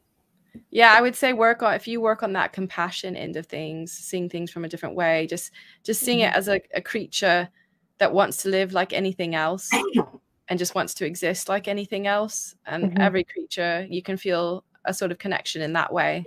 Yeah, 0.70 0.94
I 0.96 1.02
would 1.02 1.16
say 1.16 1.34
work 1.34 1.64
on 1.64 1.74
if 1.74 1.88
you 1.88 2.02
work 2.02 2.22
on 2.22 2.34
that 2.34 2.54
compassion 2.54 3.16
end 3.16 3.36
of 3.36 3.48
things, 3.48 3.94
seeing 3.94 4.30
things 4.30 4.52
from 4.52 4.64
a 4.64 4.70
different 4.70 4.94
way, 4.94 5.26
just 5.26 5.50
just 5.82 6.02
seeing 6.02 6.20
it 6.20 6.28
mm-hmm. 6.28 6.38
as 6.38 6.50
a, 6.50 6.62
a 6.76 6.82
creature 6.82 7.50
that 7.98 8.14
wants 8.14 8.44
to 8.44 8.50
live 8.50 8.74
like 8.74 8.94
anything 8.94 9.34
else 9.34 9.72
and 10.50 10.60
just 10.60 10.76
wants 10.76 10.94
to 10.94 11.06
exist 11.08 11.50
like 11.50 11.68
anything 11.68 12.06
else. 12.06 12.54
And 12.68 12.92
mm-hmm. 12.92 13.02
every 13.02 13.24
creature 13.24 13.88
you 13.90 14.04
can 14.04 14.18
feel 14.18 14.64
a 14.86 14.94
sort 14.94 15.12
of 15.12 15.18
connection 15.18 15.62
in 15.62 15.74
that 15.74 15.92
way. 15.92 16.26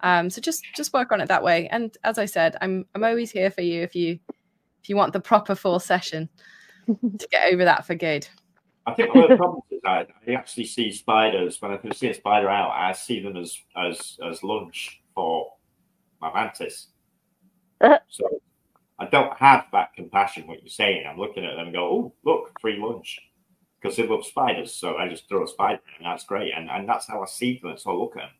Um, 0.00 0.28
so 0.30 0.40
just 0.40 0.64
just 0.74 0.92
work 0.92 1.12
on 1.12 1.20
it 1.20 1.28
that 1.28 1.42
way. 1.42 1.68
And 1.68 1.96
as 2.04 2.18
I 2.18 2.26
said, 2.26 2.56
I'm 2.60 2.86
I'm 2.94 3.04
always 3.04 3.30
here 3.30 3.50
for 3.50 3.62
you 3.62 3.82
if 3.82 3.94
you 3.94 4.18
if 4.82 4.88
you 4.88 4.96
want 4.96 5.12
the 5.12 5.20
proper 5.20 5.54
full 5.54 5.80
session 5.80 6.28
to 6.86 7.28
get 7.30 7.52
over 7.52 7.64
that 7.64 7.86
for 7.86 7.94
good. 7.94 8.26
I 8.86 8.94
think 8.94 9.14
one 9.14 9.24
of 9.24 9.30
the 9.30 9.36
problems 9.36 9.64
is 9.70 9.80
I, 9.84 10.06
I 10.28 10.32
actually 10.34 10.66
see 10.66 10.92
spiders 10.92 11.60
when 11.60 11.72
I 11.72 11.76
can 11.76 11.92
see 11.92 12.08
a 12.08 12.14
spider 12.14 12.48
out. 12.48 12.70
I 12.70 12.92
see 12.92 13.20
them 13.20 13.36
as 13.36 13.58
as 13.76 14.18
as 14.24 14.42
lunch 14.42 15.02
for 15.14 15.52
my 16.20 16.32
mantis. 16.32 16.88
Uh-huh. 17.80 17.98
so 18.08 18.40
I 18.98 19.06
don't 19.06 19.36
have 19.36 19.66
that 19.72 19.92
compassion. 19.94 20.46
What 20.46 20.62
you're 20.62 20.68
saying, 20.68 21.04
I'm 21.06 21.18
looking 21.18 21.44
at 21.44 21.56
them 21.56 21.66
and 21.66 21.74
go, 21.74 21.84
"Oh, 21.84 22.14
look, 22.24 22.52
free 22.60 22.78
lunch," 22.78 23.20
because 23.80 23.96
they 23.96 24.06
love 24.06 24.24
spiders. 24.24 24.72
So 24.72 24.96
I 24.96 25.08
just 25.08 25.28
throw 25.28 25.44
a 25.44 25.48
spider, 25.48 25.80
and 25.98 26.06
that's 26.06 26.24
great. 26.24 26.52
And 26.56 26.70
and 26.70 26.88
that's 26.88 27.06
how 27.06 27.22
I 27.22 27.26
see 27.26 27.60
them. 27.62 27.76
So 27.76 27.90
I 27.90 27.94
look 27.94 28.16
at 28.16 28.22
them. 28.22 28.30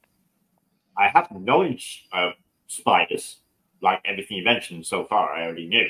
I 0.99 1.09
have 1.09 1.30
knowledge 1.30 2.07
of 2.12 2.32
spiders, 2.66 3.41
like 3.82 4.01
everything 4.05 4.39
you 4.39 4.45
mentioned 4.45 4.87
so 4.87 5.05
far. 5.05 5.32
I 5.32 5.45
already 5.45 5.68
knew. 5.68 5.89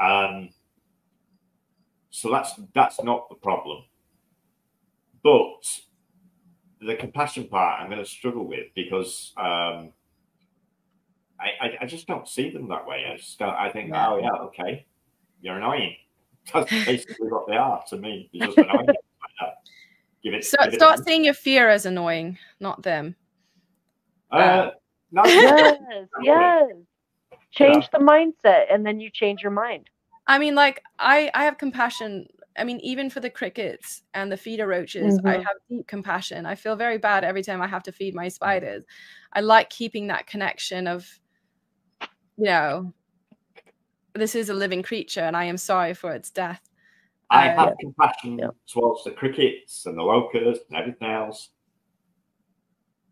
Um, 0.00 0.50
so 2.10 2.30
that's 2.30 2.52
that's 2.74 3.02
not 3.02 3.28
the 3.28 3.34
problem. 3.34 3.84
But 5.22 5.80
the 6.80 6.94
compassion 6.94 7.48
part, 7.48 7.80
I'm 7.80 7.90
going 7.90 8.02
to 8.02 8.08
struggle 8.08 8.46
with 8.46 8.66
because 8.74 9.32
um, 9.36 9.92
I, 11.40 11.50
I, 11.60 11.78
I 11.82 11.86
just 11.86 12.06
don't 12.06 12.28
see 12.28 12.50
them 12.50 12.68
that 12.68 12.86
way. 12.86 13.04
I 13.12 13.16
just 13.16 13.38
don't. 13.38 13.54
I 13.54 13.70
think, 13.70 13.92
oh 13.94 14.18
yeah, 14.18 14.32
okay, 14.46 14.86
you're 15.40 15.56
annoying. 15.56 15.96
That's 16.52 16.70
basically 16.70 17.28
what 17.28 17.46
they 17.46 17.56
are 17.56 17.82
to 17.88 17.96
me. 17.96 18.28
You're 18.32 18.46
just 18.48 18.58
annoying. 18.58 18.86
give 20.22 20.34
it. 20.34 20.44
So, 20.44 20.56
give 20.64 20.74
start 20.74 21.00
it 21.00 21.06
seeing 21.06 21.24
your 21.24 21.34
fear 21.34 21.68
as 21.68 21.86
annoying, 21.86 22.38
not 22.60 22.82
them. 22.82 23.16
Uh, 24.30 24.70
not 25.10 25.26
yes, 25.26 25.78
yes. 26.22 26.70
Change 27.50 27.88
yeah. 27.92 27.98
the 27.98 28.04
mindset, 28.04 28.66
and 28.70 28.84
then 28.84 29.00
you 29.00 29.10
change 29.10 29.42
your 29.42 29.52
mind. 29.52 29.88
I 30.26 30.38
mean, 30.38 30.54
like 30.54 30.82
I 30.98 31.30
I 31.34 31.44
have 31.44 31.58
compassion. 31.58 32.28
I 32.56 32.64
mean, 32.64 32.80
even 32.80 33.08
for 33.08 33.20
the 33.20 33.30
crickets 33.30 34.02
and 34.14 34.30
the 34.30 34.36
feeder 34.36 34.66
roaches, 34.66 35.18
mm-hmm. 35.18 35.28
I 35.28 35.34
have 35.34 35.56
deep 35.70 35.86
compassion. 35.86 36.44
I 36.44 36.56
feel 36.56 36.76
very 36.76 36.98
bad 36.98 37.24
every 37.24 37.42
time 37.42 37.62
I 37.62 37.68
have 37.68 37.84
to 37.84 37.92
feed 37.92 38.14
my 38.14 38.28
spiders. 38.28 38.84
I 39.32 39.40
like 39.40 39.70
keeping 39.70 40.08
that 40.08 40.26
connection 40.26 40.88
of, 40.88 41.08
you 42.36 42.44
know, 42.46 42.92
this 44.14 44.34
is 44.34 44.48
a 44.48 44.54
living 44.54 44.82
creature, 44.82 45.20
and 45.20 45.36
I 45.36 45.44
am 45.44 45.56
sorry 45.56 45.94
for 45.94 46.12
its 46.12 46.30
death. 46.30 46.62
I 47.30 47.48
uh, 47.48 47.64
have 47.64 47.74
compassion 47.80 48.38
yeah. 48.38 48.48
towards 48.66 49.04
the 49.04 49.10
crickets 49.10 49.86
and 49.86 49.98
the 49.98 50.02
locusts 50.02 50.64
and 50.70 50.78
everything 50.78 51.10
else. 51.10 51.50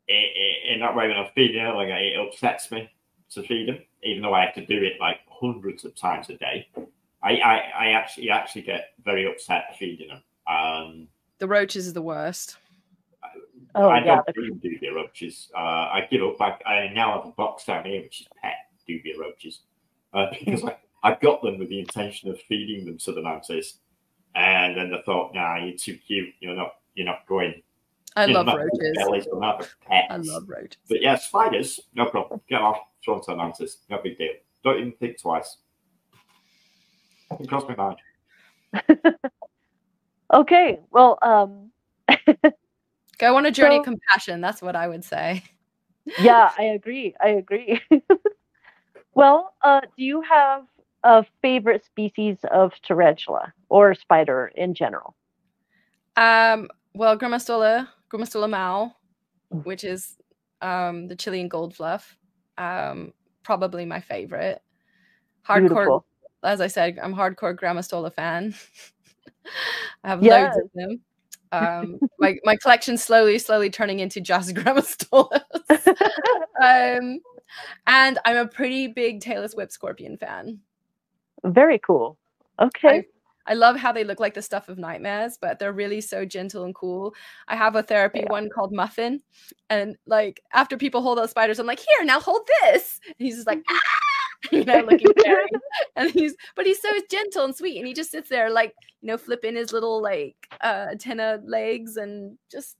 It, 0.08 0.14
it, 0.14 0.74
in 0.74 0.80
that 0.80 0.96
way, 0.96 1.08
when 1.08 1.16
I 1.16 1.30
feed 1.34 1.54
them, 1.54 1.74
like 1.74 1.88
it 1.88 2.18
upsets 2.18 2.70
me 2.70 2.88
to 3.30 3.42
feed 3.42 3.68
them, 3.68 3.78
even 4.02 4.22
though 4.22 4.34
I 4.34 4.44
have 4.46 4.54
to 4.54 4.64
do 4.64 4.82
it 4.82 4.94
like 5.00 5.18
hundreds 5.28 5.84
of 5.84 5.94
times 5.94 6.30
a 6.30 6.36
day. 6.36 6.68
I, 7.22 7.32
I, 7.36 7.56
I 7.78 7.86
actually 7.88 8.30
actually 8.30 8.62
get 8.62 8.90
very 9.04 9.26
upset 9.26 9.76
feeding 9.78 10.08
them. 10.08 10.22
Um, 10.48 11.08
the 11.38 11.48
roaches 11.48 11.88
are 11.88 11.92
the 11.92 12.02
worst. 12.02 12.56
Oh, 13.74 13.88
I 13.88 14.02
yeah. 14.02 14.22
don't 14.34 14.60
do 14.62 14.68
dubia 14.70 14.94
roaches. 14.94 15.50
Uh, 15.54 15.58
I 15.58 16.08
give 16.10 16.22
up. 16.22 16.40
I, 16.40 16.68
I, 16.68 16.92
now 16.94 17.18
have 17.18 17.26
a 17.26 17.32
box 17.32 17.66
down 17.66 17.84
here 17.84 18.00
which 18.00 18.22
is 18.22 18.28
pet 18.40 18.54
dubia 18.88 19.18
roaches 19.18 19.60
uh, 20.14 20.28
because 20.38 20.64
I, 20.64 20.76
I 21.06 21.16
got 21.22 21.40
them 21.40 21.58
with 21.58 21.68
the 21.68 21.78
intention 21.78 22.30
of 22.30 22.40
feeding 22.48 22.84
them 22.84 22.98
to 22.98 23.12
the 23.12 23.22
mantis, 23.22 23.78
and 24.34 24.76
then 24.76 24.90
they 24.90 25.00
thought, 25.06 25.32
"Nah, 25.34 25.58
you're 25.58 25.78
too 25.78 25.96
cute. 25.96 26.34
You're 26.40 26.56
not. 26.56 26.72
You're 26.94 27.06
not 27.06 27.24
going." 27.28 27.62
I 28.16 28.26
love 28.26 28.46
know, 28.46 28.56
roaches. 28.56 28.96
Bellies, 28.96 29.28
I 29.32 30.16
love 30.16 30.48
roaches. 30.48 30.78
But 30.88 31.02
yeah, 31.02 31.14
spiders, 31.14 31.78
no 31.94 32.06
problem. 32.06 32.40
Get 32.48 32.60
off, 32.60 32.80
throw 33.04 33.14
them 33.14 33.24
to 33.24 33.30
the 33.30 33.36
mantis. 33.36 33.78
No 33.88 34.00
big 34.02 34.18
deal. 34.18 34.32
Don't 34.64 34.78
even 34.78 34.92
think 34.92 35.20
twice. 35.20 35.58
It 37.38 37.48
crossed 37.48 37.68
my 37.68 37.76
mind. 37.76 37.98
okay, 40.34 40.80
well, 40.90 41.18
um, 41.22 41.70
go 43.18 43.36
on 43.36 43.46
a 43.46 43.52
journey 43.52 43.76
so, 43.76 43.80
of 43.80 43.84
compassion. 43.84 44.40
That's 44.40 44.60
what 44.60 44.74
I 44.74 44.88
would 44.88 45.04
say. 45.04 45.44
yeah, 46.18 46.50
I 46.58 46.64
agree. 46.64 47.14
I 47.22 47.28
agree. 47.28 47.80
well, 49.14 49.54
uh, 49.62 49.82
do 49.96 50.04
you 50.04 50.20
have 50.22 50.64
a 51.02 51.24
favorite 51.42 51.84
species 51.84 52.38
of 52.52 52.72
tarantula 52.82 53.52
or 53.68 53.94
spider 53.94 54.52
in 54.56 54.74
general? 54.74 55.14
Um, 56.16 56.68
well, 56.94 57.18
Grammostola, 57.18 57.88
Grammostola 58.12 58.48
mau, 58.48 58.92
mm. 59.52 59.64
which 59.64 59.84
is 59.84 60.16
um, 60.62 61.08
the 61.08 61.16
Chilean 61.16 61.48
gold 61.48 61.74
fluff, 61.74 62.16
um, 62.58 63.12
probably 63.42 63.84
my 63.84 64.00
favorite. 64.00 64.62
Hardcore 65.46 65.60
Beautiful 65.60 66.06
as 66.46 66.60
I 66.60 66.68
said, 66.68 66.98
I'm 67.02 67.14
hardcore 67.14 67.56
Grammostola 67.56 68.12
fan. 68.12 68.54
I 70.04 70.08
have 70.08 70.22
yes. 70.22 70.54
loads 70.54 70.64
of 70.64 70.70
them. 70.74 71.00
Um, 71.52 72.00
my 72.18 72.36
my 72.44 72.56
collection 72.56 72.96
slowly, 72.96 73.38
slowly 73.38 73.70
turning 73.70 74.00
into 74.00 74.20
just 74.20 74.50
Grammostolas. 74.54 75.42
um, 76.62 77.20
and 77.86 78.18
I'm 78.24 78.36
a 78.36 78.46
pretty 78.46 78.88
big 78.88 79.20
tailless 79.20 79.56
whip 79.56 79.70
scorpion 79.70 80.16
fan. 80.16 80.60
Very 81.44 81.78
cool. 81.78 82.18
Okay. 82.60 83.04
I, 83.46 83.52
I, 83.52 83.54
love 83.54 83.76
how 83.76 83.92
they 83.92 84.04
look 84.04 84.18
like 84.18 84.34
the 84.34 84.42
stuff 84.42 84.68
of 84.68 84.78
nightmares, 84.78 85.38
but 85.40 85.58
they're 85.58 85.72
really 85.72 86.00
so 86.00 86.24
gentle 86.24 86.64
and 86.64 86.74
cool. 86.74 87.14
I 87.48 87.56
have 87.56 87.76
a 87.76 87.82
therapy 87.82 88.20
yeah. 88.20 88.30
one 88.30 88.48
called 88.48 88.72
Muffin, 88.72 89.20
and 89.68 89.96
like 90.06 90.42
after 90.52 90.76
people 90.76 91.02
hold 91.02 91.18
out 91.18 91.30
spiders, 91.30 91.58
I'm 91.58 91.66
like, 91.66 91.80
here, 91.80 92.04
now 92.04 92.18
hold 92.18 92.48
this. 92.62 93.00
And 93.06 93.14
he's 93.18 93.36
just 93.36 93.46
like, 93.46 93.62
ah! 93.70 93.80
you 94.52 94.64
know, 94.64 94.80
looking 94.80 95.12
scary. 95.18 95.46
and 95.96 96.10
he's 96.10 96.34
but 96.54 96.66
he's 96.66 96.80
so 96.80 96.88
gentle 97.10 97.44
and 97.44 97.56
sweet, 97.56 97.78
and 97.78 97.86
he 97.86 97.94
just 97.94 98.10
sits 98.10 98.28
there 98.28 98.50
like 98.50 98.74
you 99.00 99.08
know, 99.08 99.18
flipping 99.18 99.56
his 99.56 99.72
little 99.72 100.02
like 100.02 100.36
uh 100.62 100.86
antenna 100.90 101.40
legs 101.44 101.96
and 101.96 102.36
just 102.50 102.76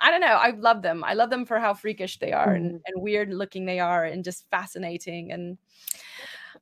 I 0.00 0.10
don't 0.10 0.20
know. 0.20 0.26
I 0.26 0.50
love 0.50 0.82
them. 0.82 1.04
I 1.04 1.14
love 1.14 1.30
them 1.30 1.46
for 1.46 1.58
how 1.58 1.72
freakish 1.72 2.18
they 2.18 2.32
are 2.32 2.48
mm. 2.48 2.56
and, 2.56 2.80
and 2.86 3.02
weird 3.02 3.32
looking 3.32 3.64
they 3.64 3.78
are 3.78 4.04
and 4.04 4.24
just 4.24 4.48
fascinating. 4.50 5.30
And 5.30 5.56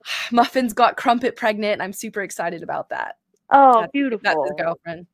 Muffin's 0.33 0.73
got 0.73 0.97
Crumpet 0.97 1.37
pregnant. 1.37 1.81
I'm 1.81 1.93
super 1.93 2.23
excited 2.23 2.63
about 2.63 2.89
that. 2.91 3.17
Oh, 3.51 3.81
that's, 3.81 3.93
beautiful. 3.93 4.23
That's 4.25 4.41
his 4.49 4.57
girlfriend. 4.57 5.07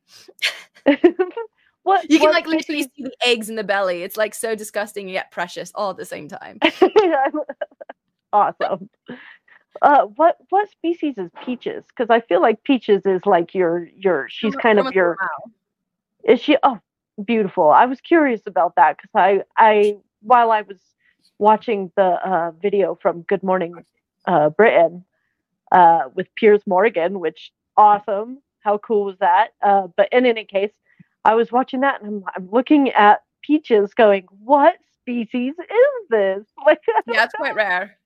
what 1.82 2.11
you 2.11 2.18
can 2.18 2.28
what 2.28 2.34
like 2.34 2.47
literally 2.47 2.82
see 2.82 3.05
the 3.05 3.16
eggs 3.24 3.51
in 3.51 3.57
the 3.57 3.64
belly. 3.64 4.03
It's 4.03 4.16
like 4.16 4.34
so 4.34 4.55
disgusting 4.55 5.09
yet 5.09 5.30
precious 5.30 5.72
all 5.74 5.91
at 5.91 5.97
the 5.97 6.05
same 6.05 6.28
time 6.28 6.59
awesome. 8.32 8.89
Uh, 9.80 10.05
what 10.16 10.36
what 10.51 10.70
species 10.70 11.18
is 11.18 11.30
Peaches? 11.45 11.84
Because 11.89 12.11
I 12.11 12.20
feel 12.20 12.41
like 12.41 12.62
Peaches 12.64 13.03
is 13.05 13.20
like 13.26 13.55
your 13.55 13.89
your 13.97 14.28
she's 14.28 14.55
kind 14.57 14.78
of 14.78 14.93
your. 14.93 15.16
Is 16.24 16.41
she? 16.41 16.57
Oh, 16.62 16.78
beautiful. 17.24 17.70
I 17.70 17.86
was 17.86 18.01
curious 18.01 18.43
about 18.47 18.74
that 18.76 18.97
because 18.97 19.11
I 19.14 19.43
I 19.57 19.97
while 20.20 20.51
I 20.51 20.62
was 20.62 20.78
watching 21.39 21.93
the 21.97 22.03
uh, 22.28 22.51
video 22.61 22.97
from 23.01 23.22
Good 23.22 23.43
Morning 23.43 23.84
uh, 24.27 24.51
Britain 24.51 25.05
uh, 25.73 26.05
with 26.14 26.35
Piers 26.35 26.62
Morgan, 26.66 27.21
which 27.21 27.53
awesome. 27.77 28.39
How 28.61 28.79
cool 28.79 29.05
was 29.05 29.16
that? 29.21 29.49
Uh, 29.62 29.89
but 29.97 30.09
in 30.12 30.27
any 30.27 30.45
case, 30.45 30.73
I 31.25 31.35
was 31.35 31.53
watching 31.53 31.81
that 31.81 32.03
and 32.03 32.25
I'm, 32.25 32.25
I'm 32.37 32.51
looking 32.51 32.91
at 32.91 33.23
Peaches, 33.43 33.95
going, 33.95 34.27
"What 34.43 34.77
species 35.01 35.55
is 35.59 36.09
this?" 36.11 36.45
Like, 36.66 36.81
yeah, 37.07 37.25
it's 37.25 37.35
quite 37.35 37.55
rare. 37.55 37.97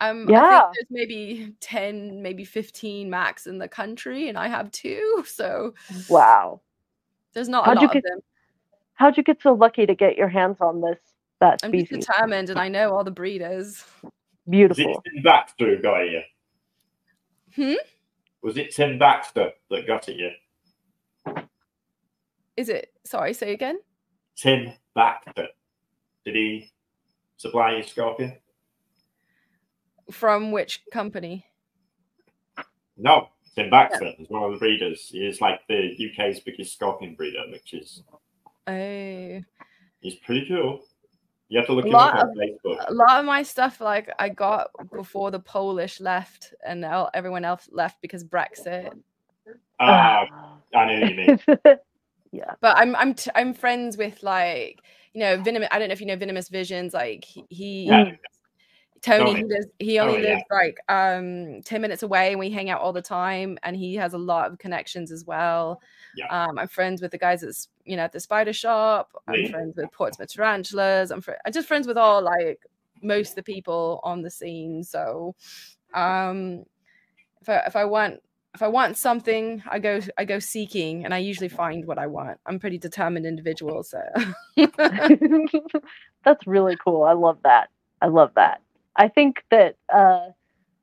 Um, 0.00 0.28
yeah. 0.28 0.70
there's 0.74 0.86
maybe 0.90 1.54
10, 1.60 2.22
maybe 2.22 2.44
15 2.44 3.10
max 3.10 3.46
in 3.46 3.58
the 3.58 3.68
country, 3.68 4.28
and 4.28 4.38
I 4.38 4.48
have 4.48 4.70
two. 4.70 5.24
So, 5.26 5.74
wow. 6.08 6.60
There's 7.34 7.48
not 7.48 7.66
how'd 7.66 7.78
a 7.78 7.80
lot 7.82 7.92
get, 7.92 7.98
of 7.98 8.04
them. 8.04 8.20
How'd 8.94 9.16
you 9.16 9.22
get 9.22 9.42
so 9.42 9.52
lucky 9.52 9.86
to 9.86 9.94
get 9.94 10.16
your 10.16 10.28
hands 10.28 10.56
on 10.60 10.80
this? 10.80 10.98
That 11.40 11.60
I'm 11.62 11.70
species? 11.70 12.04
determined, 12.06 12.50
and 12.50 12.58
I 12.58 12.68
know 12.68 12.92
all 12.92 13.04
the 13.04 13.12
breeders. 13.12 13.84
Beautiful. 14.48 15.02
Is 15.04 15.12
it 15.14 15.24
back 15.24 15.56
through, 15.58 15.82
got 15.82 16.00
you? 16.02 16.20
Hmm? 17.54 17.74
Was 18.42 18.56
it 18.56 18.74
Tim 18.74 18.98
Baxter 18.98 19.50
that 19.70 19.86
got 19.86 20.08
at 20.08 20.16
you? 20.16 20.30
Is 22.56 22.68
it? 22.68 22.92
Sorry, 23.04 23.34
say 23.34 23.52
again. 23.52 23.78
Tim 24.36 24.72
Baxter. 24.94 25.48
Did 26.24 26.34
he 26.34 26.72
supply 27.36 27.76
you 27.76 27.82
scorpion? 27.82 28.36
From 30.10 30.50
which 30.52 30.82
company? 30.92 31.44
No, 32.96 33.28
Tim 33.54 33.70
Baxter 33.70 34.12
is 34.18 34.28
one 34.28 34.42
of 34.44 34.52
the 34.52 34.58
breeders. 34.58 35.08
He 35.10 35.26
is 35.26 35.40
like 35.40 35.60
the 35.68 35.90
UK's 36.10 36.40
biggest 36.40 36.74
scorpion 36.74 37.14
breeder, 37.14 37.44
which 37.50 37.74
is 37.74 38.02
Oh, 38.66 39.40
he's 40.00 40.14
pretty 40.16 40.46
cool. 40.46 40.84
You 41.48 41.58
have 41.58 41.66
to 41.66 41.72
look 41.72 41.86
A 41.86 41.88
him 41.88 41.94
up 41.94 42.14
lot 42.14 42.28
on 42.28 42.34
Facebook. 42.36 42.84
a 42.88 42.92
lot 42.92 43.20
of 43.20 43.24
my 43.24 43.42
stuff 43.42 43.80
like 43.80 44.10
I 44.18 44.28
got 44.28 44.70
before 44.92 45.30
the 45.30 45.40
Polish 45.40 45.98
left 46.00 46.52
and 46.66 46.80
now 46.80 47.08
everyone 47.14 47.44
else 47.44 47.68
left 47.72 48.02
because 48.02 48.22
Brexit. 48.22 48.92
Ah, 49.80 50.26
I 50.74 50.84
know 50.84 51.06
you 51.08 51.16
mean. 51.16 51.38
yeah. 52.32 52.52
But 52.60 52.76
I'm 52.76 52.94
I'm 52.96 53.14
t- 53.14 53.30
I'm 53.34 53.54
friends 53.54 53.96
with 53.96 54.22
like 54.22 54.80
you 55.14 55.20
know 55.20 55.38
venomous. 55.42 55.68
I 55.72 55.78
don't 55.78 55.88
know 55.88 55.92
if 55.94 56.00
you 56.00 56.06
know 56.06 56.16
venomous 56.16 56.48
visions. 56.50 56.92
Like 56.92 57.24
he, 57.24 57.44
he 57.48 57.84
Yeah. 57.86 58.12
Tony, 59.00 59.24
Tony. 59.26 59.36
he 59.40 59.44
lives 59.44 59.66
he 59.78 59.98
only 60.00 60.14
Tony, 60.14 60.26
yeah. 60.26 60.32
lives 60.34 60.44
like 60.50 60.78
um 60.88 61.62
10 61.62 61.80
minutes 61.80 62.02
away 62.02 62.30
and 62.30 62.38
we 62.40 62.50
hang 62.50 62.68
out 62.68 62.80
all 62.80 62.92
the 62.92 63.00
time 63.00 63.56
and 63.62 63.76
he 63.76 63.94
has 63.94 64.12
a 64.12 64.18
lot 64.18 64.50
of 64.50 64.58
connections 64.58 65.12
as 65.12 65.24
well. 65.24 65.80
Yeah. 66.18 66.46
Um 66.48 66.58
I'm 66.58 66.68
friends 66.68 67.02
with 67.02 67.10
the 67.12 67.18
guys 67.18 67.42
at 67.42 67.54
you 67.84 67.96
know 67.96 68.04
at 68.04 68.12
the 68.12 68.20
spider 68.20 68.52
shop. 68.52 69.10
I'm 69.26 69.34
Really? 69.34 69.50
friends 69.50 69.76
with 69.76 69.92
Portsmouth 69.92 70.32
tarantulas. 70.32 71.10
I'm 71.10 71.20
fr- 71.20 71.40
I'm 71.44 71.52
just 71.52 71.68
friends 71.68 71.86
with 71.86 71.98
all 71.98 72.22
like 72.22 72.60
most 73.02 73.30
of 73.30 73.36
the 73.36 73.42
people 73.42 74.00
on 74.04 74.22
the 74.22 74.30
scene. 74.30 74.82
So 74.84 75.34
um 75.94 76.64
if 77.42 77.48
I 77.48 77.58
if 77.66 77.76
I 77.76 77.84
want 77.84 78.20
if 78.54 78.62
I 78.62 78.68
want 78.68 78.96
something, 78.96 79.62
I 79.70 79.78
go 79.78 80.00
I 80.16 80.24
go 80.24 80.38
seeking 80.40 81.04
and 81.04 81.14
I 81.14 81.18
usually 81.18 81.48
find 81.50 81.84
what 81.86 81.98
I 81.98 82.06
want. 82.06 82.38
I'm 82.46 82.56
a 82.56 82.58
pretty 82.58 82.78
determined 82.78 83.26
individual, 83.26 83.82
so 83.84 84.00
That's 86.24 86.46
really 86.46 86.76
cool. 86.84 87.02
I 87.04 87.12
love 87.12 87.38
that. 87.44 87.68
I 88.02 88.06
love 88.06 88.32
that. 88.34 88.60
I 88.96 89.08
think 89.08 89.44
that 89.50 89.76
uh, 89.94 90.28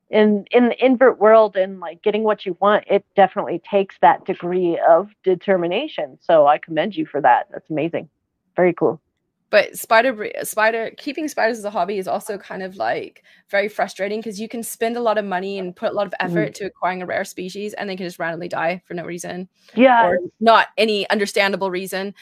in 0.10 0.46
in 0.52 0.70
the 0.70 0.86
invert 0.86 1.20
world 1.20 1.56
and 1.56 1.80
like 1.80 2.02
getting 2.04 2.24
what 2.24 2.46
you 2.46 2.56
want, 2.62 2.84
it 2.88 3.06
definitely 3.16 3.60
takes 3.70 3.98
that 4.02 4.26
degree 4.26 4.80
of 4.88 5.10
determination. 5.24 6.18
So 6.22 6.48
I 6.48 6.58
commend 6.60 6.96
you 6.96 7.06
for 7.06 7.22
that. 7.22 7.48
That's 7.52 7.70
amazing. 7.70 8.10
Very 8.56 8.74
cool. 8.74 9.02
but 9.50 9.78
spider 9.78 10.32
spider 10.44 10.92
keeping 10.98 11.28
spiders 11.28 11.58
as 11.60 11.66
a 11.66 11.70
hobby 11.70 11.98
is 11.98 12.08
also 12.08 12.38
kind 12.38 12.64
of 12.64 12.76
like 12.78 13.24
very 13.50 13.70
frustrating 13.70 14.20
because 14.20 14.40
you 14.40 14.50
can 14.50 14.64
spend 14.64 14.98
a 14.98 15.00
lot 15.00 15.18
of 15.18 15.26
money 15.26 15.60
and 15.60 15.76
put 15.76 15.92
a 15.92 15.94
lot 15.94 16.08
of 16.08 16.14
mm-hmm. 16.14 16.38
effort 16.38 16.56
to 16.56 16.66
acquiring 16.66 17.02
a 17.02 17.06
rare 17.06 17.24
species 17.24 17.74
and 17.74 17.90
they 17.90 17.96
can 17.96 18.06
just 18.06 18.20
randomly 18.20 18.48
die 18.48 18.82
for 18.86 18.96
no 18.96 19.04
reason 19.04 19.48
Yeah. 19.76 20.06
or 20.08 20.20
not 20.40 20.70
any 20.78 21.10
understandable 21.10 21.70
reason 21.72 22.14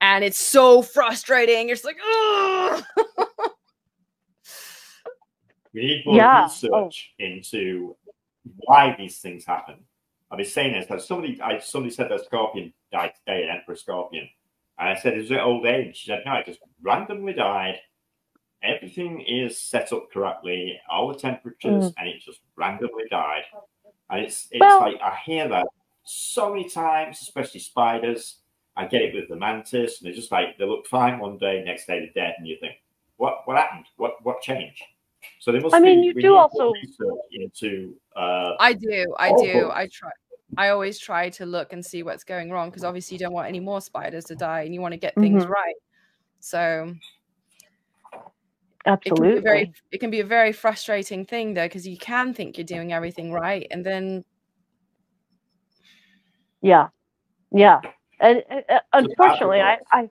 and 0.00 0.24
it's 0.24 0.38
so 0.40 0.82
frustrating 0.82 1.68
you're 1.68 1.76
just 1.76 1.84
like 1.84 1.98
oh 2.02 2.82
We 5.74 5.80
need 5.86 6.06
more 6.06 6.16
Yeah. 6.16 6.44
research 6.44 7.14
oh. 7.18 7.24
into 7.24 7.96
why 8.58 8.94
these 8.96 9.18
things 9.18 9.44
happen. 9.44 9.84
I've 10.30 10.38
been 10.38 10.46
saying 10.46 10.72
this. 10.72 10.88
Like 10.88 11.00
somebody, 11.00 11.40
I 11.40 11.58
somebody 11.58 11.94
said 11.94 12.10
that 12.10 12.24
scorpion 12.24 12.72
died 12.90 13.12
today, 13.14 13.44
an 13.44 13.50
emperor 13.50 13.76
scorpion, 13.76 14.28
and 14.78 14.88
I 14.88 14.94
said, 14.94 15.16
"Is 15.16 15.30
it 15.30 15.38
old 15.38 15.66
age?" 15.66 15.96
She 15.96 16.06
said, 16.06 16.22
"No, 16.24 16.34
it 16.34 16.46
just 16.46 16.60
randomly 16.80 17.34
died. 17.34 17.80
Everything 18.62 19.20
is 19.20 19.58
set 19.60 19.92
up 19.92 20.10
correctly, 20.10 20.80
all 20.90 21.08
the 21.08 21.18
temperatures, 21.18 21.90
mm. 21.90 21.94
and 21.98 22.08
it 22.08 22.20
just 22.20 22.40
randomly 22.56 23.04
died." 23.10 23.44
And 24.08 24.20
it's 24.24 24.48
it's 24.50 24.60
Well- 24.60 24.80
like 24.80 25.00
I 25.02 25.16
hear 25.16 25.48
that 25.48 25.66
so 26.04 26.50
many 26.50 26.68
times, 26.68 27.20
especially 27.20 27.60
spiders. 27.60 28.38
I 28.74 28.86
get 28.86 29.02
it 29.02 29.14
with 29.14 29.28
the 29.28 29.36
mantis, 29.36 30.00
and 30.00 30.06
they're 30.06 30.14
just 30.14 30.32
like 30.32 30.56
they 30.56 30.64
look 30.64 30.86
fine 30.86 31.18
one 31.18 31.36
day, 31.36 31.62
next 31.62 31.86
day 31.86 31.98
they're 31.98 32.24
dead, 32.24 32.36
and 32.38 32.48
you 32.48 32.56
think, 32.58 32.76
"What 33.18 33.46
what 33.46 33.58
happened? 33.58 33.84
What 33.96 34.24
what 34.24 34.40
changed?" 34.40 34.82
So 35.40 35.52
they 35.52 35.58
must. 35.60 35.74
I 35.74 35.80
mean, 35.80 36.00
be, 36.00 36.06
you 36.06 36.14
do 36.22 36.34
also- 36.36 36.72
research 36.72 37.18
into. 37.32 37.94
Uh, 38.14 38.52
i 38.60 38.72
do 38.74 39.14
i 39.18 39.30
do 39.30 39.52
cool. 39.52 39.70
i 39.72 39.88
try 39.90 40.10
i 40.58 40.68
always 40.68 40.98
try 40.98 41.30
to 41.30 41.46
look 41.46 41.72
and 41.72 41.82
see 41.84 42.02
what's 42.02 42.24
going 42.24 42.50
wrong 42.50 42.68
because 42.68 42.84
obviously 42.84 43.14
you 43.14 43.18
don't 43.18 43.32
want 43.32 43.48
any 43.48 43.58
more 43.60 43.80
spiders 43.80 44.26
to 44.26 44.34
die 44.34 44.62
and 44.62 44.74
you 44.74 44.82
want 44.82 44.92
to 44.92 44.98
get 44.98 45.14
things 45.14 45.44
Mhm. 45.44 45.48
right 45.48 45.74
so 46.40 46.94
it 48.14 48.18
can 48.84 48.94
be 48.94 49.10
Absolutely. 49.10 49.38
a 49.38 49.40
very 49.40 49.72
it 49.92 49.98
can 49.98 50.10
be 50.10 50.20
a 50.20 50.24
very 50.26 50.52
frustrating 50.52 51.24
thing 51.24 51.54
though 51.54 51.64
because 51.64 51.86
you 51.88 51.96
can 51.96 52.34
think 52.34 52.58
you're 52.58 52.66
doing 52.66 52.92
everything 52.92 53.32
right 53.32 53.66
and 53.70 53.84
then 53.84 54.24
Yeah, 56.60 56.88
yeah. 57.50 57.80
And 58.20 58.44
uh, 58.50 58.60
uh, 58.74 58.78
unfortunately, 58.92 59.60
I, 59.60 59.78
I, 59.90 60.08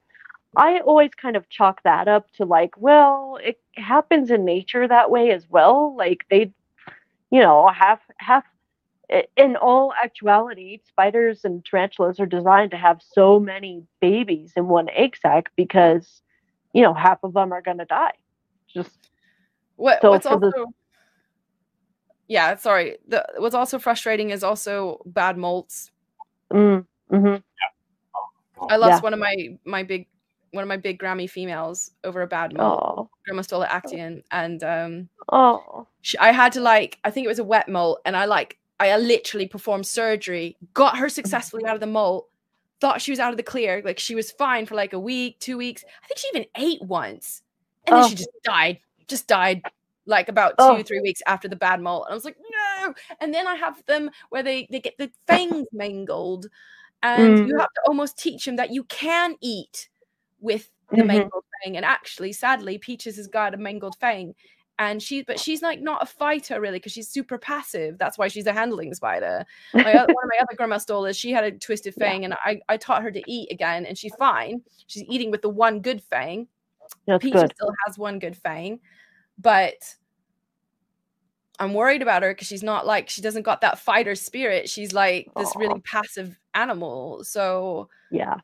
I 0.55 0.79
always 0.79 1.11
kind 1.15 1.35
of 1.35 1.47
chalk 1.49 1.81
that 1.83 2.07
up 2.07 2.29
to 2.33 2.45
like, 2.45 2.71
well, 2.77 3.39
it 3.41 3.59
happens 3.75 4.31
in 4.31 4.43
nature 4.43 4.87
that 4.87 5.09
way 5.09 5.31
as 5.31 5.47
well. 5.49 5.95
Like 5.95 6.25
they, 6.29 6.51
you 7.29 7.39
know, 7.41 7.67
half 7.67 7.99
half. 8.17 8.43
In 9.35 9.57
all 9.57 9.93
actuality, 10.01 10.79
spiders 10.87 11.43
and 11.43 11.65
tarantulas 11.65 12.17
are 12.21 12.25
designed 12.25 12.71
to 12.71 12.77
have 12.77 13.01
so 13.01 13.41
many 13.41 13.83
babies 13.99 14.53
in 14.55 14.69
one 14.69 14.87
egg 14.89 15.17
sac 15.21 15.51
because, 15.57 16.21
you 16.71 16.81
know, 16.81 16.93
half 16.93 17.19
of 17.23 17.33
them 17.33 17.51
are 17.51 17.61
going 17.61 17.79
to 17.79 17.85
die. 17.85 18.13
Just 18.73 19.09
what 19.75 20.01
So 20.01 20.11
what's 20.11 20.25
for 20.27 20.39
the- 20.39 20.67
yeah 22.27 22.55
sorry 22.55 22.97
the 23.07 23.25
what's 23.39 23.55
also 23.55 23.77
frustrating 23.77 24.29
is 24.29 24.41
also 24.43 25.01
bad 25.05 25.35
molts 25.35 25.89
mm, 26.53 26.85
hmm 27.09 27.35
i 28.69 28.77
lost 28.77 28.89
Yeah. 28.89 28.99
one 29.01 29.13
of 29.13 29.19
my 29.19 29.35
my 29.65 29.83
big 29.83 30.07
one 30.51 30.63
of 30.63 30.67
my 30.67 30.77
big 30.77 30.99
grammy 30.99 31.29
females 31.29 31.91
over 32.03 32.21
a 32.21 32.27
bad 32.27 32.53
molt 32.53 32.79
oh 32.83 33.09
Grammostola 33.29 33.67
actaeon 33.67 34.21
and 34.31 34.63
um 34.63 35.09
oh 35.31 35.87
I 36.19 36.31
had 36.31 36.51
to 36.53 36.61
like 36.61 36.99
I 37.03 37.11
think 37.11 37.25
it 37.25 37.29
was 37.29 37.39
a 37.39 37.43
wet 37.43 37.69
molt 37.69 37.99
and 38.05 38.15
I 38.17 38.25
like 38.25 38.57
I 38.79 38.97
literally 38.97 39.47
performed 39.47 39.85
surgery, 39.85 40.57
got 40.73 40.97
her 40.97 41.07
successfully 41.07 41.65
out 41.65 41.75
of 41.75 41.81
the 41.81 41.85
molt, 41.87 42.29
thought 42.79 42.99
she 42.99 43.11
was 43.11 43.19
out 43.19 43.29
of 43.29 43.37
the 43.37 43.43
clear, 43.43 43.81
like 43.85 43.99
she 43.99 44.15
was 44.15 44.31
fine 44.31 44.65
for 44.65 44.73
like 44.73 44.93
a 44.93 44.99
week, 44.99 45.39
two 45.39 45.55
weeks. 45.55 45.83
I 46.03 46.07
think 46.07 46.17
she 46.17 46.27
even 46.29 46.47
ate 46.55 46.81
once. 46.81 47.43
And 47.85 47.95
then 47.95 48.03
Oh. 48.03 48.09
she 48.09 48.15
just 48.15 48.31
died. 48.43 48.79
Just 49.07 49.27
died 49.27 49.61
like 50.07 50.29
about 50.29 50.55
Oh. 50.57 50.77
two, 50.77 50.83
three 50.83 50.99
weeks 50.99 51.21
after 51.27 51.47
the 51.47 51.55
bad 51.55 51.79
molt. 51.79 52.05
And 52.07 52.13
I 52.13 52.15
was 52.15 52.25
like, 52.25 52.37
no. 52.79 52.93
And 53.19 53.31
then 53.31 53.45
I 53.45 53.53
have 53.53 53.85
them 53.85 54.09
where 54.29 54.41
they 54.41 54.67
they 54.71 54.79
get 54.79 54.97
the 54.97 55.11
fangs 55.27 55.67
mangled. 55.71 56.47
And 57.03 57.37
you 57.37 57.53
Mm. 57.53 57.59
have 57.59 57.69
to 57.75 57.81
almost 57.87 58.17
teach 58.17 58.45
them 58.45 58.55
that 58.55 58.71
you 58.73 58.83
can 58.85 59.35
eat 59.41 59.89
with 60.41 60.69
the 60.91 60.97
Mhm. 61.03 61.07
mangled 61.07 61.45
fang. 61.63 61.77
And 61.77 61.85
actually, 61.85 62.33
sadly, 62.33 62.77
Peaches 62.77 63.15
has 63.15 63.27
got 63.27 63.53
a 63.53 63.57
mangled 63.57 63.95
fang 63.99 64.35
and 64.79 65.01
she 65.03 65.21
but 65.21 65.39
she's 65.39 65.61
like 65.61 65.79
not 65.81 66.01
a 66.01 66.05
fighter 66.05 66.59
really 66.61 66.79
because 66.79 66.93
she's 66.93 67.09
super 67.09 67.37
passive 67.37 67.97
that's 67.97 68.17
why 68.17 68.29
she's 68.29 68.47
a 68.47 68.53
handling 68.53 68.93
spider 68.93 69.45
my, 69.73 69.93
one 69.93 69.99
of 70.05 70.07
my 70.09 70.37
other 70.39 70.55
Grammostolas 70.57 71.19
she 71.19 71.31
had 71.31 71.43
a 71.43 71.51
twisted 71.51 71.93
Yeah. 71.97 72.05
fang 72.07 72.23
and 72.25 72.33
I, 72.45 72.61
I 72.69 72.77
taught 72.77 73.03
her 73.03 73.11
to 73.11 73.21
eat 73.27 73.51
again 73.51 73.85
and 73.85 73.97
she's 73.97 74.15
fine 74.15 74.61
she's 74.87 75.03
eating 75.03 75.29
with 75.29 75.41
the 75.41 75.49
one 75.49 75.81
good 75.81 76.01
fang 76.01 76.47
that's 77.05 77.21
Peaches 77.21 77.41
good. 77.41 77.53
still 77.55 77.73
has 77.85 77.97
one 77.97 78.17
good 78.17 78.35
fang 78.37 78.79
but 79.37 79.75
i'm 81.59 81.73
worried 81.73 82.01
about 82.01 82.23
her 82.23 82.33
because 82.33 82.47
she's 82.47 82.63
not 82.63 82.87
like 82.87 83.09
she 83.09 83.21
doesn't 83.21 83.43
got 83.43 83.61
that 83.61 83.77
fighter 83.77 84.15
spirit 84.15 84.69
she's 84.69 84.93
like 84.93 85.29
this 85.35 85.53
Aw. 85.55 85.59
really 85.59 85.81
passive 85.81 86.39
animal 86.55 87.23
so 87.25 87.89
Yeah. 88.09 88.37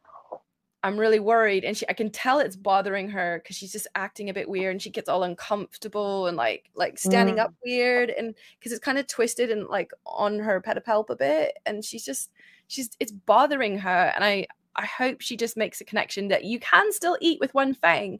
I'm 0.84 0.97
really 0.99 1.19
worried, 1.19 1.63
and 1.65 1.75
she 1.75 1.86
I 1.89 1.93
can 1.93 2.09
tell 2.09 2.39
it's 2.39 2.55
bothering 2.55 3.09
her 3.09 3.39
because 3.41 3.55
she's 3.55 3.71
just 3.71 3.88
acting 3.95 4.30
a 4.30 4.34
bit 4.34 4.47
weird, 4.47 4.71
and 4.71 4.82
she 4.82 4.89
gets 4.89 5.09
all 5.09 5.23
uncomfortable 5.23 6.28
and 6.28 6.38
like 6.38 6.69
like 6.75 6.97
standing 6.99 7.39
up 7.39 7.53
weird, 7.65 8.09
and 8.11 8.36
because 8.59 8.71
it's 8.71 8.84
kind 8.84 8.97
of 8.97 9.07
twisted 9.07 9.49
and 9.51 9.67
like 9.67 9.91
on 10.05 10.39
her 10.39 10.61
pedipalp 10.61 11.09
a 11.09 11.15
bit, 11.15 11.57
and 11.65 11.84
she's 11.84 12.05
just 12.05 12.32
she's 12.67 12.91
it's 12.99 13.11
bothering 13.11 13.80
her, 13.80 14.11
and 14.15 14.23
I 14.23 14.47
I 14.75 14.86
hope 14.86 15.21
she 15.21 15.36
just 15.36 15.57
makes 15.57 15.82
a 15.82 15.86
connection 15.86 16.28
that 16.28 16.43
you 16.43 16.59
can 16.59 16.91
still 16.91 17.17
eat 17.21 17.39
with 17.39 17.53
one 17.53 17.73
fang, 17.73 18.19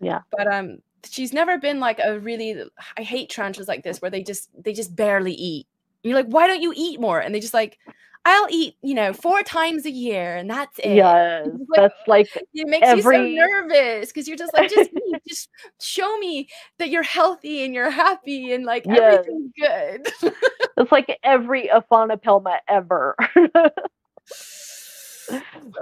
Yeah. 0.00 0.20
but 0.30 0.52
um 0.52 0.78
she's 1.08 1.32
never 1.32 1.58
been 1.58 1.80
like 1.80 1.98
a 2.02 2.18
really 2.18 2.62
I 2.96 3.02
hate 3.02 3.30
tarantulas 3.30 3.68
like 3.68 3.84
this 3.84 4.00
where 4.02 4.10
they 4.10 4.22
just 4.22 4.50
they 4.62 4.72
just 4.72 4.96
barely 4.96 5.32
eat. 5.32 5.66
And 6.02 6.10
you're 6.10 6.18
like, 6.18 6.32
why 6.32 6.46
don't 6.46 6.62
you 6.62 6.72
eat 6.74 6.98
more? 6.98 7.20
And 7.20 7.34
they 7.34 7.40
just 7.40 7.52
like, 7.54 7.78
I'll 8.26 8.46
eat, 8.50 8.74
you 8.82 8.94
know, 8.94 9.12
four 9.14 9.42
times 9.42 9.86
a 9.86 9.90
year, 9.90 10.36
and 10.36 10.50
that's 10.50 10.78
it. 10.80 10.96
Yes. 10.96 11.48
That's 11.74 11.94
like 12.06 12.28
it 12.52 12.68
makes 12.68 12.86
every- 12.86 13.32
you 13.32 13.40
so 13.40 13.46
nervous 13.46 14.08
because 14.08 14.28
you're 14.28 14.36
just 14.36 14.52
like, 14.52 14.70
just 14.70 14.90
eat, 14.92 15.22
just 15.28 15.48
show 15.80 16.18
me 16.18 16.48
that 16.78 16.90
you're 16.90 17.02
healthy 17.02 17.64
and 17.64 17.72
you're 17.74 17.88
happy 17.90 18.52
and 18.52 18.64
like 18.66 18.84
Yes. 18.86 19.24
everything's 19.26 19.52
good. 19.58 20.32
it's 20.76 20.92
like 20.92 21.18
every 21.24 21.68
Aphonopelma 21.68 22.58
ever. 22.68 23.16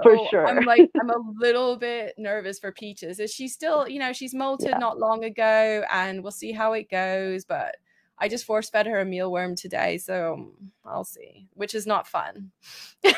For 0.03 0.15
oh, 0.15 0.27
sure. 0.29 0.47
I'm 0.47 0.63
like, 0.65 0.89
I'm 1.01 1.09
a 1.09 1.21
little 1.39 1.75
bit 1.75 2.13
nervous 2.17 2.59
for 2.59 2.71
Peaches. 2.71 3.19
Is 3.19 3.31
she 3.33 3.47
still, 3.47 3.87
you 3.89 3.99
know, 3.99 4.13
she's 4.13 4.33
molted 4.33 4.69
Yeah. 4.69 4.77
not 4.77 4.99
long 4.99 5.23
ago, 5.25 5.83
and 5.91 6.21
we'll 6.21 6.31
see 6.31 6.51
how 6.51 6.73
it 6.73 6.89
goes. 6.89 7.45
But 7.45 7.75
I 8.19 8.27
just 8.27 8.45
force 8.45 8.69
fed 8.69 8.85
her 8.87 8.99
a 8.99 9.05
mealworm 9.05 9.55
today, 9.55 9.97
so 9.97 10.51
I'll 10.85 11.03
see, 11.03 11.47
which 11.53 11.73
is 11.73 11.87
not 11.87 12.07
fun. 12.07 12.51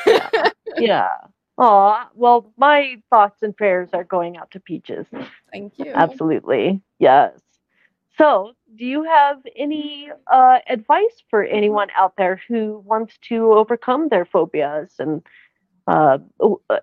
yeah. 0.06 0.50
yeah. 0.78 1.08
Oh, 1.58 2.04
well, 2.14 2.52
my 2.56 2.96
thoughts 3.10 3.42
and 3.42 3.56
prayers 3.56 3.90
are 3.92 4.04
going 4.04 4.36
out 4.36 4.50
to 4.52 4.60
Peaches. 4.60 5.06
Thank 5.52 5.78
you. 5.78 5.92
Absolutely. 5.94 6.80
Yes. 6.98 7.32
So, 8.18 8.52
do 8.76 8.84
you 8.84 9.04
have 9.04 9.38
any 9.56 10.10
uh, 10.30 10.58
advice 10.68 11.22
for 11.28 11.44
anyone 11.44 11.88
out 11.96 12.14
there 12.16 12.40
who 12.48 12.82
wants 12.86 13.18
to 13.28 13.52
overcome 13.52 14.08
their 14.08 14.24
phobias 14.24 14.92
and 14.98 15.22
uh, 15.86 16.18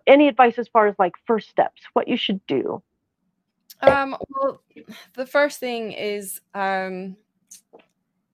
any 0.08 0.28
advice 0.28 0.58
as 0.58 0.68
far 0.68 0.88
as 0.88 0.96
like 1.00 1.14
first 1.26 1.50
steps, 1.50 1.82
what 1.94 2.08
you 2.08 2.18
should 2.18 2.46
do? 2.48 2.82
Um, 3.82 4.18
well, 4.30 4.62
the 5.16 5.26
first 5.26 5.60
thing 5.60 5.94
is, 5.94 6.42
um, 6.54 7.16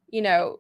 you 0.10 0.22
know, 0.22 0.60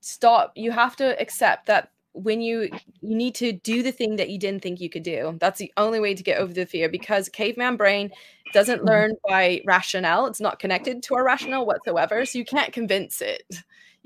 stop. 0.00 0.52
You 0.54 0.70
have 0.72 0.96
to 0.96 1.20
accept 1.20 1.66
that 1.66 1.90
when 2.16 2.40
you 2.40 2.70
you 3.02 3.14
need 3.14 3.34
to 3.34 3.52
do 3.52 3.82
the 3.82 3.92
thing 3.92 4.16
that 4.16 4.30
you 4.30 4.38
didn't 4.38 4.62
think 4.62 4.80
you 4.80 4.88
could 4.88 5.02
do 5.02 5.36
that's 5.38 5.58
the 5.58 5.70
only 5.76 6.00
way 6.00 6.14
to 6.14 6.22
get 6.22 6.38
over 6.38 6.52
the 6.52 6.64
fear 6.64 6.88
because 6.88 7.28
caveman 7.28 7.76
brain 7.76 8.10
doesn't 8.54 8.78
mm-hmm. 8.78 8.88
learn 8.88 9.12
by 9.28 9.60
rationale 9.66 10.24
it's 10.24 10.40
not 10.40 10.58
connected 10.58 11.02
to 11.02 11.14
our 11.14 11.22
rationale 11.22 11.66
whatsoever 11.66 12.24
so 12.24 12.38
you 12.38 12.44
can't 12.44 12.72
convince 12.72 13.20
it 13.20 13.42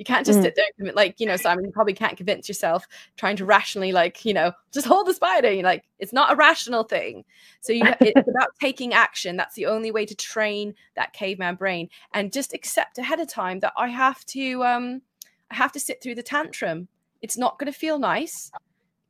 you 0.01 0.05
can't 0.05 0.25
just 0.25 0.39
mm. 0.39 0.43
sit 0.43 0.57
there 0.57 0.93
like 0.95 1.21
you 1.21 1.27
know 1.27 1.37
simon 1.37 1.63
you 1.63 1.71
probably 1.71 1.93
can't 1.93 2.17
convince 2.17 2.49
yourself 2.49 2.89
trying 3.19 3.37
to 3.37 3.45
rationally 3.45 3.93
like 3.93 4.25
you 4.25 4.33
know 4.33 4.51
just 4.73 4.87
hold 4.87 5.07
the 5.07 5.15
spider. 5.15 5.53
You're 5.53 5.65
like 5.65 5.85
it's 5.99 6.13
not 6.13 6.33
a 6.33 6.37
rational 6.37 6.85
thing. 6.85 7.25
So 7.61 7.73
you 7.73 7.83
it's 8.01 8.29
about 8.29 8.49
taking 8.61 8.95
action. 8.95 9.37
That's 9.37 9.55
the 9.55 9.67
only 9.67 9.91
way 9.91 10.07
to 10.07 10.15
train 10.15 10.75
that 10.97 11.13
caveman 11.13 11.57
brain. 11.57 11.89
And 12.15 12.33
just 12.33 12.55
accept 12.55 12.99
ahead 12.99 13.21
of 13.21 13.29
time 13.29 13.61
that 13.61 13.73
i 13.77 13.89
have 13.89 14.25
to 14.27 14.65
um 14.65 15.03
i 15.51 15.55
have 15.55 15.73
to 15.73 15.81
sit 15.81 16.03
through 16.03 16.15
the 16.15 16.23
tantrum. 16.23 16.89
It's 17.23 17.37
not 17.37 17.59
going 17.59 17.71
to 17.71 17.79
feel 17.79 17.99
nice. 17.99 18.51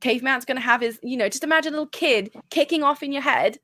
Caveman's 0.01 0.43
going 0.43 0.57
to 0.57 0.61
have 0.61 0.81
his, 0.81 0.99
you 1.01 1.15
know, 1.15 1.29
just 1.29 1.43
imagine 1.43 1.73
a 1.73 1.77
little 1.77 1.87
kid 1.87 2.31
kicking 2.49 2.83
off 2.83 3.03
in 3.03 3.13
your 3.13 3.21
head, 3.21 3.59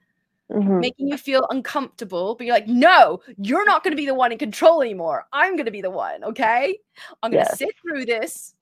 mm-hmm. 0.51 0.79
making 0.79 1.07
you 1.07 1.17
feel 1.17 1.45
uncomfortable. 1.49 2.35
But 2.35 2.47
you're 2.47 2.55
like, 2.55 2.67
no, 2.67 3.21
you're 3.37 3.65
not 3.65 3.83
going 3.83 3.91
to 3.91 3.97
be 3.97 4.05
the 4.05 4.13
one 4.13 4.31
in 4.31 4.37
control 4.37 4.81
anymore. 4.81 5.25
I'm 5.33 5.55
going 5.55 5.65
to 5.65 5.71
be 5.71 5.81
the 5.81 5.89
one. 5.89 6.23
Okay. 6.23 6.77
I'm 7.21 7.31
going 7.31 7.43
to 7.43 7.49
yes. 7.49 7.59
sit 7.59 7.75
through 7.81 8.05
this, 8.05 8.55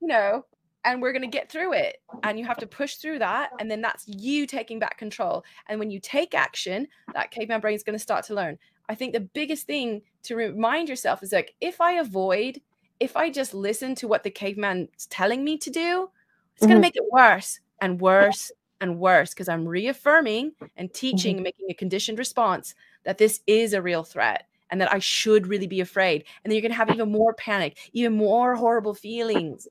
you 0.00 0.08
know, 0.08 0.44
and 0.84 1.00
we're 1.00 1.12
going 1.12 1.22
to 1.22 1.28
get 1.28 1.50
through 1.50 1.74
it. 1.74 1.98
And 2.22 2.38
you 2.38 2.44
have 2.46 2.58
to 2.58 2.66
push 2.66 2.96
through 2.96 3.20
that. 3.20 3.50
And 3.58 3.70
then 3.70 3.80
that's 3.80 4.06
you 4.08 4.46
taking 4.46 4.78
back 4.78 4.98
control. 4.98 5.44
And 5.68 5.78
when 5.78 5.90
you 5.90 6.00
take 6.00 6.34
action, 6.34 6.86
that 7.14 7.30
caveman 7.30 7.60
brain 7.60 7.74
is 7.74 7.82
going 7.82 7.98
to 7.98 8.02
start 8.02 8.24
to 8.26 8.34
learn. 8.34 8.58
I 8.88 8.94
think 8.94 9.12
the 9.12 9.20
biggest 9.20 9.66
thing 9.66 10.02
to 10.24 10.34
remind 10.34 10.88
yourself 10.88 11.22
is 11.22 11.32
like, 11.32 11.54
if 11.60 11.80
I 11.80 11.92
avoid 11.92 12.60
if 13.00 13.16
I 13.16 13.30
just 13.30 13.54
listen 13.54 13.94
to 13.96 14.06
what 14.06 14.22
the 14.22 14.30
caveman's 14.30 15.06
telling 15.06 15.42
me 15.42 15.56
to 15.58 15.70
do, 15.70 16.10
it's 16.54 16.62
mm-hmm. 16.62 16.72
going 16.72 16.82
to 16.82 16.86
make 16.86 16.96
it 16.96 17.04
worse 17.10 17.58
and 17.80 18.00
worse 18.00 18.52
and 18.80 18.98
worse 18.98 19.30
because 19.30 19.48
I'm 19.48 19.66
reaffirming 19.66 20.52
and 20.76 20.92
teaching 20.92 21.32
mm-hmm. 21.32 21.38
and 21.38 21.44
making 21.44 21.66
a 21.70 21.74
conditioned 21.74 22.18
response 22.18 22.74
that 23.04 23.18
this 23.18 23.40
is 23.46 23.72
a 23.72 23.82
real 23.82 24.04
threat 24.04 24.46
and 24.70 24.80
that 24.80 24.92
I 24.92 24.98
should 24.98 25.46
really 25.46 25.66
be 25.66 25.80
afraid. 25.80 26.24
And 26.44 26.50
then 26.50 26.56
you're 26.56 26.62
going 26.62 26.72
to 26.72 26.76
have 26.76 26.90
even 26.90 27.10
more 27.10 27.34
panic, 27.34 27.78
even 27.92 28.12
more 28.12 28.54
horrible 28.54 28.94
feelings. 28.94 29.66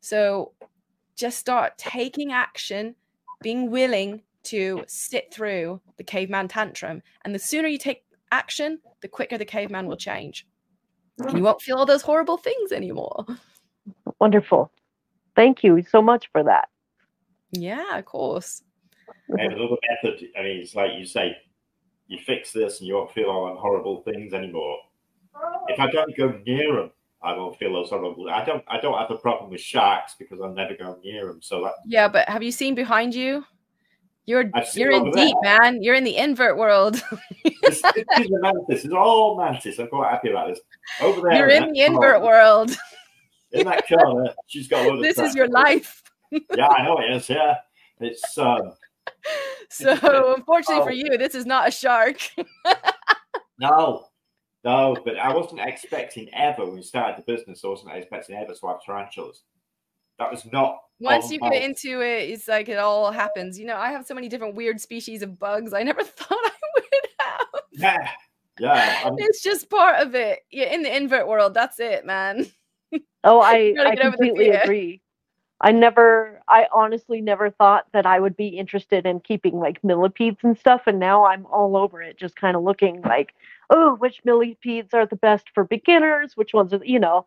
So 0.00 0.52
just 1.16 1.38
start 1.38 1.78
taking 1.78 2.32
action, 2.32 2.94
being 3.42 3.70
willing 3.70 4.22
to 4.44 4.84
sit 4.86 5.32
through 5.32 5.80
the 5.96 6.04
caveman 6.04 6.48
tantrum. 6.48 7.02
And 7.24 7.34
the 7.34 7.38
sooner 7.38 7.68
you 7.68 7.78
take 7.78 8.04
action, 8.32 8.78
the 9.00 9.08
quicker 9.08 9.36
the 9.36 9.44
caveman 9.44 9.86
will 9.86 9.96
change 9.96 10.46
and 11.28 11.36
you 11.36 11.44
won't 11.44 11.60
feel 11.60 11.76
all 11.76 11.86
those 11.86 12.02
horrible 12.02 12.36
things 12.36 12.72
anymore. 12.72 13.26
Wonderful. 14.20 14.70
Thank 15.36 15.62
you 15.62 15.82
so 15.82 16.02
much 16.02 16.28
for 16.32 16.42
that. 16.44 16.68
Yeah, 17.52 17.98
of 17.98 18.04
course. 18.04 18.62
And 19.28 19.52
another 19.52 19.76
method, 20.02 20.28
I 20.38 20.42
mean, 20.42 20.60
it's 20.60 20.74
like 20.74 20.92
you 20.98 21.04
say, 21.04 21.36
you 22.06 22.18
fix 22.18 22.52
this 22.52 22.80
and 22.80 22.88
you 22.88 22.94
won't 22.94 23.12
feel 23.12 23.26
all 23.26 23.46
them 23.46 23.56
horrible 23.56 24.02
things 24.02 24.32
anymore. 24.32 24.78
If 25.68 25.78
I 25.78 25.90
don't 25.90 26.16
go 26.16 26.40
near 26.44 26.74
them, 26.74 26.90
I 27.22 27.36
won't 27.36 27.56
feel 27.56 27.72
those 27.72 27.90
horrible. 27.90 28.28
I 28.30 28.44
don't. 28.44 28.64
I 28.66 28.80
don't 28.80 28.98
have 28.98 29.10
a 29.10 29.16
problem 29.16 29.50
with 29.50 29.60
sharks 29.60 30.16
because 30.18 30.40
I'll 30.40 30.52
never 30.52 30.74
go 30.74 30.98
near 31.04 31.26
them. 31.26 31.40
So 31.42 31.62
that. 31.62 31.74
Yeah, 31.86 32.08
but 32.08 32.28
have 32.28 32.42
you 32.42 32.50
seen 32.50 32.74
behind 32.74 33.14
you? 33.14 33.44
You're 34.26 34.50
you're 34.74 34.92
in 34.92 35.10
deep, 35.10 35.36
man. 35.42 35.82
You're 35.82 35.94
in 35.94 36.04
the 36.04 36.16
invert 36.16 36.56
world. 36.56 36.94
this, 37.62 37.82
this, 37.82 38.04
is 38.18 38.28
mantis. 38.30 38.84
It's 38.84 38.94
all 38.94 39.36
mantis. 39.36 39.78
I'm 39.78 39.88
quite 39.88 40.10
happy 40.10 40.30
about 40.30 40.48
this. 40.48 40.60
Over 41.00 41.28
there, 41.28 41.38
you're 41.38 41.48
in, 41.48 41.64
in 41.64 41.72
the 41.72 41.80
invert 41.80 42.22
world. 42.22 42.76
in 43.52 43.66
that 43.66 43.86
corner, 43.88 44.32
she's 44.46 44.68
got. 44.68 45.00
this 45.02 45.18
is 45.18 45.34
your 45.34 45.48
life. 45.48 46.02
Yeah, 46.30 46.68
I 46.68 46.84
know 46.84 46.98
it 46.98 47.10
is. 47.10 47.28
Yeah, 47.28 47.56
it's. 48.00 48.38
um 48.38 48.72
So 49.70 50.34
unfortunately 50.36 50.82
oh. 50.82 50.84
for 50.84 50.92
you, 50.92 51.16
this 51.16 51.34
is 51.34 51.46
not 51.46 51.68
a 51.68 51.70
shark. 51.70 52.18
no, 53.60 54.06
no, 54.64 54.96
but 55.04 55.16
I 55.16 55.34
wasn't 55.34 55.60
expecting 55.60 56.28
ever 56.34 56.64
when 56.64 56.76
we 56.76 56.82
started 56.82 57.16
the 57.18 57.32
business. 57.32 57.64
I 57.64 57.68
wasn't 57.68 57.92
expecting 57.94 58.36
ever 58.36 58.52
to 58.52 58.66
have 58.66 58.82
tarantulas. 58.84 59.42
That 60.18 60.30
was 60.30 60.44
not 60.50 60.78
once 60.98 61.30
you 61.30 61.38
get 61.38 61.62
into 61.62 62.02
it, 62.02 62.28
it's 62.28 62.46
like 62.46 62.68
it 62.68 62.78
all 62.78 63.10
happens. 63.10 63.58
You 63.58 63.66
know, 63.66 63.76
I 63.76 63.90
have 63.90 64.06
so 64.06 64.14
many 64.14 64.28
different 64.28 64.54
weird 64.54 64.80
species 64.80 65.22
of 65.22 65.38
bugs 65.38 65.72
I 65.72 65.82
never 65.82 66.02
thought 66.04 66.28
I 66.30 66.50
would 66.74 67.08
have. 67.18 67.62
Yeah. 67.72 68.10
Yeah. 68.58 69.00
I 69.06 69.10
mean, 69.10 69.18
it's 69.20 69.42
just 69.42 69.70
part 69.70 70.06
of 70.06 70.14
it. 70.14 70.40
Yeah, 70.50 70.74
in 70.74 70.82
the 70.82 70.94
invert 70.94 71.26
world, 71.26 71.54
that's 71.54 71.80
it, 71.80 72.04
man. 72.04 72.46
Oh, 73.24 73.40
I, 73.40 73.74
I 73.78 73.96
completely 73.96 74.50
agree. 74.50 75.00
I 75.60 75.72
never, 75.72 76.40
I 76.48 76.66
honestly 76.72 77.20
never 77.20 77.50
thought 77.50 77.86
that 77.92 78.06
I 78.06 78.18
would 78.18 78.36
be 78.36 78.48
interested 78.48 79.04
in 79.04 79.20
keeping 79.20 79.58
like 79.58 79.84
millipedes 79.84 80.38
and 80.42 80.58
stuff. 80.58 80.82
And 80.86 80.98
now 80.98 81.26
I'm 81.26 81.46
all 81.46 81.76
over 81.76 82.00
it, 82.00 82.16
just 82.16 82.36
kind 82.36 82.56
of 82.56 82.62
looking 82.62 83.02
like, 83.02 83.34
oh, 83.68 83.96
which 83.96 84.24
millipedes 84.24 84.94
are 84.94 85.06
the 85.06 85.16
best 85.16 85.50
for 85.54 85.64
beginners? 85.64 86.36
Which 86.36 86.54
ones 86.54 86.72
are, 86.72 86.84
you 86.84 86.98
know, 86.98 87.26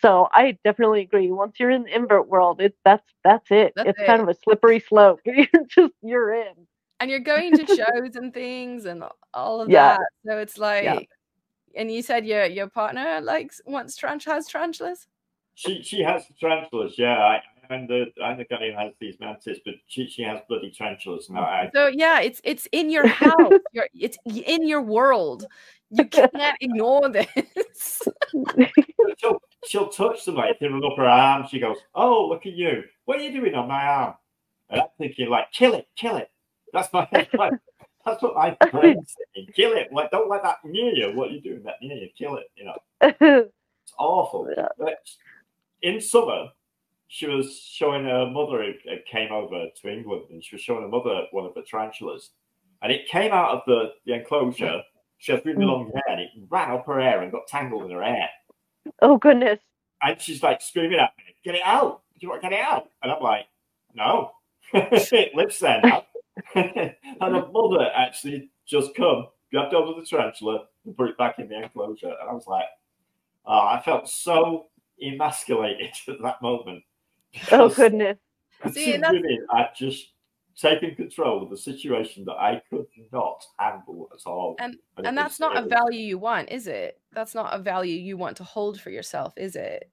so 0.00 0.28
I 0.32 0.56
definitely 0.64 1.02
agree. 1.02 1.30
Once 1.30 1.56
you're 1.58 1.70
in 1.70 1.82
the 1.84 1.94
invert 1.94 2.28
world, 2.28 2.60
it 2.60 2.74
that's 2.84 3.06
that's 3.22 3.50
it. 3.50 3.74
That's 3.76 3.90
it's 3.90 4.00
it. 4.00 4.06
kind 4.06 4.22
of 4.22 4.28
a 4.28 4.34
slippery 4.34 4.80
slope. 4.80 5.20
you're 5.24 5.46
just 5.68 5.92
you're 6.02 6.32
in. 6.32 6.54
And 7.00 7.10
you're 7.10 7.20
going 7.20 7.56
to 7.56 7.66
shows 7.66 8.16
and 8.16 8.32
things 8.32 8.84
and 8.84 9.04
all 9.34 9.60
of 9.60 9.68
yeah. 9.68 9.98
that. 9.98 10.06
So 10.26 10.38
it's 10.38 10.58
like 10.58 10.84
yeah. 10.84 11.00
and 11.76 11.92
you 11.92 12.02
said 12.02 12.26
your 12.26 12.46
your 12.46 12.68
partner 12.68 13.20
likes 13.20 13.60
wants 13.66 13.96
tarantula 13.96 14.36
has 14.36 14.46
tarantulas? 14.46 15.06
She 15.54 15.82
she 15.82 16.02
has 16.02 16.24
tarantulas, 16.40 16.94
yeah. 16.96 17.18
I, 17.18 17.42
I'm 17.70 17.86
the 17.86 18.12
I'm 18.22 18.36
the 18.36 18.44
guy 18.44 18.70
who 18.70 18.76
has 18.76 18.92
these 19.00 19.18
mantis, 19.20 19.58
but 19.64 19.74
she, 19.86 20.08
she 20.08 20.22
has 20.22 20.40
bloody 20.48 20.70
tarantulas 20.70 21.30
now. 21.30 21.42
I, 21.42 21.70
so 21.72 21.86
yeah, 21.86 22.20
it's 22.20 22.40
it's 22.42 22.66
in 22.72 22.90
your 22.90 23.06
house. 23.06 23.52
You're, 23.72 23.88
it's 23.94 24.18
in 24.24 24.66
your 24.66 24.82
world. 24.82 25.46
You 25.90 26.04
can't 26.04 26.56
ignore 26.60 27.08
this. 27.08 28.02
she'll, 29.18 29.42
she'll 29.66 29.88
touch 29.88 30.22
somebody, 30.22 30.54
throw 30.58 30.86
up 30.86 30.96
her 30.96 31.08
arm. 31.08 31.46
She 31.48 31.58
goes, 31.60 31.76
"Oh, 31.94 32.26
look 32.28 32.46
at 32.46 32.52
you! 32.52 32.84
What 33.04 33.18
are 33.18 33.22
you 33.22 33.32
doing 33.32 33.54
on 33.54 33.68
my 33.68 33.84
arm?" 33.84 34.14
And 34.68 34.80
I'm 34.82 34.88
thinking, 34.98 35.28
like, 35.28 35.50
kill 35.52 35.74
it, 35.74 35.88
kill 35.96 36.16
it. 36.16 36.30
That's 36.72 36.92
my 36.92 37.08
like, 37.34 37.52
that's 38.04 38.22
what 38.22 38.34
my 38.34 38.56
brain's 38.70 39.14
saying. 39.34 39.48
Kill 39.54 39.72
it. 39.72 39.92
Like, 39.92 40.10
don't 40.10 40.28
let 40.28 40.42
that 40.42 40.58
near 40.64 40.92
you. 40.92 41.12
What 41.14 41.28
are 41.28 41.32
you 41.32 41.40
doing 41.40 41.62
that 41.64 41.76
near 41.82 41.96
you? 41.96 42.08
Kill 42.16 42.36
it. 42.36 42.50
You 42.56 42.64
know, 42.66 42.78
it's 43.02 43.92
awful. 43.98 44.48
But 44.78 44.98
in 45.82 46.00
summer, 46.00 46.48
she 47.12 47.26
was 47.26 47.60
showing 47.60 48.04
her 48.04 48.24
mother 48.30 48.62
it 48.62 49.04
came 49.10 49.32
over 49.32 49.66
to 49.82 49.92
England, 49.92 50.26
and 50.30 50.44
she 50.44 50.54
was 50.54 50.62
showing 50.62 50.82
her 50.82 50.88
mother 50.88 51.24
one 51.32 51.44
of 51.44 51.54
the 51.54 51.62
tarantulas, 51.62 52.30
and 52.82 52.92
it 52.92 53.08
came 53.08 53.32
out 53.32 53.50
of 53.50 53.62
the, 53.66 53.92
the 54.06 54.14
enclosure 54.14 54.82
she 55.20 55.32
has 55.32 55.44
really 55.44 55.64
long 55.64 55.86
mm. 55.86 55.92
hair 55.92 56.02
and 56.08 56.20
it 56.20 56.30
ran 56.48 56.70
up 56.70 56.86
her 56.86 56.98
hair 56.98 57.20
and 57.22 57.30
got 57.30 57.46
tangled 57.46 57.84
in 57.84 57.90
her 57.90 58.02
hair. 58.02 58.30
Oh, 59.02 59.18
goodness. 59.18 59.60
And 60.02 60.18
she's 60.18 60.42
like 60.42 60.62
screaming 60.62 60.98
at 60.98 61.12
me, 61.18 61.34
Get 61.44 61.56
it 61.56 61.62
out. 61.62 62.00
Do 62.14 62.24
you 62.24 62.30
want 62.30 62.42
to 62.42 62.48
get 62.48 62.58
it 62.58 62.64
out? 62.64 62.88
And 63.02 63.12
I'm 63.12 63.22
like, 63.22 63.46
No. 63.94 64.32
it 64.72 65.34
lives 65.34 65.58
there 65.58 65.80
now. 65.84 66.04
and 66.54 66.94
her 67.20 67.48
mother 67.52 67.90
actually 67.94 68.50
just 68.66 68.94
come, 68.94 69.26
grabbed 69.50 69.74
over 69.74 70.00
the 70.00 70.06
tarantula 70.06 70.64
and 70.86 70.96
put 70.96 71.10
it 71.10 71.18
back 71.18 71.38
in 71.38 71.48
the 71.48 71.62
enclosure. 71.62 72.14
And 72.18 72.30
I 72.30 72.32
was 72.32 72.46
like, 72.46 72.64
Oh, 73.44 73.60
I 73.60 73.82
felt 73.84 74.08
so 74.08 74.68
emasculated 75.02 75.92
at 76.08 76.22
that 76.22 76.40
moment. 76.40 76.82
Oh, 77.52 77.68
goodness. 77.68 78.18
See, 78.72 78.92
women 78.92 79.46
are 79.50 79.70
just 79.74 80.12
taking 80.56 80.94
control 80.94 81.42
of 81.42 81.50
the 81.50 81.56
situation 81.56 82.24
that 82.26 82.34
I 82.34 82.60
could 82.68 82.86
not 83.12 83.42
handle 83.58 84.10
at 84.12 84.28
all. 84.28 84.56
And 84.58 84.76
and, 84.96 85.06
and 85.06 85.18
that's 85.18 85.40
not 85.40 85.56
a 85.56 85.66
value 85.66 86.00
you 86.00 86.18
want, 86.18 86.50
is 86.50 86.66
it? 86.66 87.00
That's 87.12 87.34
not 87.34 87.54
a 87.54 87.58
value 87.58 87.96
you 87.96 88.16
want 88.16 88.36
to 88.38 88.44
hold 88.44 88.80
for 88.80 88.90
yourself, 88.90 89.32
is 89.36 89.56
it? 89.56 89.90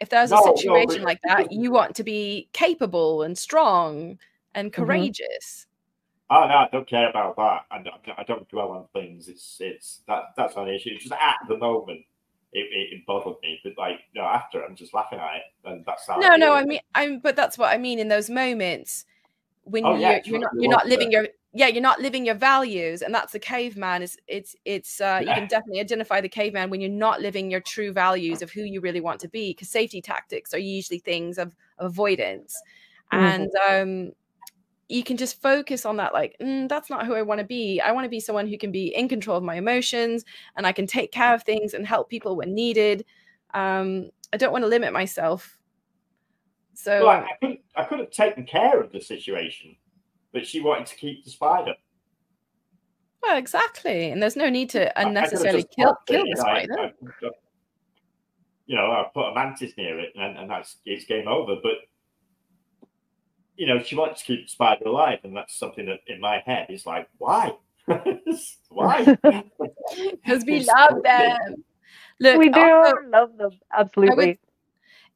If 0.00 0.08
there's 0.10 0.30
no, 0.30 0.38
a 0.38 0.56
situation 0.56 1.02
no, 1.02 1.06
like 1.06 1.20
that, 1.24 1.50
you 1.50 1.70
want 1.70 1.96
to 1.96 2.04
be 2.04 2.48
capable 2.52 3.22
and 3.22 3.36
strong 3.36 4.18
and 4.54 4.70
mm-hmm. 4.70 4.82
courageous. 4.82 5.66
Mm-hmm. 6.30 6.36
Oh 6.36 6.48
no, 6.48 6.54
I 6.54 6.68
don't 6.72 6.88
care 6.88 7.10
about 7.10 7.36
that. 7.36 7.66
I 7.70 7.82
don't, 7.82 8.18
I 8.18 8.24
don't 8.24 8.48
dwell 8.48 8.72
on 8.72 8.86
things. 8.92 9.28
It's 9.28 9.58
it's 9.60 10.00
that 10.08 10.22
that's 10.36 10.56
not 10.56 10.68
an 10.68 10.74
issue. 10.74 10.90
It's 10.94 11.04
just 11.04 11.14
at 11.20 11.36
the 11.48 11.58
moment, 11.58 12.00
it, 12.54 12.92
it, 12.92 13.06
bothered 13.06 13.36
me. 13.42 13.60
But 13.62 13.74
like 13.76 14.00
you 14.12 14.22
know, 14.22 14.28
after, 14.28 14.64
I'm 14.64 14.76
just 14.76 14.94
laughing 14.94 15.18
at 15.18 15.36
it, 15.36 15.42
and 15.64 15.84
that's 15.84 16.06
how. 16.06 16.18
No, 16.18 16.28
I 16.28 16.36
no. 16.36 16.54
I 16.54 16.64
mean, 16.64 16.80
I'm, 16.94 17.18
but 17.18 17.36
that's 17.36 17.58
what 17.58 17.72
I 17.72 17.78
mean 17.78 17.98
in 17.98 18.08
those 18.08 18.30
moments 18.30 19.04
when 19.64 19.84
Oh, 19.84 19.92
you're, 19.92 20.00
yeah, 20.00 20.20
you're 20.24 20.40
not 20.40 20.50
you 20.54 20.62
you're 20.62 20.70
not 20.70 20.86
living 20.86 21.10
your 21.10 21.28
yeah 21.54 21.68
you're 21.68 21.82
not 21.82 22.00
living 22.00 22.26
your 22.26 22.34
values 22.34 23.00
and 23.00 23.14
that's 23.14 23.32
the 23.32 23.38
caveman 23.38 24.02
is 24.02 24.18
it's 24.26 24.54
it's 24.64 25.00
uh 25.00 25.20
you 25.22 25.32
can 25.32 25.46
definitely 25.46 25.80
identify 25.80 26.20
the 26.20 26.28
caveman 26.28 26.68
when 26.68 26.80
you're 26.80 26.90
not 26.90 27.20
living 27.20 27.50
your 27.50 27.60
true 27.60 27.92
values 27.92 28.42
of 28.42 28.50
who 28.50 28.62
you 28.62 28.80
really 28.80 29.00
want 29.00 29.20
to 29.20 29.28
be 29.28 29.50
because 29.52 29.68
safety 29.68 30.02
tactics 30.02 30.52
are 30.52 30.58
usually 30.58 30.98
things 30.98 31.38
of, 31.38 31.54
of 31.78 31.86
avoidance 31.86 32.60
Mhm. 33.12 33.22
and 33.22 33.50
um 33.70 34.12
you 34.88 35.02
can 35.02 35.16
just 35.16 35.40
focus 35.40 35.86
on 35.86 35.96
that 35.96 36.12
like 36.12 36.36
"Mm, 36.40 36.68
that's 36.68 36.90
not 36.90 37.06
who 37.06 37.14
i 37.14 37.22
want 37.22 37.38
to 37.40 37.46
be 37.46 37.80
i 37.80 37.90
want 37.92 38.04
to 38.04 38.08
be 38.10 38.20
someone 38.20 38.46
who 38.46 38.58
can 38.58 38.70
be 38.70 38.94
in 38.94 39.08
control 39.08 39.36
of 39.36 39.42
my 39.42 39.54
emotions 39.56 40.24
and 40.56 40.66
i 40.66 40.72
can 40.72 40.86
take 40.86 41.10
care 41.10 41.34
of 41.34 41.42
things 41.42 41.72
and 41.74 41.86
help 41.86 42.10
people 42.10 42.36
when 42.36 42.54
needed 42.54 43.04
um 43.54 44.10
i 44.32 44.36
don't 44.36 44.52
want 44.52 44.62
to 44.62 44.68
limit 44.68 44.92
myself 44.92 45.58
so 46.74 47.06
Well, 47.06 47.08
I, 47.08 47.22
I 47.22 47.36
could 47.40 47.58
I 47.76 47.84
could 47.84 47.98
have 48.00 48.10
taken 48.10 48.44
care 48.44 48.80
of 48.80 48.90
the 48.92 49.00
situation, 49.00 49.76
but 50.32 50.44
she 50.46 50.60
wanted 50.60 50.86
to 50.86 50.96
keep 50.96 51.24
the 51.24 51.30
spider. 51.30 51.74
Well, 53.22 53.38
exactly, 53.38 54.10
and 54.10 54.20
there's 54.22 54.36
no 54.36 54.50
need 54.50 54.70
to 54.70 54.80
I- 54.80 54.82
I 54.82 54.88
could 54.88 54.96
have 54.98 55.08
unnecessarily 55.08 55.66
kill 55.76 55.96
kill 56.06 56.24
the 56.28 56.36
spider. 56.36 56.78
I- 56.78 56.84
I- 57.26 57.30
you 58.66 58.76
know, 58.76 58.90
I 58.90 59.06
put 59.14 59.28
a 59.30 59.34
mantis 59.34 59.72
near 59.76 60.00
it, 60.00 60.12
and, 60.16 60.36
and 60.38 60.50
that's 60.50 60.78
it's 60.84 61.04
game 61.04 61.28
over. 61.28 61.54
But 61.62 61.74
you 63.56 63.66
know, 63.66 63.82
she 63.82 63.96
wants 63.96 64.20
to 64.20 64.26
keep 64.26 64.46
the 64.46 64.50
spider 64.50 64.86
alive, 64.86 65.20
and 65.24 65.36
that's 65.36 65.58
something 65.58 65.86
that 65.86 66.00
in 66.06 66.20
my 66.20 66.42
head 66.44 66.66
is 66.70 66.86
like, 66.86 67.08
why? 67.18 67.54
why? 68.68 69.16
Because 70.24 70.44
we 70.46 70.64
love 70.64 71.02
them. 71.02 71.64
Look, 72.18 72.38
we 72.38 72.48
do 72.48 72.60
also, 72.60 72.96
love 73.08 73.36
them 73.36 73.50
absolutely. 73.76 74.38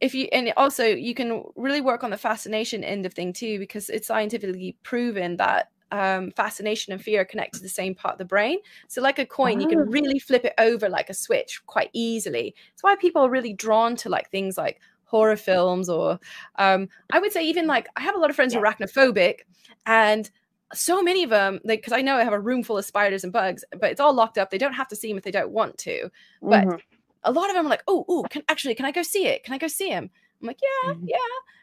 if 0.00 0.14
you 0.14 0.28
and 0.32 0.52
also 0.56 0.84
you 0.84 1.14
can 1.14 1.42
really 1.56 1.80
work 1.80 2.04
on 2.04 2.10
the 2.10 2.16
fascination 2.16 2.84
end 2.84 3.06
of 3.06 3.14
thing 3.14 3.32
too, 3.32 3.58
because 3.58 3.88
it's 3.88 4.06
scientifically 4.06 4.76
proven 4.82 5.36
that 5.38 5.70
um, 5.90 6.30
fascination 6.32 6.92
and 6.92 7.02
fear 7.02 7.24
connect 7.24 7.54
to 7.54 7.62
the 7.62 7.68
same 7.68 7.94
part 7.94 8.12
of 8.14 8.18
the 8.18 8.24
brain. 8.24 8.58
So, 8.88 9.00
like 9.00 9.18
a 9.18 9.26
coin, 9.26 9.60
you 9.60 9.66
Ah. 9.66 9.70
can 9.70 9.78
really 9.90 10.18
flip 10.18 10.44
it 10.44 10.54
over 10.58 10.88
like 10.88 11.08
a 11.10 11.14
switch 11.14 11.62
quite 11.66 11.90
easily. 11.92 12.54
It's 12.72 12.82
why 12.82 12.96
people 12.96 13.22
are 13.22 13.30
really 13.30 13.54
drawn 13.54 13.96
to 13.96 14.08
like 14.08 14.30
things 14.30 14.58
like 14.58 14.80
horror 15.08 15.36
films 15.36 15.88
or 15.88 16.20
um, 16.56 16.88
I 17.12 17.18
would 17.18 17.32
say 17.32 17.44
even 17.44 17.66
like 17.66 17.88
I 17.96 18.02
have 18.02 18.14
a 18.14 18.18
lot 18.18 18.30
of 18.30 18.36
friends 18.36 18.52
who 18.54 18.60
are 18.60 18.64
arachnophobic 18.72 19.40
and 19.86 20.30
so 20.74 21.02
many 21.02 21.24
of 21.24 21.30
them 21.30 21.60
like 21.64 21.80
because 21.80 21.94
I 21.94 22.02
know 22.02 22.16
I 22.16 22.24
have 22.24 22.34
a 22.34 22.40
room 22.40 22.62
full 22.62 22.76
of 22.76 22.84
spiders 22.84 23.24
and 23.24 23.32
bugs, 23.32 23.64
but 23.80 23.90
it's 23.90 24.00
all 24.00 24.12
locked 24.12 24.36
up. 24.38 24.50
They 24.50 24.58
don't 24.58 24.74
have 24.74 24.88
to 24.88 24.96
see 24.96 25.08
them 25.08 25.16
if 25.16 25.24
they 25.24 25.30
don't 25.30 25.50
want 25.50 25.78
to. 25.78 26.10
but- 26.42 26.64
Mhm. 26.66 26.80
A 27.24 27.32
lot 27.32 27.50
of 27.50 27.56
them 27.56 27.66
are 27.66 27.68
like, 27.70 27.82
oh, 27.88 28.04
oh, 28.08 28.22
can 28.30 28.42
actually 28.48 28.74
can 28.76 28.86
I 28.86 28.92
go 28.92 29.02
see 29.02 29.26
it? 29.26 29.42
Can 29.44 29.52
I 29.54 29.58
go 29.58 29.66
see 29.66 29.88
him? 29.88 30.08
I'm 30.40 30.46
like, 30.46 30.60
yeah, 30.62 30.92
Mhm. 30.92 31.00
yeah. 31.02 31.16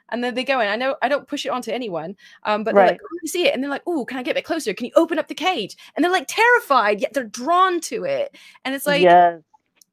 And 0.09 0.23
then 0.23 0.35
they 0.35 0.43
go 0.43 0.59
in. 0.59 0.67
I 0.67 0.75
know 0.75 0.97
I 1.01 1.07
don't 1.07 1.27
push 1.27 1.45
it 1.45 1.49
onto 1.49 1.71
anyone, 1.71 2.15
um, 2.43 2.63
but 2.63 2.75
they're 2.75 2.83
like, 2.91 2.99
oh, 3.01 3.17
you 3.21 3.27
see 3.27 3.47
it, 3.47 3.53
and 3.53 3.63
they're 3.63 3.69
like, 3.71 3.81
oh, 3.87 4.03
can 4.05 4.17
I 4.17 4.23
get 4.23 4.31
a 4.31 4.35
bit 4.35 4.43
closer? 4.45 4.73
Can 4.73 4.85
you 4.87 4.91
open 4.95 5.17
up 5.17 5.27
the 5.27 5.33
cage? 5.33 5.77
And 5.95 6.03
they're 6.03 6.11
like 6.11 6.27
terrified, 6.27 6.99
yet 6.99 7.13
they're 7.13 7.23
drawn 7.23 7.79
to 7.81 8.03
it. 8.03 8.35
And 8.65 8.75
it's 8.75 8.85
like 8.85 9.01
yes. 9.01 9.41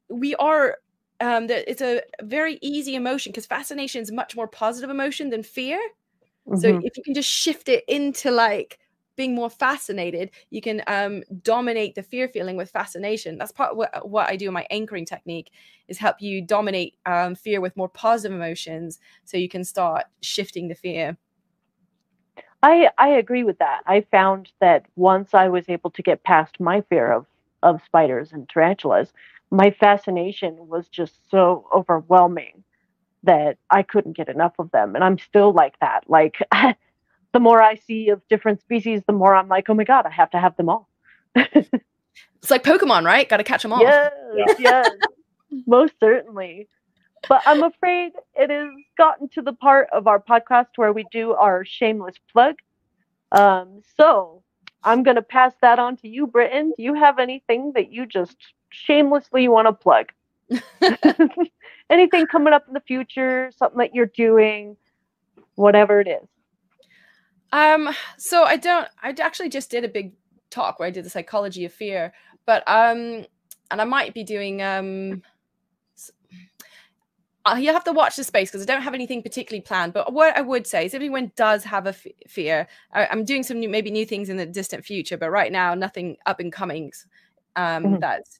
we 0.09 0.35
are. 0.35 0.77
Um, 1.23 1.47
that 1.47 1.69
it's 1.71 1.81
a 1.81 2.01
very 2.21 2.59
easy 2.61 2.95
emotion 2.95 3.31
because 3.31 3.45
fascination 3.45 4.01
is 4.01 4.11
much 4.11 4.35
more 4.35 4.47
positive 4.47 4.89
emotion 4.89 5.29
than 5.29 5.41
fear. 5.41 5.79
So 6.53 6.67
Mhm. 6.67 6.81
if 6.81 6.97
you 6.97 7.03
can 7.03 7.13
just 7.13 7.29
shift 7.29 7.69
it 7.69 7.83
into 7.87 8.29
like 8.31 8.79
being 9.15 9.33
more 9.35 9.49
fascinated, 9.49 10.31
you 10.49 10.61
can 10.61 10.83
um, 10.87 11.23
dominate 11.41 11.95
the 11.95 12.03
fear 12.03 12.27
feeling 12.27 12.57
with 12.57 12.71
fascination. 12.71 13.37
That's 13.37 13.53
part 13.53 13.71
of 13.71 13.77
what, 13.77 14.09
what 14.09 14.29
I 14.29 14.35
do 14.35 14.47
in 14.49 14.53
my 14.53 14.67
anchoring 14.69 15.05
technique 15.05 15.51
is 15.87 15.97
help 15.97 16.21
you 16.21 16.41
dominate 16.41 16.97
um, 17.05 17.35
fear 17.35 17.61
with 17.61 17.77
more 17.77 17.89
positive 17.89 18.35
emotions, 18.35 18.99
so 19.23 19.37
you 19.37 19.49
can 19.49 19.63
start 19.63 20.05
shifting 20.21 20.67
the 20.67 20.75
fear. 20.75 21.17
I 22.63 22.89
I 22.97 23.09
agree 23.09 23.43
with 23.43 23.59
that. 23.59 23.81
I 23.85 24.01
found 24.01 24.51
that 24.59 24.85
once 24.95 25.33
I 25.33 25.49
was 25.49 25.69
able 25.69 25.91
to 25.91 26.01
get 26.01 26.23
past 26.23 26.59
my 26.59 26.81
fear 26.81 27.11
of 27.11 27.25
of 27.61 27.81
spiders 27.85 28.31
and 28.33 28.47
tarantulas, 28.49 29.13
my 29.53 29.69
fascination 29.69 30.55
was 30.67 30.87
just 30.89 31.29
so 31.29 31.67
overwhelming 31.73 32.63
that 33.21 33.57
I 33.69 33.83
couldn't 33.83 34.17
get 34.17 34.27
enough 34.27 34.53
of 34.57 34.71
them. 34.71 34.95
And 34.95 35.03
I'm 35.03 35.19
still 35.19 35.53
like 35.53 35.79
that. 35.79 36.05
Like 36.07 36.37
the 37.33 37.39
more 37.39 37.61
I 37.61 37.75
see 37.75 38.09
of 38.09 38.27
different 38.27 38.61
species, 38.61 39.01
the 39.05 39.13
more 39.13 39.35
I'm 39.35 39.47
like, 39.47 39.69
oh 39.69 39.75
my 39.75 39.83
god, 39.83 40.07
I 40.07 40.09
have 40.09 40.31
to 40.31 40.39
have 40.39 40.57
them 40.57 40.69
all. 40.69 40.89
It's 42.43 42.51
like 42.51 42.63
Pokemon, 42.63 43.05
right? 43.05 43.27
Got 43.29 43.37
to 43.37 43.43
catch 43.45 43.61
them 43.61 43.71
all. 43.71 43.79
Yes, 43.79 44.11
Yeah. 44.35 44.53
yes, 44.59 44.89
most 45.65 45.93
certainly. 45.97 46.67
But 47.29 47.41
I'm 47.45 47.63
afraid 47.63 48.11
it 48.35 48.49
has 48.49 48.69
gotten 48.97 49.29
to 49.29 49.41
the 49.41 49.53
part 49.53 49.87
of 49.93 50.07
our 50.07 50.19
podcast 50.19 50.67
where 50.75 50.91
we 50.91 51.05
do 51.09 51.31
our 51.31 51.63
shameless 51.63 52.15
plug. 52.33 52.55
Um, 53.31 53.81
so 53.97 54.43
I'm 54.83 55.03
going 55.03 55.15
to 55.15 55.21
pass 55.21 55.53
that 55.61 55.79
on 55.79 55.95
to 55.97 56.09
you, 56.09 56.27
Britain. 56.27 56.73
Do 56.75 56.83
you 56.83 56.95
have 56.95 57.17
anything 57.17 57.71
that 57.75 57.93
you 57.93 58.05
just 58.05 58.35
shamelessly 58.73 59.43
you 59.43 59.51
want 59.51 59.67
to 59.67 59.73
plug? 59.73 60.11
anything 61.89 62.27
coming 62.27 62.53
up 62.53 62.65
in 62.67 62.73
the 62.73 62.81
future, 62.81 63.51
something 63.55 63.77
that 63.79 63.93
you're 63.95 64.07
doing, 64.07 64.75
whatever 65.55 66.01
it 66.01 66.07
is. 66.07 66.27
Um, 67.51 67.89
so 68.17 68.43
I 68.43 68.57
don't. 68.57 68.87
I 69.01 69.13
actually 69.19 69.49
just 69.49 69.69
did 69.69 69.83
a 69.85 69.87
big 69.87 70.13
talk 70.49 70.79
where 70.79 70.87
I 70.87 70.91
did 70.91 71.05
the 71.05 71.09
psychology 71.09 71.65
of 71.65 71.73
fear, 71.73 72.13
but 72.45 72.63
um, 72.67 73.25
and 73.71 73.81
I 73.81 73.83
might 73.83 74.13
be 74.13 74.23
doing 74.23 74.61
um. 74.61 75.21
Uh, 77.45 77.55
you 77.55 77.73
have 77.73 77.83
to 77.83 77.91
watch 77.91 78.15
the 78.15 78.23
space 78.23 78.49
because 78.49 78.61
I 78.61 78.65
don't 78.65 78.83
have 78.83 78.93
anything 78.93 79.21
particularly 79.21 79.59
planned. 79.61 79.91
But 79.91 80.13
what 80.13 80.35
I 80.37 80.41
would 80.41 80.65
say 80.65 80.85
is, 80.85 80.93
if 80.93 81.01
anyone 81.01 81.29
does 81.35 81.65
have 81.65 81.85
a 81.85 81.89
f- 81.89 82.07
fear, 82.25 82.67
I, 82.93 83.05
I'm 83.07 83.25
doing 83.25 83.43
some 83.43 83.59
new, 83.59 83.67
maybe 83.67 83.91
new 83.91 84.05
things 84.05 84.29
in 84.29 84.37
the 84.37 84.45
distant 84.45 84.85
future. 84.85 85.17
But 85.17 85.29
right 85.29 85.51
now, 85.51 85.75
nothing 85.75 86.15
up 86.25 86.39
and 86.39 86.53
comings 86.53 87.05
um, 87.57 87.83
Mhm. 87.83 87.99
that's 87.99 88.39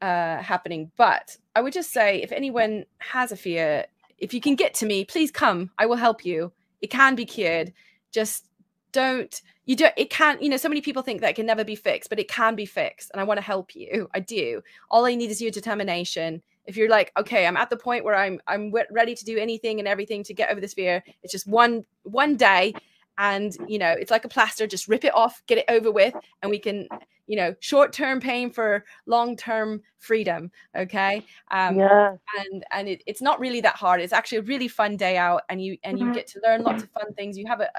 uh, 0.00 0.38
happening. 0.42 0.90
But 0.96 1.36
I 1.54 1.60
would 1.60 1.72
just 1.72 1.92
say, 1.92 2.22
if 2.22 2.32
anyone 2.32 2.84
has 2.98 3.32
a 3.32 3.36
fear, 3.36 3.86
if 4.18 4.34
you 4.34 4.40
can 4.40 4.54
get 4.54 4.74
to 4.74 4.86
me, 4.86 5.04
please 5.04 5.30
come. 5.30 5.70
I 5.78 5.86
will 5.86 5.96
help 5.96 6.24
you. 6.24 6.52
It 6.80 6.90
can 6.90 7.14
be 7.14 7.24
cured. 7.24 7.72
Just 8.12 8.48
don't 8.92 9.42
you 9.66 9.76
don't 9.76 9.92
it 9.96 10.08
can't 10.10 10.42
you 10.42 10.48
know 10.48 10.56
so 10.56 10.68
many 10.68 10.80
people 10.80 11.02
think 11.02 11.20
that 11.20 11.30
it 11.30 11.36
can 11.36 11.46
never 11.46 11.62
be 11.62 11.76
fixed 11.76 12.08
but 12.08 12.18
it 12.18 12.28
can 12.28 12.54
be 12.54 12.64
fixed 12.64 13.10
and 13.12 13.20
i 13.20 13.24
want 13.24 13.36
to 13.36 13.44
help 13.44 13.76
you 13.76 14.08
i 14.14 14.20
do 14.20 14.62
all 14.90 15.04
i 15.04 15.14
need 15.14 15.30
is 15.30 15.42
your 15.42 15.50
determination 15.50 16.42
if 16.64 16.76
you're 16.76 16.88
like 16.88 17.12
okay 17.16 17.46
i'm 17.46 17.56
at 17.56 17.68
the 17.68 17.76
point 17.76 18.04
where 18.04 18.14
i'm 18.14 18.40
i'm 18.46 18.72
ready 18.90 19.14
to 19.14 19.24
do 19.24 19.36
anything 19.36 19.78
and 19.78 19.86
everything 19.86 20.24
to 20.24 20.32
get 20.32 20.50
over 20.50 20.60
this 20.60 20.72
fear 20.72 21.02
it's 21.22 21.32
just 21.32 21.46
one 21.46 21.84
one 22.04 22.34
day 22.34 22.72
and 23.18 23.56
you 23.66 23.78
know 23.78 23.90
it's 23.90 24.10
like 24.10 24.24
a 24.24 24.28
plaster 24.28 24.66
just 24.66 24.88
rip 24.88 25.04
it 25.04 25.14
off 25.14 25.42
get 25.46 25.58
it 25.58 25.64
over 25.68 25.90
with 25.90 26.14
and 26.42 26.50
we 26.50 26.58
can 26.58 26.88
you 27.26 27.36
know 27.36 27.54
short 27.60 27.92
term 27.92 28.20
pain 28.20 28.50
for 28.50 28.84
long 29.06 29.36
term 29.36 29.82
freedom 29.98 30.50
okay? 30.76 31.24
Um 31.50 31.76
yeah. 31.76 32.16
and 32.36 32.64
and 32.72 32.88
it, 32.88 33.02
it's 33.06 33.22
not 33.22 33.40
really 33.40 33.60
that 33.62 33.76
hard. 33.76 34.00
It's 34.00 34.12
actually 34.12 34.38
a 34.38 34.42
really 34.42 34.68
fun 34.68 34.96
day 34.96 35.16
out 35.16 35.42
and 35.48 35.62
you 35.64 35.78
and 35.82 35.98
you 35.98 36.10
Mhm. 36.10 36.14
get 36.14 36.26
to 36.28 36.40
learn 36.44 36.62
lots 36.62 36.82
of 36.82 36.90
fun 36.90 37.12
things. 37.14 37.38
You 37.38 37.46
have 37.46 37.60
a, 37.60 37.70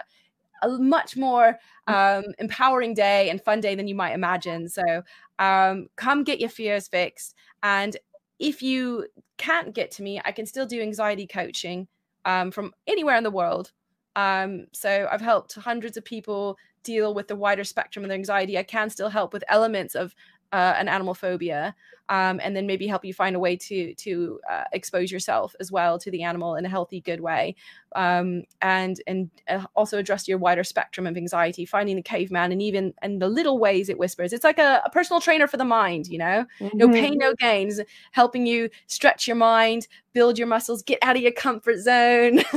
a 0.64 0.70
much 0.80 1.16
more 1.16 1.58
um, 1.88 2.24
empowering 2.40 2.94
day 2.94 3.30
and 3.30 3.42
fun 3.42 3.62
day 3.62 3.76
than 3.76 3.88
you 3.88 3.96
might 3.96 4.14
imagine. 4.14 4.68
So 4.70 5.04
um, 5.40 5.88
come 5.96 6.24
get 6.24 6.40
your 6.40 6.50
fears 6.50 6.88
fixed. 6.88 7.36
And 7.64 7.96
if 8.40 8.62
you 8.62 9.08
can't 9.38 9.74
get 9.76 9.92
to 9.92 10.04
me 10.04 10.22
i 10.26 10.32
can 10.32 10.46
still 10.46 10.66
do 10.66 10.82
anxiety 10.82 11.28
coaching 11.28 11.88
um, 12.26 12.52
from 12.52 12.74
anywhere 12.88 13.16
in 13.18 13.24
the 13.24 13.32
world 13.32 13.72
um, 14.16 14.66
so 14.74 15.08
i've 15.12 15.22
helped 15.22 15.54
hundreds 15.56 15.98
of 15.98 16.04
people 16.04 16.58
deal 16.84 17.14
with 17.14 17.28
the 17.28 17.36
wider 17.36 17.64
spectrum 17.64 18.04
of 18.04 18.10
their 18.10 18.18
anxiety. 18.18 18.58
I 18.58 18.64
can 18.64 18.90
still 18.90 19.10
help 19.10 19.34
with 19.34 19.44
elements 19.48 19.96
of 19.96 20.16
uh, 20.52 20.74
an 20.78 20.88
animal 20.88 21.14
phobia 21.14 21.76
um, 22.10 22.40
and 22.44 22.56
then 22.56 22.66
maybe 22.66 22.88
help 22.88 23.06
you 23.06 23.14
find 23.14 23.36
a 23.36 23.40
way 23.40 23.56
to 23.56 23.94
to 23.94 24.40
uh, 24.50 24.64
expose 24.74 25.12
yourself 25.12 25.56
as 25.60 25.72
well 25.72 26.00
to 26.00 26.10
the 26.10 26.24
animal 26.24 26.56
in 26.56 26.66
a 26.66 26.70
healthy 26.70 27.02
good 27.02 27.22
way. 27.22 27.56
Um, 27.96 28.44
and 28.62 29.00
and 29.06 29.30
uh, 29.48 29.66
also 29.76 30.00
address 30.00 30.28
your 30.28 30.40
wider 30.40 30.64
spectrum 30.64 31.06
of 31.06 31.16
anxiety 31.16 31.66
finding 31.66 31.96
the 31.96 32.02
caveman 32.02 32.52
and 32.52 32.62
even 32.62 32.94
and 33.04 33.22
the 33.22 33.30
little 33.30 33.60
ways 33.60 33.90
it 33.90 34.00
whispers. 34.00 34.34
It's 34.34 34.44
like 34.44 34.58
a, 34.58 34.82
a 34.86 34.90
personal 34.90 35.22
trainer 35.22 35.48
for 35.48 35.58
the 35.58 35.66
mind 35.66 36.08
you 36.08 36.18
know? 36.18 36.46
No 36.80 36.90
Mhm. 36.90 36.94
pain 36.94 37.18
no 37.20 37.34
gains. 37.36 37.80
Helping 38.12 38.48
you 38.48 38.70
stretch 38.88 39.28
your 39.28 39.36
mind 39.38 39.88
build 40.14 40.40
your 40.40 40.48
muscles 40.48 40.82
get 40.82 40.98
out 41.04 41.16
of 41.16 41.22
your 41.22 41.32
comfort 41.32 41.78
zone. 41.80 42.42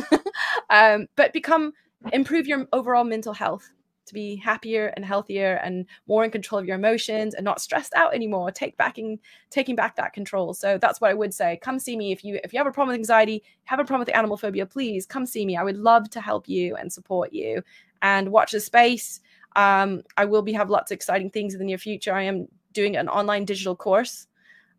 Um, 0.71 1.07
but 1.17 1.33
become 1.35 1.73
improve 2.13 2.47
your 2.47 2.67
overall 2.73 3.05
mental 3.05 3.35
health 3.35 3.71
to 4.07 4.15
be 4.15 4.37
happier 4.37 4.89
and 4.97 5.05
healthier 5.05 5.61
and 5.63 5.87
more 6.07 6.25
in 6.25 6.31
control 6.31 6.59
of 6.61 6.67
your 6.67 6.77
emotions 6.77 7.35
and 7.35 7.45
not 7.45 7.61
stressed 7.61 7.95
out 7.95 8.15
anymore 8.15 8.51
take 8.51 8.77
backing 8.77 9.19
taking 9.51 9.77
back 9.77 9.97
that 9.97 10.13
control. 10.13 10.55
So 10.55 10.79
that's 10.79 11.01
what 11.01 11.11
i 11.11 11.15
would 11.15 11.33
say. 11.35 11.59
Come 11.63 11.79
see 11.79 11.97
me 11.97 12.13
if 12.13 12.25
you 12.25 12.41
if 12.45 12.53
you 12.53 12.59
have 12.59 12.67
a 12.67 12.73
problem 12.73 12.93
with 12.93 13.01
anxiety 13.01 13.43
have 13.65 13.79
a 13.79 13.85
problem 13.85 14.01
with 14.07 14.15
animal 14.15 14.37
phobia 14.37 14.67
please 14.67 15.07
come 15.07 15.27
see 15.27 15.47
me. 15.47 15.57
I 15.57 15.63
would 15.63 15.77
love 15.77 16.11
to 16.11 16.21
help 16.21 16.49
you 16.49 16.77
and 16.77 16.93
support 16.93 17.33
you. 17.33 17.63
And 18.03 18.31
watch 18.31 18.53
the 18.53 18.61
space. 18.61 19.21
Um, 19.55 20.03
i 20.17 20.25
will 20.25 20.43
be 20.43 20.53
have 20.55 20.71
lots 20.71 20.91
of 20.91 20.97
exciting 20.97 21.31
things 21.31 21.55
in 21.55 21.59
the 21.59 21.65
near 21.65 21.79
future. 21.79 22.15
I 22.15 22.23
am 22.23 22.49
doing 22.73 22.97
an 22.97 23.09
online 23.09 23.45
digital 23.45 23.77
course. 23.77 24.27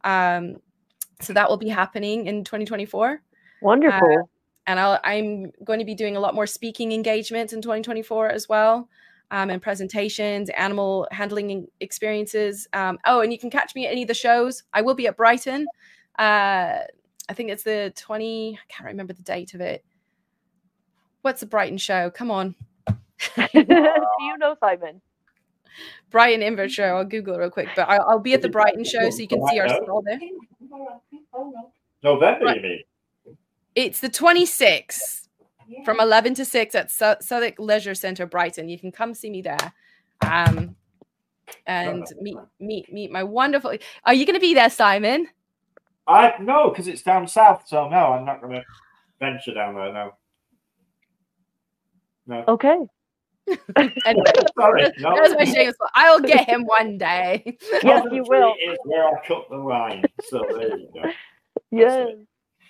Um, 0.04 0.58
So 1.22 1.34
that 1.34 1.50
will 1.50 1.58
be 1.58 1.70
happening 1.70 2.26
in 2.26 2.44
2024. 2.44 3.22
Wonderful. 3.62 4.18
Uh, 4.20 4.24
and 4.66 4.80
i 4.80 5.14
am 5.14 5.52
going 5.64 5.80
to 5.80 5.86
be 5.86 5.96
doing 5.96 6.16
a 6.16 6.20
lot 6.20 6.36
more 6.36 6.48
speaking 6.48 6.92
engagements 6.92 7.54
in 7.54 7.62
2024 7.62 8.30
as 8.30 8.48
well. 8.48 8.90
Um, 9.32 9.50
and 9.50 9.60
presentations, 9.60 10.52
animal 10.52 11.08
handling 11.10 11.68
experiences. 11.80 12.68
Um, 12.72 13.00
oh, 13.06 13.22
and 13.22 13.32
you 13.32 13.40
can 13.40 13.50
catch 13.50 13.74
me 13.74 13.88
at 13.88 13.92
any 13.92 14.04
of 14.04 14.08
the 14.08 14.14
shows. 14.14 14.62
I 14.74 14.84
will 14.84 14.94
be 14.94 15.08
at 15.08 15.18
Brighton. 15.18 15.66
Uh, 16.20 16.80
I 17.30 17.34
think 17.34 17.50
it's 17.50 17.64
the 17.64 17.92
20, 17.96 18.60
I 18.62 18.74
can't 18.74 18.88
remember 18.90 19.14
the 19.14 19.24
date 19.24 19.56
of 19.56 19.62
it. 19.62 19.84
What's 21.24 21.40
the 21.40 21.48
Brighton 21.48 21.78
show? 21.78 22.12
Come 22.12 22.30
on. 22.30 22.56
Do 22.86 23.48
you 23.54 24.38
know, 24.38 24.56
Simon? 24.60 25.02
Brighton 26.12 26.44
Invert 26.44 26.72
show. 26.72 26.98
I'll 26.98 27.06
Google 27.06 27.36
it 27.36 27.40
real 27.40 27.50
quick. 27.50 27.70
But 27.76 27.90
I'll, 27.90 28.06
I'll 28.08 28.20
be 28.20 28.34
at 28.34 28.42
the 28.42 28.50
Brighton 28.50 28.84
show 28.84 29.10
so 29.10 29.18
you 29.18 29.28
can 29.28 29.46
see 29.48 29.60
our 29.60 29.70
stall 29.70 30.04
there. 30.06 30.20
November, 32.04 32.46
right. 32.46 32.58
you 32.58 32.62
mean? 32.62 33.38
It's 33.76 34.00
the 34.00 34.10
26th 34.10 35.23
from 35.86 35.99
11 35.99 36.36
to 36.36 36.45
6 36.45 36.76
at 36.76 36.91
Su- 36.91 37.16
Southwick 37.22 37.59
Leisure 37.59 37.95
Centre, 37.95 38.26
Brighton. 38.26 38.70
You 38.70 38.80
can 38.80 38.91
come 38.91 39.14
see 39.14 39.30
me 39.30 39.41
there. 39.41 39.74
Um, 40.22 40.76
and 41.68 42.05
meet 42.22 42.38
meet 42.59 42.91
meet 42.91 43.11
my 43.11 43.24
wonderful. 43.24 43.74
Are 44.05 44.14
you 44.14 44.26
going 44.26 44.36
to 44.36 44.39
be 44.39 44.53
there, 44.53 44.70
Simon? 44.70 45.28
I 46.07 46.34
no, 46.39 46.70
because 46.70 46.88
it's 46.88 47.01
down 47.01 47.28
south. 47.28 47.64
So 47.68 47.89
no, 47.89 48.14
I'm 48.14 48.26
not 48.26 48.41
going 48.41 48.53
to 48.53 48.64
venture 49.20 49.53
down 49.53 49.76
there. 49.76 49.93
No. 49.93 50.11
No. 52.26 52.43
Okay. 52.47 52.78
anyway, 54.05 54.26
sorry, 54.57 54.91
no. 54.99 55.16
that's 55.16 55.36
my 55.36 55.43
shameless. 55.43 55.76
I'll 55.95 56.22
get 56.22 56.47
him 56.47 56.64
one 56.64 56.97
day. 56.97 57.57
yes, 57.84 58.05
you 58.11 58.24
will. 58.28 58.53
Is 58.64 58.78
where 58.84 59.07
I 59.07 59.28
cut 59.28 59.49
the 59.49 59.57
line. 59.57 60.03
So 60.30 60.45
there 60.49 60.78
you 60.78 60.89
go. 60.93 61.11
Yes. 61.72 62.09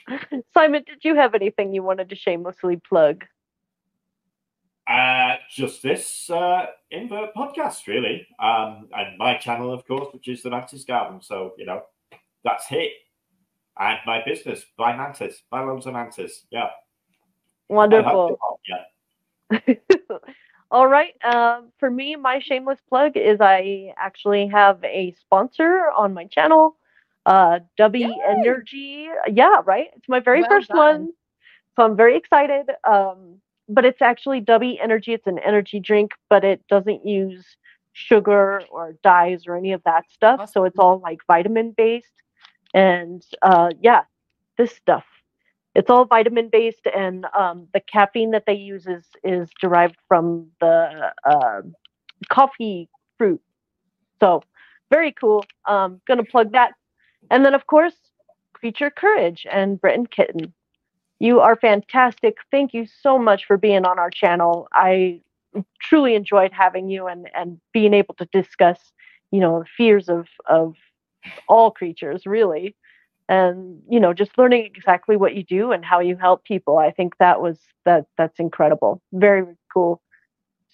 Simon, 0.54 0.84
did 0.86 1.04
you 1.04 1.16
have 1.16 1.36
anything 1.36 1.74
you 1.74 1.84
wanted 1.84 2.10
to 2.10 2.16
shamelessly 2.16 2.78
plug? 2.78 3.26
Uh, 4.88 5.36
just 5.50 5.82
this 5.82 6.30
uh, 6.30 6.66
invert 6.92 7.34
podcast, 7.36 7.88
really, 7.88 8.28
um, 8.40 8.90
and 8.94 9.18
my 9.18 9.38
channel, 9.38 9.72
of 9.72 9.88
course, 9.88 10.14
which 10.14 10.28
is 10.28 10.44
the 10.44 10.50
Mantis 10.50 10.84
Garden. 10.84 11.22
So 11.22 11.54
you 11.58 11.66
know, 11.66 11.84
that's 12.44 12.66
it. 12.70 12.92
And 13.80 13.98
my 14.06 14.22
business, 14.26 14.66
buy 14.78 14.96
Mantis, 14.96 15.42
buy 15.50 15.62
loads 15.62 15.86
of 15.86 15.94
Mantis. 15.94 16.46
Yeah. 16.52 16.70
Wonderful. 17.70 18.38
Yeah. 18.68 19.60
All 20.72 20.88
right. 20.88 21.14
Um, 21.24 21.72
for 21.80 21.90
me, 21.90 22.16
my 22.16 22.40
shameless 22.40 22.80
plug 22.90 23.16
is 23.16 23.40
I 23.40 23.94
actually 23.98 24.48
have 24.48 24.84
a 24.84 25.16
sponsor 25.22 25.90
on 25.96 26.14
my 26.14 26.26
channel 26.26 26.78
uh 27.26 27.60
Dubby 27.80 28.02
Yay. 28.02 28.16
Energy. 28.28 29.08
Yeah, 29.32 29.62
right. 29.66 29.88
It's 29.96 30.10
my 30.10 30.20
very 30.20 30.42
well 30.42 30.50
first 30.50 30.70
done. 30.70 30.78
one. 30.78 31.10
So 31.76 31.84
I'm 31.84 31.96
very 31.96 32.18
excited. 32.18 32.70
Um, 32.84 33.40
but 33.70 33.86
it's 33.86 34.02
actually 34.02 34.42
Dubby 34.42 34.78
Energy. 34.82 35.14
It's 35.14 35.28
an 35.28 35.40
energy 35.40 35.80
drink, 35.80 36.12
but 36.30 36.44
it 36.44 36.62
doesn't 36.68 37.06
use 37.06 37.46
sugar 37.94 38.62
or 38.72 38.96
dyes 39.04 39.44
or 39.48 39.56
any 39.56 39.72
of 39.72 39.82
that 39.84 40.04
stuff. 40.12 40.40
Awesome. 40.42 40.52
So 40.52 40.64
it's 40.66 40.78
all 40.78 41.00
like 41.00 41.20
vitamin 41.28 41.74
based. 41.76 42.08
And 42.74 43.24
uh, 43.42 43.72
yeah, 43.82 44.02
this 44.58 44.76
stuff. 44.76 45.06
It's 45.76 45.90
all 45.90 46.06
vitamin 46.06 46.50
based, 46.52 46.86
and 46.96 47.26
um, 47.36 47.68
the 47.74 47.80
caffeine 47.80 48.32
that 48.32 48.46
they 48.46 48.54
use 48.54 48.86
is 48.86 49.06
is 49.24 49.50
derived 49.60 49.96
from 50.08 50.48
the 50.60 51.12
uh, 51.28 51.62
coffee 52.30 52.90
fruit. 53.18 53.42
So 54.20 54.44
very 54.92 55.12
cool. 55.12 55.46
Um, 55.68 56.00
gonna 56.08 56.24
plug 56.24 56.52
that 56.52 56.74
and 57.30 57.46
then, 57.46 57.54
of 57.54 57.68
course, 57.68 57.96
Creature 58.54 58.92
Courage 58.92 59.46
and 59.52 59.80
Britain 59.80 60.06
Kitten. 60.06 60.54
You 61.20 61.40
are 61.40 61.56
fantastic. 61.56 62.38
Thank 62.52 62.74
you 62.74 62.86
so 62.86 63.18
much 63.18 63.46
for 63.46 63.58
being 63.58 63.86
on 63.86 64.00
our 64.00 64.10
channel. 64.10 64.68
I 64.74 65.22
truly 65.82 66.16
enjoyed 66.16 66.52
having 66.52 66.90
you 66.90 67.08
and, 67.08 67.30
and 67.36 67.60
being 67.72 67.94
able 67.94 68.14
to 68.16 68.26
discuss, 68.32 68.80
you 69.32 69.40
know, 69.40 69.60
the 69.60 69.66
fears 69.78 70.10
of, 70.10 70.28
of 70.48 70.76
all 71.48 71.72
creatures, 71.72 72.26
really. 72.26 72.76
And, 73.30 73.82
you 73.90 74.00
know, 74.00 74.14
just 74.14 74.38
learning 74.38 74.66
exactly 74.66 75.16
what 75.16 75.36
you 75.36 75.44
do 75.44 75.72
and 75.72 75.86
how 75.86 76.00
you 76.00 76.18
help 76.18 76.44
people. 76.44 76.78
I 76.78 76.92
think 76.92 77.18
that 77.20 77.42
was 77.42 77.58
that 77.86 78.06
that's 78.18 78.40
incredible. 78.40 79.02
Very 79.14 79.46
cool. 79.74 80.02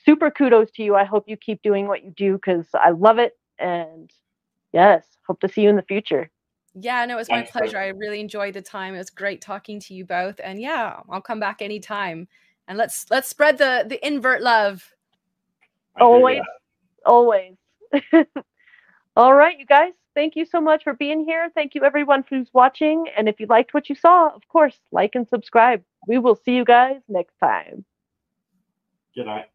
Super 0.05 0.31
kudos 0.31 0.71
to 0.71 0.83
you. 0.83 0.95
I 0.95 1.03
hope 1.03 1.25
you 1.27 1.37
keep 1.37 1.61
doing 1.61 1.87
what 1.87 2.03
you 2.03 2.11
do 2.11 2.33
because 2.33 2.65
I 2.73 2.91
love 2.91 3.19
it. 3.19 3.33
And 3.59 4.11
yes, 4.73 5.05
hope 5.27 5.39
to 5.41 5.49
see 5.49 5.61
you 5.61 5.69
in 5.69 5.75
the 5.75 5.83
future. 5.83 6.31
Yeah, 6.75 7.05
no, 7.05 7.15
it 7.15 7.17
was 7.17 7.29
my 7.29 7.41
pleasure. 7.41 7.77
I 7.77 7.87
really 7.87 8.19
enjoyed 8.19 8.53
the 8.53 8.61
time. 8.61 8.93
It 8.93 8.99
was 8.99 9.09
great 9.09 9.41
talking 9.41 9.79
to 9.81 9.93
you 9.93 10.05
both. 10.05 10.39
And 10.43 10.61
yeah, 10.61 10.99
I'll 11.09 11.21
come 11.21 11.39
back 11.39 11.61
anytime. 11.61 12.27
And 12.67 12.77
let's 12.77 13.05
let's 13.09 13.27
spread 13.27 13.57
the 13.57 13.85
the 13.87 14.05
invert 14.05 14.41
love. 14.41 14.93
Always, 15.99 16.41
always. 17.05 17.55
All 19.15 19.33
right, 19.33 19.57
you 19.57 19.65
guys. 19.65 19.93
Thank 20.15 20.35
you 20.35 20.45
so 20.45 20.59
much 20.61 20.83
for 20.83 20.93
being 20.93 21.23
here. 21.23 21.49
Thank 21.55 21.75
you 21.75 21.83
everyone 21.83 22.23
who's 22.29 22.49
watching. 22.53 23.05
And 23.17 23.29
if 23.29 23.39
you 23.39 23.47
liked 23.47 23.73
what 23.73 23.89
you 23.89 23.95
saw, 23.95 24.29
of 24.29 24.47
course, 24.47 24.77
like 24.91 25.15
and 25.15 25.27
subscribe. 25.27 25.83
We 26.07 26.19
will 26.19 26.35
see 26.35 26.55
you 26.55 26.65
guys 26.65 27.01
next 27.07 27.35
time. 27.39 27.85
Good 29.15 29.25
night. 29.25 29.45